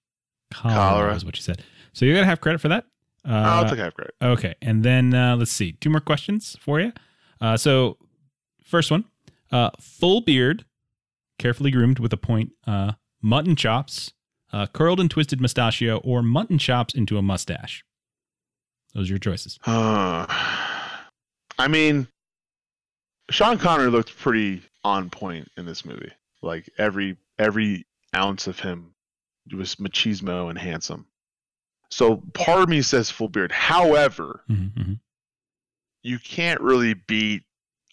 Cholera, 0.51 0.79
Cholera. 0.79 1.15
is 1.15 1.25
what 1.25 1.35
you 1.35 1.41
said. 1.41 1.63
So 1.93 2.05
you're 2.05 2.15
gonna 2.15 2.27
have 2.27 2.41
credit 2.41 2.61
for 2.61 2.67
that. 2.69 2.85
Uh, 3.27 3.31
I'll 3.31 3.69
take 3.69 3.79
half 3.79 3.95
credit. 3.95 4.13
Okay, 4.21 4.53
and 4.61 4.83
then 4.83 5.13
uh, 5.15 5.35
let's 5.35 5.51
see, 5.51 5.71
two 5.73 5.89
more 5.89 6.01
questions 6.01 6.55
for 6.59 6.79
you. 6.79 6.91
Uh, 7.41 7.57
so, 7.57 7.97
first 8.63 8.91
one: 8.91 9.05
uh, 9.51 9.71
full 9.79 10.21
beard, 10.21 10.65
carefully 11.43 11.71
groomed 11.71 11.99
with 11.99 12.13
a 12.13 12.17
point, 12.17 12.51
uh, 12.65 12.93
mutton 13.21 13.53
chops, 13.55 14.13
uh, 14.53 14.65
curled 14.67 14.99
and 15.01 15.11
twisted 15.11 15.41
mustachio, 15.41 15.97
or 15.97 16.23
mutton 16.23 16.57
chops 16.57 16.93
into 16.95 17.17
a 17.17 17.21
mustache. 17.21 17.83
Those 18.93 19.09
are 19.09 19.13
your 19.13 19.19
choices. 19.19 19.59
Uh, 19.65 20.25
I 21.59 21.67
mean, 21.67 22.07
Sean 23.29 23.57
Connery 23.57 23.89
looked 23.91 24.17
pretty 24.17 24.61
on 24.85 25.09
point 25.09 25.49
in 25.57 25.65
this 25.65 25.83
movie. 25.83 26.11
Like 26.41 26.69
every 26.77 27.17
every 27.37 27.85
ounce 28.15 28.47
of 28.47 28.59
him 28.59 28.93
was 29.53 29.75
machismo 29.75 30.49
and 30.49 30.57
handsome. 30.57 31.05
So 31.91 32.17
part 32.33 32.63
of 32.63 32.69
me 32.69 32.81
says 32.81 33.09
full 33.11 33.27
beard. 33.29 33.51
However, 33.51 34.43
Mhm, 34.49 34.73
mhm. 34.73 34.99
you 36.03 36.19
can't 36.19 36.61
really 36.61 36.93
beat 36.93 37.43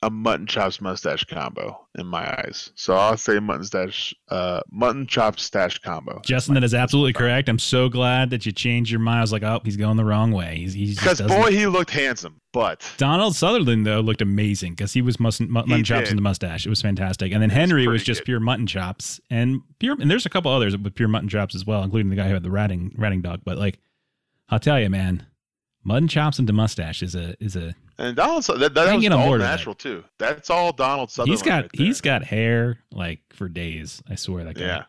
a 0.03 0.09
mutton 0.09 0.47
chops 0.47 0.81
mustache 0.81 1.25
combo 1.25 1.87
in 1.99 2.07
my 2.07 2.27
eyes. 2.39 2.73
So 2.75 2.95
I'll 2.95 3.19
say 3.19 3.39
mutton 3.39 3.65
stash, 3.65 4.15
uh, 4.31 4.61
mutton 4.71 5.07
chop 5.07 5.39
stash 5.39 5.79
combo. 5.79 6.21
Justin, 6.25 6.55
that 6.55 6.65
is 6.65 6.73
absolutely 6.73 7.13
correct. 7.13 7.51
I'm 7.51 7.59
so 7.59 7.91
glad 7.91 8.31
that 8.31 8.47
you 8.47 8.53
changed 8.53 8.91
your 8.91 9.01
mind. 9.01 9.19
I 9.19 9.21
was 9.21 9.33
like, 9.33 9.43
oh, 9.43 9.61
he's 9.63 9.77
going 9.77 9.99
the 9.99 10.05
wrong 10.07 10.33
way. 10.33 10.57
He's, 10.57 10.73
he's 10.73 10.95
Because 10.99 11.21
boy, 11.21 11.51
he 11.51 11.67
looked 11.67 11.91
handsome. 11.91 12.41
But 12.53 12.83
Donald 12.97 13.37
Sutherland 13.37 13.87
though 13.87 14.01
looked 14.01 14.23
amazing 14.23 14.73
because 14.73 14.93
he 14.95 15.03
was 15.03 15.21
mutton, 15.21 15.51
mutton 15.51 15.71
He 15.77 15.83
chops 15.83 16.05
did. 16.05 16.11
in 16.13 16.17
the 16.17 16.23
mustache. 16.23 16.65
It 16.65 16.71
was 16.71 16.81
fantastic. 16.81 17.33
And 17.33 17.43
then 17.43 17.51
It 17.51 17.55
was 17.55 17.59
Henry 17.61 17.87
was 17.87 18.03
just 18.03 18.21
good. 18.23 18.25
pure 18.27 18.41
mutton 18.41 18.67
chops 18.67 19.21
and 19.29 19.61
pure. 19.81 19.97
And 20.01 20.11
there's 20.11 20.25
a 20.27 20.31
couple 20.31 20.51
others 20.51 20.77
with 20.77 20.95
pure 20.95 21.09
mutton 21.09 21.29
chops 21.29 21.55
as 21.55 21.67
well, 21.67 21.83
including 21.83 22.09
the 22.09 22.17
guy 22.17 22.29
who 22.29 22.35
had 22.35 22.43
the 22.43 22.51
ratting 22.51 22.93
ratting 22.97 23.21
dog. 23.21 23.43
But 23.45 23.59
like, 23.59 23.79
I'll 24.49 24.59
tell 24.59 24.81
you, 24.81 24.89
man, 24.89 25.27
mutton 25.85 26.09
chops 26.09 26.39
into 26.39 26.53
mustache 26.53 27.03
is 27.03 27.15
a 27.15 27.35
is 27.43 27.57
a. 27.57 27.75
And 27.99 28.17
Donald, 28.17 28.45
that, 28.45 28.75
that 28.75 28.95
was 28.95 29.07
all 29.09 29.27
board 29.27 29.41
with 29.41 29.41
that. 29.43 29.57
natural 29.57 29.75
too. 29.75 30.05
That's 30.19 30.49
all 30.49 30.73
Donald 30.73 31.11
Sutherland. 31.11 31.33
he's 31.33 31.43
got 31.43 31.63
right 31.65 31.71
he's 31.75 32.01
got 32.01 32.25
hair 32.25 32.79
like 32.93 33.21
for 33.31 33.49
days. 33.49 34.03
I 34.09 34.15
swear 34.15 34.45
that 34.45 34.55
guy. 34.55 34.65
yeah. 34.65 34.85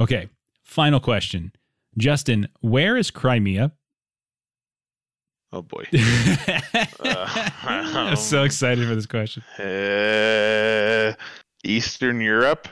Okay. 0.00 0.28
Final 0.62 1.00
question, 1.00 1.52
Justin. 1.98 2.48
Where 2.60 2.96
is 2.96 3.10
Crimea? 3.10 3.72
Oh 5.52 5.62
boy. 5.62 5.84
I'm 7.02 8.16
so 8.16 8.44
excited 8.44 8.88
for 8.88 8.94
this 8.94 9.06
question. 9.06 9.42
Uh, 9.58 11.14
Eastern 11.64 12.20
Europe. 12.20 12.68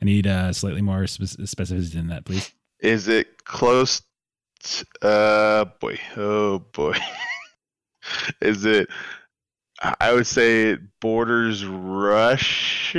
I 0.00 0.04
need 0.04 0.26
uh, 0.26 0.52
slightly 0.52 0.80
more 0.80 1.06
spec- 1.06 1.28
specificity 1.28 1.94
than 1.94 2.08
that, 2.08 2.24
please. 2.24 2.52
Is 2.78 3.08
it 3.08 3.44
close? 3.44 4.00
Uh, 5.02 5.64
boy. 5.80 5.98
Oh 6.16 6.60
boy. 6.72 6.96
Is 8.40 8.64
it? 8.64 8.88
I 10.00 10.12
would 10.12 10.26
say 10.26 10.70
it 10.70 10.80
borders 11.00 11.64
Russia. 11.64 12.98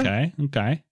Okay. 0.00 0.32
Okay. 0.44 0.82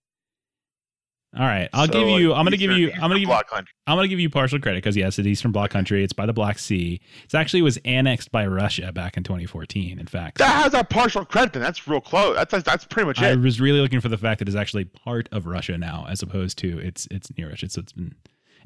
All 1.37 1.45
right, 1.45 1.69
I'll 1.73 1.85
so 1.85 1.93
give 1.93 2.19
you. 2.19 2.33
I'm 2.33 2.43
going 2.43 2.51
to 2.51 2.57
give 2.57 2.71
you. 2.71 2.91
I'm 2.91 3.01
going 3.01 3.13
to 3.13 3.19
give. 3.19 3.27
Bloc 3.27 3.47
country. 3.47 3.71
I'm 3.85 3.99
to 3.99 4.07
give 4.07 4.19
you 4.19 4.31
partial 4.31 4.59
credit 4.59 4.77
because 4.77 4.97
yes, 4.97 5.19
it's 5.19 5.27
Eastern 5.27 5.51
Bloc 5.51 5.69
country. 5.69 6.03
It's 6.03 6.11
by 6.13 6.25
the 6.25 6.33
Black 6.33 6.57
Sea. 6.57 6.99
It 7.23 7.35
actually 7.35 7.61
was 7.61 7.77
annexed 7.85 8.31
by 8.31 8.47
Russia 8.47 8.91
back 8.91 9.15
in 9.15 9.23
2014. 9.23 9.99
In 9.99 10.07
fact, 10.07 10.39
that 10.39 10.63
has 10.63 10.73
a 10.73 10.83
partial 10.83 11.23
credit. 11.25 11.53
Then 11.53 11.61
that's 11.61 11.87
real 11.87 12.01
close. 12.01 12.35
That's 12.35 12.63
that's 12.63 12.85
pretty 12.85 13.05
much 13.05 13.21
it. 13.21 13.25
I 13.25 13.35
was 13.35 13.61
really 13.61 13.79
looking 13.79 14.01
for 14.01 14.09
the 14.09 14.17
fact 14.17 14.39
that 14.39 14.47
it's 14.47 14.57
actually 14.57 14.85
part 14.85 15.29
of 15.31 15.45
Russia 15.45 15.77
now, 15.77 16.07
as 16.09 16.23
opposed 16.23 16.57
to 16.59 16.79
it's 16.79 17.07
it's 17.11 17.29
near 17.37 17.49
Russia. 17.49 17.69
So 17.69 17.81
it's 17.81 17.93
been 17.93 18.15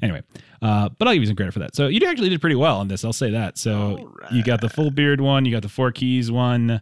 anyway. 0.02 0.22
Uh, 0.62 0.88
but 0.98 1.08
I'll 1.08 1.14
give 1.14 1.22
you 1.22 1.26
some 1.26 1.36
credit 1.36 1.52
for 1.52 1.60
that. 1.60 1.74
So 1.74 1.88
you 1.88 2.00
actually 2.06 2.30
did 2.30 2.40
pretty 2.40 2.56
well 2.56 2.78
on 2.78 2.88
this. 2.88 3.04
I'll 3.04 3.12
say 3.12 3.30
that. 3.30 3.58
So 3.58 4.12
right. 4.20 4.32
you 4.32 4.42
got 4.42 4.60
the 4.60 4.68
full 4.68 4.90
beard 4.90 5.20
one. 5.20 5.44
You 5.44 5.52
got 5.52 5.62
the 5.62 5.68
four 5.68 5.92
keys 5.92 6.30
one. 6.30 6.80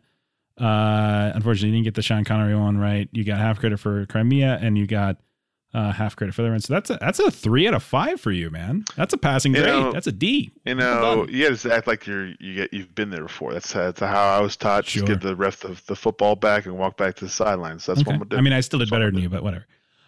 Uh, 0.58 1.32
unfortunately, 1.34 1.70
you 1.70 1.74
didn't 1.74 1.84
get 1.84 1.94
the 1.94 2.02
Sean 2.02 2.24
Connery 2.24 2.54
one 2.54 2.78
right. 2.78 3.08
You 3.12 3.24
got 3.24 3.38
half 3.38 3.58
credit 3.58 3.80
for 3.80 4.06
Crimea, 4.06 4.58
and 4.60 4.76
you 4.76 4.86
got 4.86 5.16
uh, 5.74 5.90
half 5.90 6.14
credit 6.14 6.34
for 6.34 6.42
the 6.42 6.50
run. 6.50 6.60
So 6.60 6.74
that's 6.74 6.90
a 6.90 6.98
that's 7.00 7.18
a 7.18 7.30
three 7.30 7.66
out 7.66 7.74
of 7.74 7.82
five 7.82 8.20
for 8.20 8.30
you, 8.30 8.50
man. 8.50 8.84
That's 8.96 9.14
a 9.14 9.18
passing 9.18 9.52
grade. 9.52 9.66
Know, 9.66 9.92
that's 9.92 10.06
a 10.06 10.12
D. 10.12 10.52
You 10.66 10.74
know, 10.74 11.26
you 11.28 11.48
got 11.48 11.58
to 11.58 11.74
act 11.74 11.86
like 11.86 12.06
you're 12.06 12.28
you 12.38 12.54
get 12.54 12.72
you've 12.72 12.94
been 12.94 13.10
there 13.10 13.22
before. 13.22 13.52
That's 13.52 13.72
that's 13.72 14.00
how 14.00 14.38
I 14.38 14.40
was 14.40 14.56
taught. 14.56 14.86
Sure. 14.86 15.06
Just 15.06 15.20
get 15.20 15.26
the 15.26 15.34
rest 15.34 15.64
of 15.64 15.84
the 15.86 15.96
football 15.96 16.36
back 16.36 16.66
and 16.66 16.76
walk 16.76 16.96
back 16.96 17.16
to 17.16 17.24
the 17.24 17.30
sidelines. 17.30 17.84
So 17.84 17.94
that's 17.94 18.06
okay. 18.06 18.18
what 18.18 18.34
I 18.34 18.40
mean, 18.40 18.52
I 18.52 18.60
still 18.60 18.78
did 18.78 18.90
better 18.90 19.10
than 19.10 19.20
you, 19.20 19.28
but 19.28 19.42
whatever. 19.42 19.66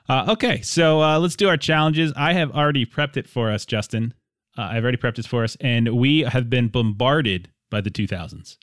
Uh, 0.08 0.26
okay, 0.28 0.60
so 0.60 1.02
uh, 1.02 1.18
let's 1.18 1.36
do 1.36 1.48
our 1.48 1.56
challenges. 1.56 2.12
I 2.14 2.34
have 2.34 2.50
already 2.52 2.84
prepped 2.84 3.16
it 3.16 3.28
for 3.28 3.50
us, 3.50 3.64
Justin. 3.64 4.12
Uh, 4.56 4.68
I've 4.72 4.82
already 4.82 4.98
prepped 4.98 5.18
it 5.18 5.26
for 5.26 5.44
us, 5.44 5.56
and 5.60 5.96
we 5.96 6.20
have 6.20 6.50
been 6.50 6.68
bombarded 6.68 7.50
by 7.70 7.80
the 7.80 7.90
2000s. 7.90 8.58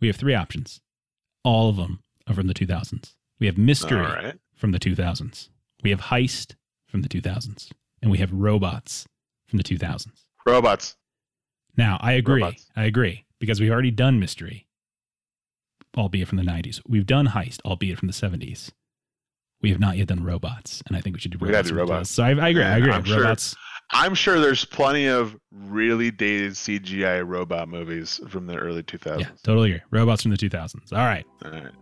We 0.00 0.08
have 0.08 0.16
three 0.16 0.34
options. 0.34 0.80
All 1.44 1.68
of 1.68 1.76
them 1.76 2.00
are 2.26 2.34
from 2.34 2.48
the 2.48 2.54
2000s. 2.54 3.14
We 3.38 3.46
have 3.46 3.56
mystery 3.56 4.00
right. 4.00 4.34
from 4.56 4.72
the 4.72 4.78
2000s. 4.78 5.48
We 5.82 5.90
have 5.90 6.00
heist 6.02 6.56
from 6.88 7.02
the 7.02 7.08
2000s, 7.08 7.70
and 8.02 8.10
we 8.10 8.18
have 8.18 8.32
robots 8.32 9.06
from 9.46 9.58
the 9.58 9.64
2000s. 9.64 10.24
Robots. 10.44 10.96
Now, 11.76 11.98
I 12.00 12.12
agree. 12.12 12.42
Robots. 12.42 12.66
I 12.76 12.84
agree 12.84 13.24
because 13.38 13.60
we've 13.60 13.70
already 13.70 13.92
done 13.92 14.18
mystery, 14.18 14.66
albeit 15.96 16.28
from 16.28 16.36
the 16.36 16.44
90s. 16.44 16.80
We've 16.86 17.06
done 17.06 17.28
heist, 17.28 17.60
albeit 17.64 17.98
from 17.98 18.08
the 18.08 18.12
70s. 18.12 18.72
We 19.62 19.70
have 19.70 19.80
not 19.80 19.96
yet 19.96 20.08
done 20.08 20.24
robots, 20.24 20.82
and 20.86 20.96
I 20.96 21.00
think 21.00 21.16
we 21.16 21.20
should 21.20 21.32
do 21.32 21.38
robots. 21.38 21.48
We 21.48 21.52
got 21.52 21.62
to 21.64 21.68
do 21.68 21.74
robots. 21.74 22.10
So 22.10 22.22
I, 22.22 22.28
I, 22.28 22.48
agree. 22.48 22.62
I 22.62 22.78
agree. 22.78 22.92
I'm 22.92 23.02
robots. 23.04 23.50
Sure, 23.50 23.58
I'm 23.92 24.14
sure 24.14 24.40
there's 24.40 24.64
plenty 24.64 25.06
of 25.06 25.36
really 25.52 26.10
dated 26.10 26.52
CGI 26.52 27.26
robot 27.26 27.68
movies 27.68 28.20
from 28.28 28.46
the 28.46 28.56
early 28.56 28.82
2000s. 28.82 29.20
Yeah, 29.20 29.28
totally 29.42 29.72
agree. 29.72 29.82
Robots 29.90 30.22
from 30.22 30.30
the 30.30 30.36
2000s. 30.36 30.92
All 30.92 30.98
right. 30.98 31.26
All 31.44 31.50
right. 31.50 31.72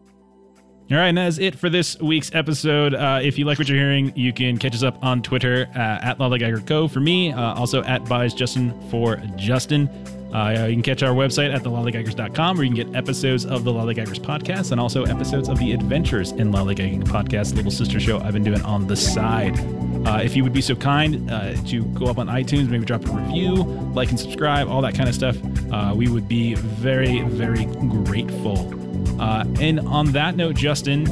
All 0.91 0.97
right, 0.97 1.09
and 1.09 1.19
that's 1.19 1.37
it 1.37 1.55
for 1.55 1.69
this 1.69 1.99
week's 2.01 2.35
episode. 2.35 2.95
Uh, 2.95 3.21
if 3.23 3.39
you 3.39 3.45
like 3.45 3.59
what 3.59 3.69
you're 3.69 3.77
hearing, 3.77 4.11
you 4.17 4.33
can 4.33 4.57
catch 4.57 4.75
us 4.75 4.83
up 4.83 4.97
on 5.05 5.21
Twitter 5.21 5.69
uh, 5.75 5.79
at 5.79 6.17
LollyGaggerCo 6.19 6.91
for 6.91 7.01
me, 7.01 7.31
uh, 7.31 7.55
also 7.55 7.83
at 7.83 8.09
Buys 8.09 8.33
Justin 8.33 8.73
for 8.89 9.17
Justin. 9.37 9.91
Uh, 10.35 10.67
you 10.67 10.75
can 10.75 10.83
catch 10.83 11.03
our 11.03 11.15
website 11.15 11.55
at 11.55 11.63
thelollygaggers.com 11.63 12.57
where 12.57 12.65
you 12.65 12.75
can 12.75 12.87
get 12.87 12.97
episodes 12.97 13.45
of 13.45 13.65
the 13.65 13.73
Lollygaggers 13.73 14.19
podcast 14.19 14.73
and 14.73 14.81
also 14.81 15.05
episodes 15.05 15.51
of 15.51 15.59
the 15.59 15.73
Adventures 15.73 16.33
in 16.33 16.53
Lollygagging 16.53 17.05
podcast, 17.05 17.55
little 17.55 17.71
sister 17.71 18.01
show 18.01 18.19
I've 18.21 18.33
been 18.33 18.45
doing 18.45 18.63
on 18.63 18.87
the 18.87 18.97
side. 18.97 19.59
Uh, 20.07 20.21
if 20.23 20.35
you 20.35 20.43
would 20.43 20.55
be 20.55 20.63
so 20.63 20.75
kind 20.75 21.31
uh, 21.31 21.55
to 21.67 21.85
go 21.87 22.07
up 22.07 22.17
on 22.17 22.29
iTunes, 22.29 22.69
maybe 22.69 22.87
drop 22.87 23.05
a 23.07 23.11
review, 23.11 23.57
like 23.93 24.09
and 24.09 24.19
subscribe, 24.19 24.69
all 24.69 24.81
that 24.81 24.95
kind 24.95 25.09
of 25.09 25.15
stuff, 25.15 25.37
uh, 25.71 25.93
we 25.95 26.09
would 26.09 26.29
be 26.29 26.55
very, 26.55 27.21
very 27.23 27.67
grateful. 28.05 28.88
Uh, 29.19 29.45
and 29.61 29.81
on 29.81 30.13
that 30.13 30.37
note, 30.37 30.57
Justin, 30.57 31.11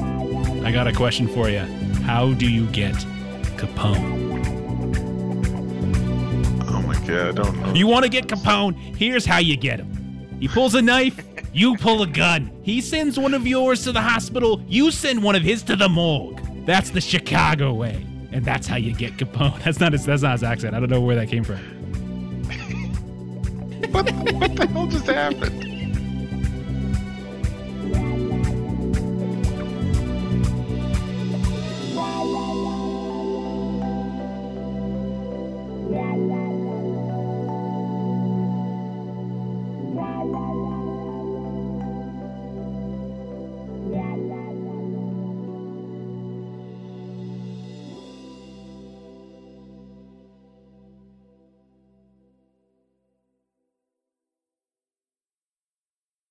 I 0.65 0.73
got 0.73 0.87
a 0.87 0.93
question 0.93 1.29
for 1.29 1.49
you. 1.49 1.61
How 2.05 2.33
do 2.35 2.51
you 2.51 2.67
get 2.69 2.95
Capone? 3.57 4.25
Oh 6.69 6.83
my 6.83 6.95
god, 7.07 7.11
I 7.11 7.33
don't 7.33 7.61
know. 7.61 7.75
You 7.75 7.87
want 7.87 8.05
to 8.05 8.09
get 8.09 8.27
Capone? 8.27 8.75
Here's 8.97 9.27
how 9.27 9.39
you 9.39 9.57
get 9.57 9.81
him. 9.81 9.93
He 10.41 10.49
pulls 10.49 10.75
a 10.75 10.83
knife, 10.83 11.19
you 11.53 11.77
pull 11.77 12.03
a 12.03 12.07
gun. 12.07 12.51
He 12.63 12.81
sends 12.81 13.19
one 13.19 13.35
of 13.35 13.47
yours 13.47 13.85
to 13.85 13.93
the 13.93 14.01
hospital, 14.01 14.63
you 14.69 14.91
send 14.91 15.23
one 15.23 15.35
of 15.35 15.43
his 15.43 15.63
to 15.65 15.75
the 15.75 15.89
morgue. 15.89 16.41
That's 16.67 16.91
the 16.91 17.01
Chicago 17.01 17.73
way. 17.75 18.05
And 18.33 18.45
that's 18.45 18.67
how 18.67 18.77
you 18.77 18.95
get 18.95 19.17
Capone. 19.17 19.61
That's 19.65 19.81
not 19.81 19.93
his 19.93 20.05
that's 20.05 20.23
not 20.23 20.33
his 20.33 20.43
accent. 20.43 20.75
I 20.75 20.81
don't 20.81 20.91
know 20.91 21.01
where 21.01 21.17
that 21.17 21.29
came 21.29 21.43
from. 21.43 21.57
what, 23.93 24.11
what 24.35 24.57
the 24.57 24.67
hell 24.67 24.87
just 24.87 25.07
happened? 25.07 25.66